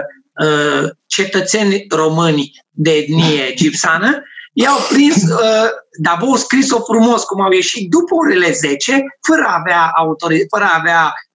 uh, 0.46 0.88
cetățeni 1.06 1.86
români 1.88 2.52
de 2.70 2.90
etnie 2.90 3.42
egipțeană, 3.52 4.22
i-au 4.52 4.78
prins, 4.88 5.22
uh, 5.22 5.68
dar 6.02 6.18
au 6.20 6.36
scris-o 6.36 6.80
frumos, 6.80 7.24
cum 7.24 7.40
au 7.40 7.50
ieșit 7.50 7.90
după 7.90 8.14
orele 8.14 8.52
10, 8.52 9.04
fără 9.26 9.42
a 9.46 9.56
avea, 9.58 9.92
autori- 9.94 10.46
fără 10.48 10.64
a 10.64 10.78
avea 10.78 11.02
Uh, 11.04 11.25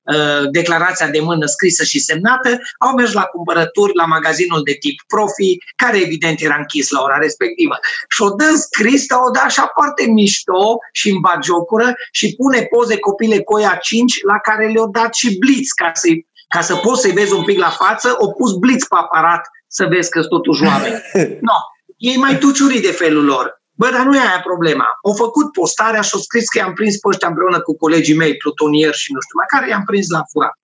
declarația 0.51 1.07
de 1.07 1.19
mână 1.19 1.45
scrisă 1.45 1.83
și 1.83 1.99
semnată, 1.99 2.59
au 2.79 2.95
mers 2.95 3.11
la 3.11 3.23
cumpărături 3.23 3.95
la 3.95 4.05
magazinul 4.05 4.61
de 4.63 4.75
tip 4.79 5.01
profi, 5.07 5.57
care 5.75 5.97
evident 5.97 6.41
era 6.41 6.55
închis 6.55 6.89
la 6.89 7.01
ora 7.01 7.17
respectivă. 7.17 7.79
Și 8.09 8.21
o 8.21 8.29
dă 8.29 8.53
scris, 8.55 9.05
o 9.27 9.29
dă 9.29 9.39
așa 9.43 9.71
foarte 9.73 10.05
mișto 10.11 10.77
și 10.91 11.09
în 11.09 11.19
bagiocură 11.19 11.93
și 12.11 12.35
pune 12.35 12.61
poze 12.61 12.97
copile 12.97 13.39
Coia 13.41 13.77
5 13.81 14.23
la 14.23 14.37
care 14.39 14.67
le-o 14.67 14.85
dat 14.85 15.13
și 15.13 15.37
blitz 15.37 15.69
ca, 15.69 15.91
să 15.93 16.07
ca 16.47 16.61
să 16.61 16.75
poți 16.75 17.01
să-i 17.01 17.11
vezi 17.11 17.33
un 17.33 17.43
pic 17.43 17.59
la 17.59 17.69
față, 17.69 18.15
o 18.17 18.27
pus 18.27 18.53
blitz 18.53 18.87
pe 18.87 18.95
aparat 18.99 19.41
să 19.67 19.85
vezi 19.85 20.09
că 20.09 20.19
sunt 20.19 20.31
totuși 20.31 20.63
oameni. 20.63 21.01
No. 21.49 21.57
Ei 21.97 22.17
mai 22.17 22.37
tuciuri 22.37 22.79
de 22.79 22.91
felul 22.91 23.25
lor. 23.25 23.60
Bă, 23.73 23.89
dar 23.89 24.05
nu 24.05 24.15
e 24.15 24.19
aia 24.19 24.41
problema. 24.43 24.85
Au 25.03 25.13
făcut 25.13 25.51
postarea 25.51 26.01
și 26.01 26.09
au 26.13 26.19
scris 26.19 26.49
că 26.49 26.57
i-am 26.57 26.73
prins 26.73 26.97
pe 26.97 27.07
ăștia 27.07 27.27
împreună 27.27 27.61
cu 27.61 27.77
colegii 27.77 28.15
mei, 28.15 28.37
plutonieri 28.37 28.97
și 28.97 29.13
nu 29.13 29.19
știu 29.21 29.37
mai 29.37 29.45
care, 29.47 29.69
i-am 29.69 29.83
prins 29.83 30.07
la 30.09 30.23
furat. 30.31 30.59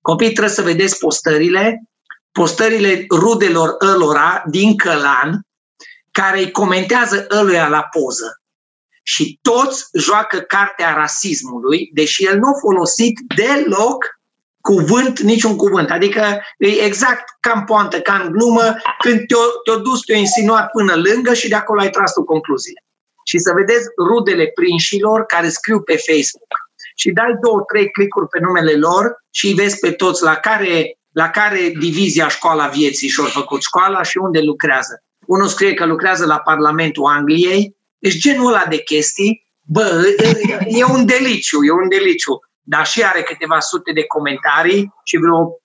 Copiii 0.00 0.32
trebuie 0.32 0.54
să 0.54 0.62
vedeți 0.62 0.98
postările, 0.98 1.82
postările 2.32 3.06
rudelor 3.10 3.76
ălora 3.80 4.42
din 4.46 4.76
Călan, 4.76 5.40
care 6.10 6.38
îi 6.38 6.50
comentează 6.50 7.26
ăluia 7.30 7.68
la 7.68 7.82
poză. 7.82 8.36
Și 9.02 9.38
toți 9.42 9.84
joacă 9.94 10.38
cartea 10.38 10.94
rasismului, 10.94 11.90
deși 11.92 12.24
el 12.24 12.38
nu 12.38 12.48
a 12.48 12.58
folosit 12.60 13.20
deloc 13.36 14.04
cuvânt, 14.62 15.20
niciun 15.20 15.56
cuvânt. 15.56 15.90
Adică 15.90 16.40
e 16.58 16.66
exact 16.66 17.24
ca 17.40 17.52
în 17.54 17.64
poantă, 17.64 18.00
ca 18.00 18.14
în 18.24 18.32
glumă, 18.32 18.76
când 18.98 19.26
te-o, 19.26 19.44
te-o 19.64 19.76
dus, 19.76 20.00
te-o 20.00 20.16
insinuat 20.16 20.70
până 20.70 20.94
lângă 20.94 21.34
și 21.34 21.48
de 21.48 21.54
acolo 21.54 21.80
ai 21.80 21.90
tras 21.90 22.12
tu 22.12 22.24
concluziile. 22.24 22.84
Și 23.24 23.38
să 23.38 23.52
vedeți 23.54 23.86
rudele 24.08 24.46
prinșilor 24.54 25.24
care 25.26 25.48
scriu 25.48 25.80
pe 25.80 25.96
Facebook. 25.96 26.52
Și 26.96 27.10
dai 27.10 27.38
două, 27.42 27.60
trei 27.72 27.90
clicuri 27.90 28.28
pe 28.28 28.38
numele 28.40 28.72
lor 28.72 29.24
și 29.30 29.46
îi 29.46 29.54
vezi 29.54 29.78
pe 29.78 29.90
toți 29.90 30.22
la 30.22 30.34
care, 30.34 30.98
la 31.12 31.30
care 31.30 31.72
divizia 31.78 32.28
școala 32.28 32.66
vieții 32.66 33.08
și-au 33.08 33.26
făcut 33.26 33.62
școala 33.62 34.02
și 34.02 34.16
unde 34.16 34.40
lucrează. 34.40 35.02
Unul 35.26 35.46
scrie 35.46 35.74
că 35.74 35.84
lucrează 35.86 36.26
la 36.26 36.38
Parlamentul 36.38 37.04
Angliei, 37.04 37.76
deci 37.98 38.16
genul 38.16 38.46
ăla 38.46 38.64
de 38.68 38.78
chestii, 38.78 39.46
bă, 39.62 40.02
e 40.66 40.84
un 40.84 41.06
deliciu, 41.06 41.64
e 41.64 41.70
un 41.70 41.88
deliciu 41.88 42.38
dar 42.62 42.86
și 42.86 43.02
are 43.04 43.22
câteva 43.22 43.60
sute 43.60 43.92
de 43.92 44.04
comentarii 44.04 44.92
și 45.04 45.16
vreo 45.16 45.60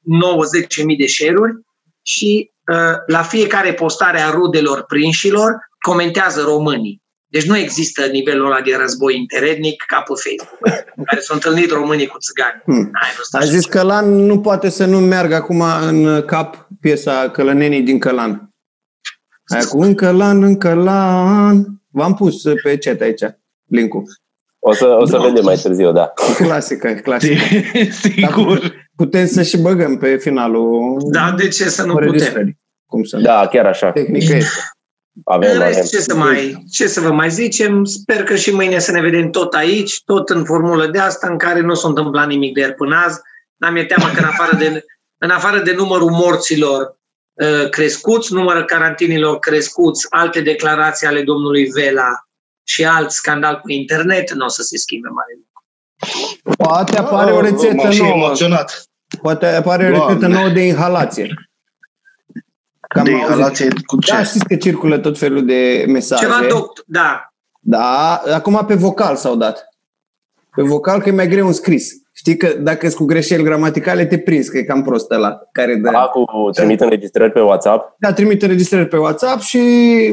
90.000 0.91 0.98
de 0.98 1.06
share-uri 1.06 1.54
și 2.02 2.52
uh, 2.72 2.95
la 3.08 3.22
fiecare 3.22 3.74
postare 3.74 4.20
a 4.20 4.30
rudelor 4.30 4.84
prinșilor 4.84 5.56
comentează 5.80 6.41
românii. 6.41 7.02
Deci 7.30 7.45
nu 7.45 7.58
există 7.58 8.06
nivelul 8.06 8.45
ăla 8.45 8.62
de 8.62 8.76
război 8.76 9.16
interetnic 9.16 9.84
ca 9.88 10.02
pe 10.02 10.14
Facebook, 10.14 10.86
în 10.95 11.04
care 11.04 11.22
s-au 11.22 11.36
întâlnit 11.36 11.72
românii 11.72 12.08
cu 12.08 12.18
țigani. 12.18 12.62
Hmm. 12.64 12.89
Ai, 13.02 13.10
nu 13.18 13.24
stă 13.24 13.38
A 13.38 13.39
așa 13.39 13.50
zis 13.50 13.64
ceva. 13.64 13.80
Călan 13.80 14.26
nu 14.26 14.39
poate 14.39 14.70
să 14.70 14.86
nu 14.86 15.00
meargă 15.00 15.36
acum 15.36 15.62
în 15.82 16.26
cap 16.26 16.68
piesa 16.82 17.30
Călănenii 17.30 17.82
din 17.82 18.00
Călan. 18.00 18.50
Aia 19.45 19.66
cu 19.66 19.82
în 19.82 19.95
Călan, 19.95 20.43
în 20.43 20.58
Călan. 20.58 21.66
V-am 21.88 22.14
pus 22.14 22.41
pe 22.64 22.78
chat 22.78 23.02
aici, 23.02 23.24
link-ul. 23.66 24.04
O 24.60 24.74
să, 24.74 24.86
o 24.86 25.05
să 25.05 25.18
vedem 25.18 25.43
mai 25.43 25.55
târziu, 25.55 25.91
da. 25.91 26.14
Clasică, 26.36 26.93
clasică. 26.93 27.41
Sigur. 28.01 28.74
Putem 28.95 29.26
să 29.28 29.43
și 29.43 29.58
băgăm 29.58 29.97
pe 29.97 30.16
finalul 30.16 30.97
Da, 31.12 31.34
de 31.38 31.47
ce 31.47 31.64
să 31.70 31.86
nu 31.86 31.91
putem? 31.93 32.08
înregistrării. 32.08 32.58
Cum 32.86 33.03
să 33.03 33.18
Da, 33.18 33.47
chiar 33.51 33.66
așa. 33.66 33.91
Tehnică 33.91 34.36
este. 34.36 34.49
Avem, 35.26 35.49
În 35.55 35.62
avem. 35.62 35.74
rest, 35.74 35.89
ce 35.91 35.99
să, 35.99 36.16
mai, 36.16 36.64
ce 36.72 36.88
să 36.88 37.01
vă 37.01 37.12
mai 37.12 37.30
zicem? 37.30 37.84
Sper 37.84 38.24
că 38.24 38.36
și 38.36 38.51
mâine 38.53 38.80
să 38.80 38.91
ne 38.91 39.01
vedem 39.01 39.30
tot 39.30 39.53
aici, 39.53 40.01
tot 40.05 40.30
în 40.30 40.43
formulă 40.43 40.88
de 40.88 40.99
asta, 40.99 41.28
în 41.32 41.38
care 41.38 41.62
nu 41.62 41.74
s-a 41.74 41.88
întâmplat 41.88 42.28
nimic 42.28 42.53
de 42.53 42.60
ieri 42.60 42.74
până 42.74 42.95
azi. 43.05 43.20
N-am 43.55 43.76
e 43.76 43.86
teamă 43.86 44.12
că 44.14 44.20
în 44.20 44.26
afară 44.26 44.55
de, 44.55 44.86
în 45.18 45.30
afară 45.30 45.60
de 45.60 45.74
numărul 45.74 46.10
morților 46.12 46.97
uh, 47.34 47.70
crescuți, 47.70 48.34
numărul 48.34 48.64
carantinilor 48.66 49.39
crescuți, 49.39 50.05
alte 50.10 50.41
declarații 50.41 51.08
ale 51.08 51.22
domnului 51.22 51.66
Vela 51.66 52.26
și 52.68 52.86
alt 52.86 53.11
scandal 53.11 53.59
cu 53.59 53.72
internet, 53.72 54.34
nu 54.34 54.45
o 54.45 54.47
să 54.47 54.61
se 54.61 54.78
schimbe 54.78 55.07
mare 55.09 55.34
lucru. 55.38 56.55
Poate 56.57 56.97
apare 56.97 57.32
o 57.32 57.41
rețetă 57.41 57.74
M-am 57.76 57.91
și 57.91 58.01
nouă. 58.01 58.13
emoționat. 58.13 58.84
Poate 59.22 59.45
apare 59.45 59.88
o 59.88 59.95
Doamne. 59.95 60.13
rețetă 60.13 60.32
nouă 60.34 60.49
de 60.49 60.61
inhalație. 60.61 61.34
Că 62.88 62.99
am 62.99 63.05
De 63.05 63.11
auzit. 63.11 63.26
inhalație 63.28 63.68
cu 63.86 63.99
ce? 63.99 64.11
Da, 64.13 64.24
știți 64.24 64.45
că 64.45 64.55
circulă 64.55 64.97
tot 64.97 65.18
felul 65.18 65.45
de 65.45 65.86
mesaje. 65.88 66.24
Ceva 66.24 66.45
doct, 66.49 66.84
da. 66.86 67.22
Da, 67.59 68.15
acum 68.34 68.65
pe 68.68 68.76
vocal 68.76 69.15
s-au 69.15 69.36
dat. 69.36 69.68
Pe 70.55 70.61
vocal 70.61 71.01
că 71.01 71.09
e 71.09 71.11
mai 71.11 71.28
greu 71.28 71.47
în 71.47 71.53
scris. 71.53 71.91
Știi 72.18 72.38
că 72.38 72.47
dacă 72.59 72.86
sunt 72.86 72.99
cu 72.99 73.05
greșeli 73.05 73.43
gramaticale, 73.43 74.05
te 74.05 74.18
prinzi 74.18 74.51
că 74.51 74.57
e 74.57 74.63
cam 74.63 74.84
prost 74.84 75.11
ăla 75.11 75.39
care 75.51 75.76
dă. 75.76 75.89
A, 75.93 76.05
cu 76.05 76.49
trimit 76.53 76.82
înregistrări 76.82 77.32
pe 77.32 77.39
WhatsApp. 77.39 77.95
Da, 77.99 78.13
trimite 78.13 78.45
înregistrări 78.45 78.88
pe 78.88 78.97
WhatsApp 78.97 79.41
și 79.41 79.57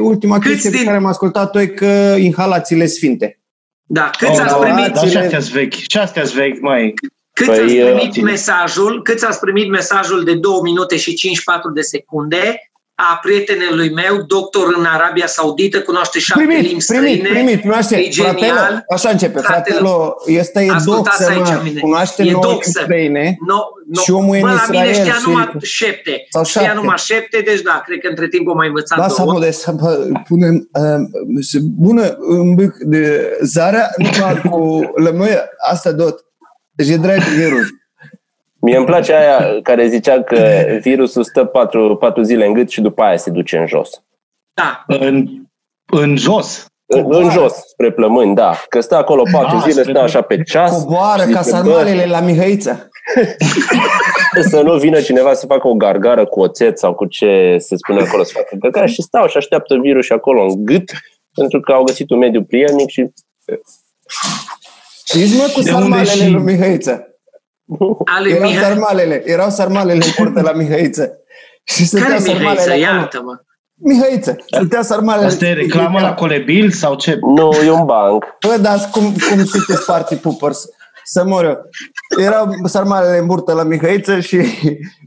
ultima 0.01 0.37
Câți 0.39 0.49
chestie 0.49 0.69
pe 0.69 0.75
din- 0.75 0.85
care 0.85 0.97
am 0.97 1.05
ascultat-o 1.05 1.59
e 1.59 1.65
că 1.67 2.15
inhalațiile 2.17 2.85
sfinte. 2.85 3.39
Da, 3.83 4.09
câți 4.17 4.31
Oh, 4.31 4.39
ați 4.39 4.53
da, 4.53 4.57
primit, 4.59 4.93
Dar 4.93 5.07
și 5.07 5.17
astea 5.17 5.39
vechi. 5.53 5.73
Și 5.73 5.97
astea 5.97 6.23
vechi, 6.35 6.59
mai. 6.61 6.93
câți 7.33 7.49
Păi, 7.49 7.59
ați 7.59 7.73
primit 7.75 8.15
uh, 8.17 8.23
mesajul, 8.23 9.01
câți 9.01 9.25
ați 9.25 9.39
primit 9.39 9.69
mesajul 9.69 10.23
de 10.23 10.33
2 10.33 10.51
minute 10.63 10.97
și 10.97 11.13
54 11.13 11.71
de 11.71 11.81
secunde 11.81 12.71
a 12.97 13.19
prietenului 13.21 13.91
meu, 13.93 14.21
doctor 14.27 14.73
în 14.77 14.85
Arabia 14.85 15.27
Saudită, 15.27 15.81
cunoaște 15.81 16.19
șapte 16.19 16.43
limbi 16.43 16.61
Primit, 16.63 16.81
străine. 16.81 17.05
primit, 17.05 17.29
primit, 17.29 17.61
cunoaște. 17.61 17.95
e 17.97 18.07
genial. 18.09 18.35
Fratelo, 18.37 18.83
așa 18.93 19.09
începe. 19.09 19.39
Fratelo. 19.39 19.77
Fratelo, 19.77 20.15
ăsta 20.39 20.61
e 20.61 20.71
Ascultați 20.71 21.17
doxă, 21.19 21.31
aici 21.31 21.47
mă, 21.57 21.61
mine. 21.63 21.79
cunoaște 21.79 22.23
E 22.23 22.31
nouă 22.31 22.43
limbi 22.45 22.53
doxă. 22.63 22.79
străine. 22.83 23.37
No, 23.47 23.55
no. 23.93 24.01
Și 24.01 24.11
omul 24.11 24.35
e 24.35 24.39
Bă, 24.39 24.47
în 24.47 24.53
la 24.53 24.65
mine 24.69 24.89
Israel 24.89 25.05
știa 25.05 25.13
și- 25.19 25.27
numai 25.29 25.51
șapte. 25.61 26.25
Sau 26.29 26.43
Știa 26.43 26.61
șapte. 26.61 26.75
numai 26.77 26.97
șapte, 26.97 27.41
deci 27.45 27.61
da, 27.61 27.81
cred 27.85 27.99
că 27.99 28.07
între 28.09 28.27
timp 28.27 28.47
o 28.47 28.53
mai 28.53 28.67
învățat 28.67 28.97
Da, 28.97 29.05
două. 29.07 29.17
sau 29.31 29.39
de 29.39 29.51
să 29.51 29.71
bă, 29.71 30.07
punem 30.27 30.69
uh, 30.73 31.41
să 31.41 31.57
bună 31.61 32.17
un 32.19 32.55
pic 32.55 32.71
de 32.79 33.31
zarea 33.41 33.89
numai 33.97 34.41
cu 34.49 34.81
lămâie, 34.95 35.39
asta 35.71 35.93
tot. 35.93 36.19
Deci 36.71 36.89
e 36.89 36.97
drag 36.97 37.19
virus. 37.19 37.65
Mie 38.65 38.77
îmi 38.77 38.85
place 38.85 39.13
aia 39.13 39.59
care 39.63 39.87
zicea 39.87 40.23
că 40.23 40.37
virusul 40.81 41.23
stă 41.23 41.45
patru, 41.45 41.95
patru 41.95 42.21
zile 42.21 42.45
în 42.45 42.53
gât 42.53 42.69
și 42.69 42.81
după 42.81 43.01
aia 43.01 43.17
se 43.17 43.29
duce 43.29 43.57
în 43.57 43.67
jos. 43.67 43.89
Da. 44.53 44.83
În, 44.87 45.27
în 45.85 46.15
jos. 46.17 46.65
În, 46.87 47.05
în 47.07 47.29
jos, 47.29 47.53
spre 47.53 47.91
plămâni, 47.91 48.35
da. 48.35 48.55
Că 48.69 48.79
stă 48.81 48.95
acolo 48.95 49.23
patru 49.31 49.55
Ah, 49.55 49.61
zile, 49.69 49.81
spre 49.81 49.91
stă 49.93 50.01
așa 50.01 50.21
pe 50.21 50.41
ceas. 50.43 50.71
Coboară 50.83 51.21
și 51.25 51.29
ca 51.31 51.41
zice, 51.41 51.55
sarmalele 51.55 52.05
la 52.05 52.19
Mihăiță. 52.19 52.89
"Bă, 54.35 54.41
Să 54.49 54.61
nu 54.61 54.77
vină 54.77 55.01
cineva 55.01 55.33
să 55.33 55.45
facă 55.45 55.67
o 55.67 55.73
gargară 55.73 56.25
cu 56.25 56.39
oțet 56.39 56.79
sau 56.79 56.93
cu 56.93 57.05
ce 57.05 57.55
se 57.59 57.75
spune 57.75 58.01
acolo 58.01 58.23
să 58.23 58.31
facă 58.35 58.55
gargară 58.59 58.85
și 58.85 59.01
stau 59.01 59.27
și 59.27 59.37
așteaptă 59.37 59.75
virus 59.81 60.09
acolo 60.09 60.41
în 60.43 60.65
gât 60.65 60.91
pentru 61.33 61.59
că 61.59 61.71
au 61.71 61.83
găsit 61.83 62.09
un 62.09 62.17
mediu 62.17 62.43
prielnic 62.43 62.89
și 62.89 63.09
Zici 65.13 65.37
mă 65.37 65.51
cu 65.53 65.61
De 65.61 65.71
unde 65.71 65.81
sarmalele 65.81 66.09
și- 66.09 66.29
lui 66.29 66.41
Mihăiță. 66.41 67.14
Ale 68.15 68.29
Erau 68.29 68.49
Mihai. 68.49 68.63
sarmalele, 68.63 69.21
erau 69.25 69.49
sarmalele 69.49 69.93
în 70.05 70.11
curte 70.15 70.41
la 70.41 70.51
Mihăiță. 70.51 71.11
Și 71.63 71.85
stătea 71.85 72.07
Care 72.07 72.19
Mihai 72.19 72.33
să 72.35 72.41
sarmalele 72.43 72.85
acolo. 72.85 72.99
iartă-mă? 72.99 73.39
Mihăiță, 73.77 74.35
stătea 74.45 74.81
sarmalele. 74.81 75.25
Asta 75.25 75.45
e 75.45 75.53
reclamă 75.53 75.99
la 75.99 76.13
Colebil 76.13 76.71
sau 76.71 76.95
ce? 76.95 77.17
nu, 77.35 77.51
e 77.65 77.69
un 77.71 77.85
banc. 77.85 78.23
Bă, 78.47 78.57
dar 78.61 78.89
cum, 78.91 79.01
cum 79.03 79.45
sunteți 79.45 79.85
party 79.85 80.15
poopers? 80.15 80.65
Să 81.03 81.23
mor 81.25 81.43
eu. 81.45 81.57
Erau 82.25 82.47
sarmalele 82.65 83.17
în 83.17 83.25
burtă 83.25 83.53
la 83.53 83.63
Mihăiță 83.63 84.19
și 84.19 84.35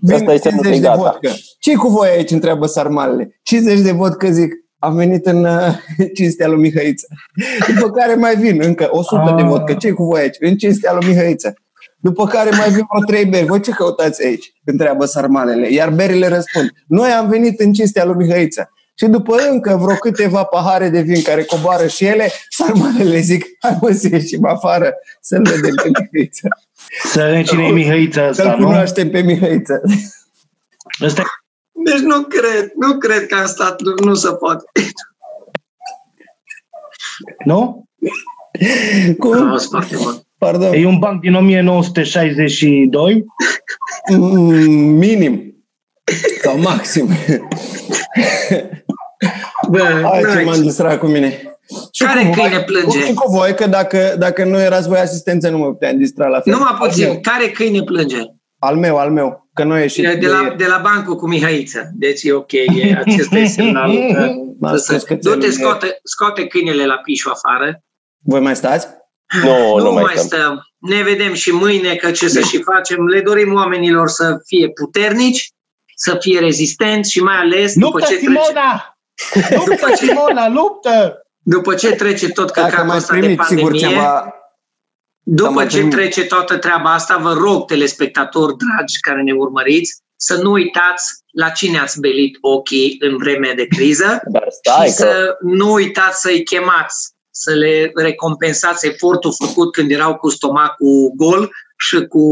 vin 0.01 0.15
Asta 0.15 0.33
e 0.33 0.37
semnul 0.37 0.63
50 0.63 0.63
de 0.63 0.71
că 0.71 0.75
e 0.77 0.79
gata. 0.81 0.97
vodcă. 0.97 1.31
ce 1.59 1.75
cu 1.75 1.89
voi 1.89 2.09
aici? 2.09 2.31
Întreabă 2.31 2.67
sarmalele. 2.67 3.39
50 3.43 3.81
de 3.81 3.91
vodcă, 3.93 4.31
zic. 4.31 4.53
Am 4.79 4.95
venit 4.95 5.27
în 5.27 5.45
uh, 5.45 5.75
cinstea 6.17 6.47
lui 6.49 6.61
Mihăiță. 6.61 7.07
După 7.75 7.91
care 7.91 8.15
mai 8.15 8.37
vin 8.37 8.61
încă 8.63 8.89
100 8.91 9.33
de 9.37 9.43
Ah. 9.43 9.49
vodcă. 9.49 9.75
ce 9.75 9.91
cu 9.91 10.05
voi 10.05 10.21
aici? 10.21 10.37
În 10.41 10.57
cinstea 10.57 10.93
lui 10.93 11.07
Mihăiță. 11.09 11.55
După 12.01 12.27
care 12.27 12.51
mai 12.51 12.71
vin 12.71 12.87
vreo 12.91 13.05
trei 13.07 13.25
beri. 13.25 13.47
Voi 13.47 13.61
ce 13.61 13.71
căutați 13.71 14.25
aici? 14.25 14.53
Întreabă 14.65 15.05
sarmalele. 15.05 15.73
Iar 15.73 15.91
berile 15.91 16.29
răspund. 16.29 16.71
Noi 16.87 17.11
am 17.11 17.29
venit 17.29 17.61
în 17.61 17.73
cinstea 17.73 18.05
lui 18.05 18.15
Mihăiță. 18.17 18.73
Și 18.95 19.07
după 19.07 19.37
încă 19.51 19.77
vreo 19.83 19.97
câteva 19.97 20.45
pahare 20.45 20.89
de 20.89 21.01
vin 21.01 21.23
care 21.23 21.45
coboară 21.45 21.87
și 21.87 22.05
ele, 22.05 22.31
sarmalele 22.49 23.21
zic, 23.21 23.45
hai 23.61 23.79
mă 23.81 23.91
să 23.91 24.09
ieșim 24.11 24.47
afară 24.47 24.95
să-l 25.21 25.43
vedem 25.43 25.75
pe 25.75 25.91
Mihăiță. 26.01 26.49
Să 27.05 27.21
vedem 27.21 27.43
cine 27.43 27.67
e 27.67 27.71
Mihăița 27.71 28.33
Să-l 28.33 28.47
ăsta, 28.47 28.57
nu? 28.59 28.67
cunoaștem 28.67 29.11
pe 29.11 29.21
Mihăiță. 29.21 29.81
Ăsta 31.03 31.21
e 31.21 31.25
Deci 31.85 32.01
nu 32.01 32.23
cred, 32.23 32.73
nu 32.75 32.99
cred 32.99 33.27
că 33.27 33.35
am 33.35 33.47
stat, 33.47 33.81
nu, 33.83 33.95
nu 34.05 34.15
se 34.15 34.33
poate. 34.33 34.65
nu? 37.45 37.89
Cum? 39.19 39.33
Am 39.33 39.49
fost 39.51 39.69
foarte 39.69 39.97
bun. 39.97 40.28
Pardon. 40.39 40.73
E 40.73 40.87
un 40.87 40.99
banc 40.99 41.21
din 41.21 41.35
1962. 41.35 43.25
Mm, 44.17 44.25
Minim. 44.75 45.55
Sau 46.43 46.59
maxim. 46.61 47.09
Bă, 49.71 49.79
Hai 50.03 50.21
ce 50.21 50.27
n-ai 50.27 50.45
m-am 50.45 50.61
distrat 50.63 50.99
cu 50.99 51.07
mine. 51.07 51.59
Și 51.93 52.03
Care 52.05 52.19
cu 52.25 52.31
voi- 52.33 52.35
câine 52.49 52.63
plânge? 52.63 53.05
Și 53.05 53.15
cu 53.15 53.31
voi, 53.31 53.55
că 53.55 53.67
dacă, 53.67 54.15
dacă 54.19 54.45
nu 54.45 54.59
erați 54.61 54.89
voi 54.89 54.99
asistență, 54.99 55.49
nu 55.51 55.59
mă 55.59 55.67
puteam 55.67 55.99
distra 55.99 56.27
la 56.29 56.41
fel. 56.41 56.53
Numai 56.53 56.69
Al 56.71 56.79
meu, 56.79 56.89
puțin. 56.89 57.21
Care 57.21 57.49
câine 57.51 57.83
plânge? 57.83 58.17
Al 58.59 58.77
meu, 58.77 58.97
al 58.99 59.11
meu. 59.11 59.49
Că 59.55 59.65
nu 59.65 59.73
a 59.73 59.79
ieșit. 59.81 60.05
De, 60.05 60.15
de, 60.15 60.27
la, 60.27 60.55
de 60.57 60.67
la 60.67 60.81
bancul 60.83 61.17
cu 61.17 61.29
Mihaiță. 61.29 61.91
Deci 61.95 62.23
e 62.23 62.33
ok, 62.33 62.53
e, 62.53 62.99
acesta 63.07 63.39
e 63.39 63.47
semnalul. 63.47 64.13
Că, 64.15 64.31
M-am 64.61 64.77
scos 64.77 64.99
să, 64.99 65.05
cățelul 65.07 65.39
du-te, 65.39 65.47
de- 65.47 65.53
scoate, 65.53 65.99
scoate 66.05 66.47
câinele 66.47 66.87
la 66.87 66.95
pișu 66.97 67.31
afară. 67.33 67.83
Voi 68.25 68.41
mai 68.41 68.57
stați? 68.57 68.87
Nu, 69.43 69.77
nu, 69.77 69.83
nu 69.85 69.93
mai 69.93 70.03
mai 70.03 70.17
stăm. 70.17 70.27
stăm. 70.27 70.63
Ne 70.79 71.03
vedem 71.03 71.35
și 71.35 71.51
mâine, 71.51 71.95
că 71.95 72.11
ce 72.11 72.29
să 72.29 72.41
și 72.41 72.63
facem. 72.63 73.07
Le 73.07 73.21
dorim 73.21 73.55
oamenilor 73.55 74.09
să 74.09 74.39
fie 74.47 74.71
puternici, 74.71 75.51
să 75.97 76.17
fie 76.21 76.39
rezistenți 76.39 77.13
și 77.13 77.21
mai 77.21 77.37
ales 77.37 77.75
după 77.75 77.99
Luptă, 77.99 78.07
ce, 78.07 78.19
trece, 78.19 78.31
Simona! 78.31 78.99
Luptă, 79.67 79.95
Simona, 79.95 80.49
luptă! 80.49 81.23
după 81.49 81.75
ce 81.75 81.93
trece 81.93 82.29
tot 82.29 82.53
Dacă 82.53 82.69
căcatul 82.69 82.87
mai 82.87 82.97
ăsta 82.97 83.15
de 83.15 83.21
primit, 83.21 83.41
sigur, 83.43 83.71
pandemie, 83.71 83.89
ceva... 83.89 84.33
După 85.23 85.51
mai 85.51 85.67
ce 85.67 85.77
primit. 85.77 85.95
trece 85.95 86.25
toată 86.25 86.57
treaba 86.57 86.93
asta, 86.93 87.17
vă 87.17 87.33
rog, 87.33 87.67
telespectatori 87.67 88.57
dragi 88.57 89.01
care 89.01 89.23
ne 89.23 89.33
urmăriți, 89.33 90.03
să 90.17 90.37
nu 90.43 90.51
uitați 90.51 91.05
la 91.33 91.49
cine 91.49 91.79
ați 91.79 92.01
belit 92.01 92.39
ochii 92.41 92.97
în 93.01 93.17
vreme 93.17 93.53
de 93.57 93.67
criză 93.67 94.21
Dar 94.25 94.47
stai 94.49 94.89
și 94.89 94.95
că 94.95 95.03
să 95.03 95.37
nu 95.41 95.73
uitați 95.73 96.21
să-i 96.21 96.43
chemați, 96.43 97.13
să 97.39 97.55
le 97.55 97.91
recompensați 97.95 98.87
efortul 98.87 99.35
făcut 99.45 99.73
când 99.73 99.91
erau 99.91 100.17
cu 100.17 100.29
stomacul 100.29 101.13
gol 101.17 101.51
și 101.77 102.07
cu 102.07 102.23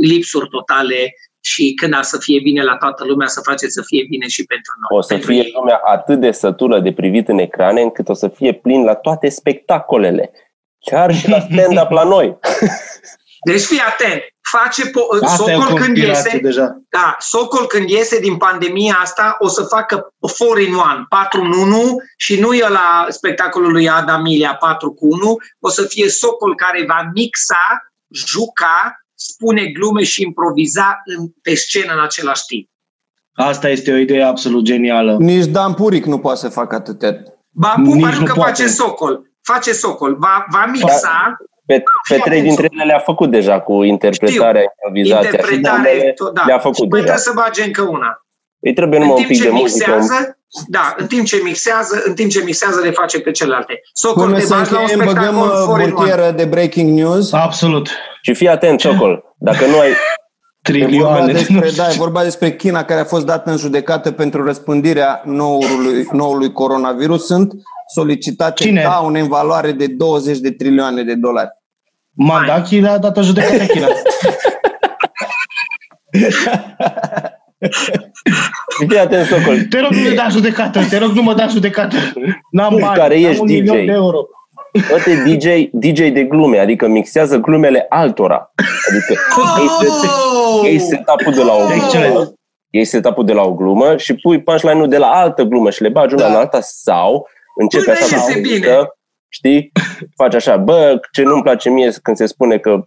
lipsuri 0.00 0.48
totale 0.48 1.14
și 1.40 1.74
când 1.74 1.94
a 1.94 2.02
să 2.02 2.18
fie 2.18 2.40
bine 2.42 2.62
la 2.62 2.76
toată 2.76 3.04
lumea, 3.04 3.26
să 3.26 3.40
faceți 3.40 3.72
să 3.72 3.82
fie 3.86 4.04
bine 4.08 4.26
și 4.28 4.44
pentru 4.44 4.72
noi. 4.76 4.98
o 4.98 5.00
să 5.00 5.12
pentru 5.12 5.32
fie 5.32 5.42
ei. 5.42 5.52
lumea 5.54 5.80
atât 5.84 6.20
de 6.20 6.30
sătură 6.30 6.80
de 6.80 6.92
privit 6.92 7.28
în 7.28 7.38
ecrane 7.38 7.80
încât 7.80 8.08
o 8.08 8.14
să 8.14 8.28
fie 8.28 8.52
plin 8.52 8.84
la 8.84 8.94
toate 8.94 9.28
spectacolele. 9.28 10.30
Chiar 10.78 11.14
și 11.14 11.28
la 11.28 11.40
stand-up 11.50 11.90
la 11.90 12.04
noi. 12.04 12.38
Deci 13.44 13.62
fii 13.62 13.80
atent, 13.88 14.22
face 14.58 14.82
po- 14.90 15.24
Asta 15.24 15.50
e 15.50 15.56
o 15.56 15.60
Socol 15.60 15.76
când 15.76 15.86
conspirație 15.86 16.30
iese, 16.34 16.42
deja. 16.42 16.80
Da, 16.88 17.16
Socol 17.18 17.66
când 17.66 17.88
iese 17.88 18.18
din 18.20 18.36
pandemia 18.36 18.98
asta 19.02 19.36
o 19.38 19.48
să 19.48 19.62
facă 19.62 20.14
4 20.38 20.60
in 20.60 20.72
1, 20.72 20.82
4 21.08 21.42
în 21.42 21.52
1 21.52 21.96
și 22.16 22.40
nu 22.40 22.54
e 22.54 22.68
la 22.68 23.06
spectacolul 23.08 23.72
lui 23.72 23.88
Adam 23.88 24.26
Ilia 24.26 24.54
4 24.54 24.92
cu 24.92 25.06
1, 25.06 25.36
o 25.60 25.68
să 25.68 25.82
fie 25.82 26.08
Socol 26.08 26.54
care 26.56 26.84
va 26.88 27.10
mixa, 27.14 27.92
juca, 28.14 28.96
spune 29.14 29.66
glume 29.66 30.02
și 30.02 30.22
improviza 30.22 31.02
în, 31.04 31.28
pe 31.42 31.54
scenă 31.54 31.92
în 31.92 32.02
același 32.02 32.44
timp. 32.46 32.68
Asta 33.34 33.68
este 33.68 33.92
o 33.92 33.96
idee 33.96 34.24
absolut 34.24 34.64
genială. 34.64 35.16
Nici 35.18 35.44
Dan 35.44 35.74
Puric 35.74 36.04
nu 36.04 36.18
poate 36.18 36.38
să 36.38 36.48
facă 36.48 36.74
atâtea 36.74 37.22
Ba, 37.50 37.74
Nici 37.76 37.92
Pupa 37.94 38.10
nu 38.10 38.18
nu 38.18 38.24
că 38.24 38.32
poate. 38.32 38.50
face 38.50 38.68
socol. 38.68 39.30
Face 39.42 39.72
socol. 39.72 40.16
Va, 40.18 40.46
va 40.50 40.66
mixa 40.66 41.36
Pe, 41.66 41.74
pe 41.78 41.82
Fii 42.14 42.18
trei 42.22 42.38
atent, 42.38 42.42
dintre 42.46 42.68
ele 42.72 42.84
le-a 42.84 42.98
făcut 42.98 43.30
deja 43.30 43.60
cu 43.60 43.82
interpretarea, 43.82 44.62
improvizația 44.62 45.28
și 45.28 45.34
interpretare. 45.34 45.82
dramele, 45.82 46.12
tot- 46.12 46.32
da. 46.34 46.42
le-a 46.46 46.56
Și 46.56 46.62
făcut 46.62 46.90
mai 46.90 47.00
deja. 47.00 47.02
trebuie 47.12 47.18
să 47.28 47.32
bage 47.34 47.62
încă 47.64 47.82
una. 47.82 48.10
Îi 48.60 48.72
trebuie 48.72 48.98
În 49.00 49.04
numai 49.06 49.20
un 49.20 49.26
timp 49.26 49.38
pic 49.38 49.42
ce 49.46 49.50
de 49.54 49.60
muzică. 49.62 49.90
un- 49.90 49.96
mixează, 49.98 50.38
da, 50.68 50.94
în 50.96 51.06
timp 51.06 51.24
ce 51.26 51.40
mixează, 51.44 52.02
în 52.06 52.14
timp 52.14 52.30
ce 52.30 52.42
mixează 52.44 52.80
le 52.80 52.90
face 52.90 53.20
pe 53.20 53.30
celelalte. 53.30 53.80
Socol, 53.92 54.24
Până 54.24 54.36
te 54.38 54.44
să 54.44 54.54
bagi 54.54 54.72
la 54.72 54.78
un 54.78 54.84
încheiem, 54.90 55.06
băgăm 55.12 55.22
spectacol 55.34 55.48
uh, 55.58 55.64
four 55.66 55.78
in 55.80 55.84
one. 55.84 55.92
burtieră 55.94 56.30
de 56.30 56.44
breaking 56.44 56.98
news. 56.98 57.32
Absolut. 57.32 57.88
Și 58.22 58.34
fii 58.34 58.48
atent, 58.48 58.80
Socol, 58.80 59.24
dacă 59.38 59.66
nu 59.66 59.78
ai... 59.78 59.88
E 59.88 59.92
vorba, 59.92 60.86
Trilioane. 60.86 61.32
despre, 61.32 61.70
da, 61.76 61.88
e 61.88 61.94
vorba 61.96 62.22
despre 62.22 62.56
China 62.56 62.84
care 62.84 63.00
a 63.00 63.04
fost 63.04 63.26
dată 63.26 63.50
în 63.50 63.56
judecată 63.56 64.10
pentru 64.12 64.44
răspândirea 64.44 65.22
noului, 65.24 66.08
noului 66.12 66.52
coronavirus. 66.52 67.26
Sunt 67.26 67.52
solicitate 67.94 68.64
Cine? 68.64 68.82
daune 68.82 69.20
în 69.20 69.28
valoare 69.28 69.72
de 69.72 69.86
20 69.86 70.38
de 70.38 70.50
trilioane 70.50 71.02
de 71.02 71.14
dolari. 71.14 71.48
Mandachi 72.14 72.80
le-a 72.80 72.98
dat 72.98 73.16
o 73.16 73.22
judecată 73.22 73.64
China. 73.64 73.86
Fii 78.88 78.98
atent, 78.98 79.26
Socol, 79.26 79.60
Te 79.70 79.80
rog, 79.80 79.90
nu 79.92 80.00
mă 80.08 80.14
da 80.14 80.28
judecată. 80.30 80.80
Te 80.90 80.98
rog, 80.98 81.10
nu 81.10 81.22
mă 81.22 81.34
da 81.34 81.46
judecată. 81.46 81.96
N-am 82.50 82.70
Tu, 82.74 82.78
bani. 82.80 82.96
care 82.96 83.14
am 83.16 83.24
ești 83.24 83.40
un 83.40 83.46
DJ. 83.46 83.52
milion 83.52 83.86
de 83.86 83.92
euro. 83.92 84.18
Toate 84.88 85.14
DJ, 85.26 85.46
DJ 85.72 85.98
de 86.12 86.24
glume, 86.24 86.58
adică 86.58 86.88
mixează 86.88 87.36
glumele 87.38 87.86
altora. 87.88 88.52
Adică 88.90 89.20
ei 89.60 89.68
set, 89.80 89.88
Oh! 89.88 90.60
ei 90.64 90.78
setup-ul 90.78 91.32
de 91.32 91.42
la 91.42 91.52
o 91.52 91.72
Excelent. 91.74 92.12
glumă, 92.12 92.32
ei 92.70 92.84
setup-ul 92.84 93.24
de 93.24 93.32
la 93.32 93.42
o 93.42 93.54
glumă 93.54 93.96
și 93.96 94.14
pui 94.14 94.42
punchline-ul 94.42 94.88
de 94.88 94.98
la 94.98 95.06
altă 95.06 95.42
glumă 95.42 95.70
și 95.70 95.82
le 95.82 95.88
bagi 95.88 96.14
una 96.14 96.22
Da. 96.22 96.28
în 96.30 96.34
alta 96.36 96.58
sau 96.60 97.28
începe 97.54 97.84
Până 97.84 97.96
așa 97.96 98.16
iese 98.16 98.32
cu 98.32 98.40
bine. 98.40 98.48
muzică, 98.48 98.98
știi? 99.28 99.72
Faci 100.16 100.34
așa, 100.34 100.56
bă, 100.56 101.00
ce 101.12 101.22
nu-mi 101.22 101.42
place 101.42 101.70
mie 101.70 101.92
când 102.02 102.16
se 102.16 102.26
spune 102.26 102.58
că 102.58 102.84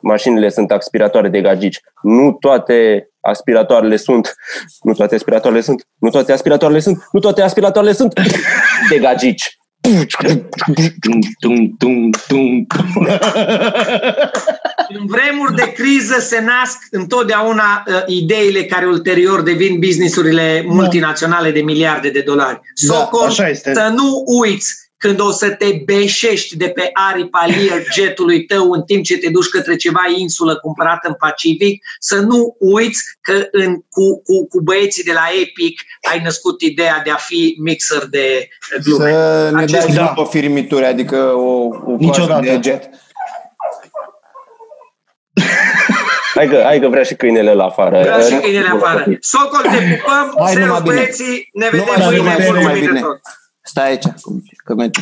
mașinile 0.00 0.48
sunt 0.48 0.70
aspiratoare 0.70 1.28
de 1.28 1.40
gagici. 1.40 1.80
Nu 2.02 2.32
toate 2.32 3.08
aspiratoarele 3.20 3.96
sunt, 3.96 4.34
nu 4.82 4.92
toate 4.92 5.14
aspiratoarele 5.14 5.60
sunt, 5.60 5.86
nu 5.98 6.10
toate 6.10 6.32
aspiratoarele 6.32 6.80
sunt, 6.80 7.08
nu 7.12 7.20
toate 7.20 7.42
aspiratoarele 7.42 7.92
sunt 7.92 8.12
de 8.90 8.98
gagici. 8.98 9.57
Tum, 11.00 11.20
tum, 11.38 11.76
tum, 11.78 12.10
tum. 12.28 12.66
În 14.88 15.06
vremuri 15.06 15.54
de 15.54 15.72
criză 15.72 16.16
se 16.20 16.40
nasc 16.40 16.78
întotdeauna 16.90 17.84
uh, 17.86 18.02
ideile 18.06 18.64
care 18.64 18.86
ulterior 18.86 19.42
devin 19.42 19.78
businessurile 19.78 20.64
multinaționale 20.66 21.50
de 21.50 21.60
miliarde 21.60 22.10
de 22.10 22.20
dolari. 22.20 22.60
Da, 22.88 22.94
Socol, 22.94 23.26
așa 23.26 23.48
este. 23.48 23.72
să 23.74 23.92
nu 23.94 24.22
uiți 24.26 24.87
când 24.98 25.20
o 25.20 25.30
să 25.30 25.50
te 25.50 25.66
beșești 25.84 26.56
de 26.56 26.68
pe 26.68 26.90
aripa 26.92 27.46
Learjetului 27.46 28.44
tău 28.44 28.70
în 28.70 28.82
timp 28.82 29.04
ce 29.04 29.18
te 29.18 29.28
duci 29.30 29.48
către 29.48 29.76
ceva 29.76 30.00
insulă 30.16 30.56
cumpărată 30.56 31.08
în 31.08 31.14
Pacific, 31.14 31.84
să 31.98 32.16
nu 32.20 32.56
uiți 32.58 33.02
că 33.20 33.46
în, 33.50 33.74
cu, 33.74 34.22
cu, 34.22 34.46
cu 34.48 34.60
băieții 34.60 35.02
de 35.04 35.12
la 35.12 35.24
Epic 35.42 35.80
ai 36.12 36.20
născut 36.24 36.60
ideea 36.60 37.00
de 37.04 37.10
a 37.10 37.16
fi 37.16 37.54
mixer 37.62 38.06
de 38.10 38.48
uh, 38.76 38.82
glume. 38.84 39.10
Să 39.10 39.50
ne 39.54 39.62
Acest- 39.62 39.86
dai 39.86 39.94
Da. 39.94 40.02
da. 40.02 40.22
pe 40.22 40.28
firimituri, 40.30 40.84
adică 40.84 41.16
o, 41.16 41.40
o 41.64 41.68
coajă 41.68 41.96
Niciodată. 41.98 42.40
de 42.40 42.60
jet. 42.62 42.88
Hai 46.34 46.48
că, 46.48 46.60
hai 46.64 46.80
că 46.80 46.88
vrea 46.88 47.02
și 47.02 47.14
câinele 47.14 47.52
la 47.54 47.64
afară. 47.64 48.00
Vreau 48.00 48.20
și 48.20 48.34
câinele 48.34 48.68
afară. 48.72 49.06
Socol, 49.20 49.60
te 49.62 49.68
pupăm, 49.68 50.34
Hai, 50.38 50.52
servus 50.52 50.66
numai 50.66 50.80
bine. 50.82 50.94
băieții, 50.94 51.48
ne 51.52 51.68
vedem 51.70 51.86
Numai 51.86 52.06
mâine, 52.06 52.34
bine, 52.36 52.46
numai 52.46 52.60
mulțumim 52.62 52.80
de 52.80 52.86
bine. 52.86 53.00
tot. 53.00 53.20
Stai 53.68 53.88
aici, 53.88 54.04
că 54.64 54.74
merge. 54.74 55.00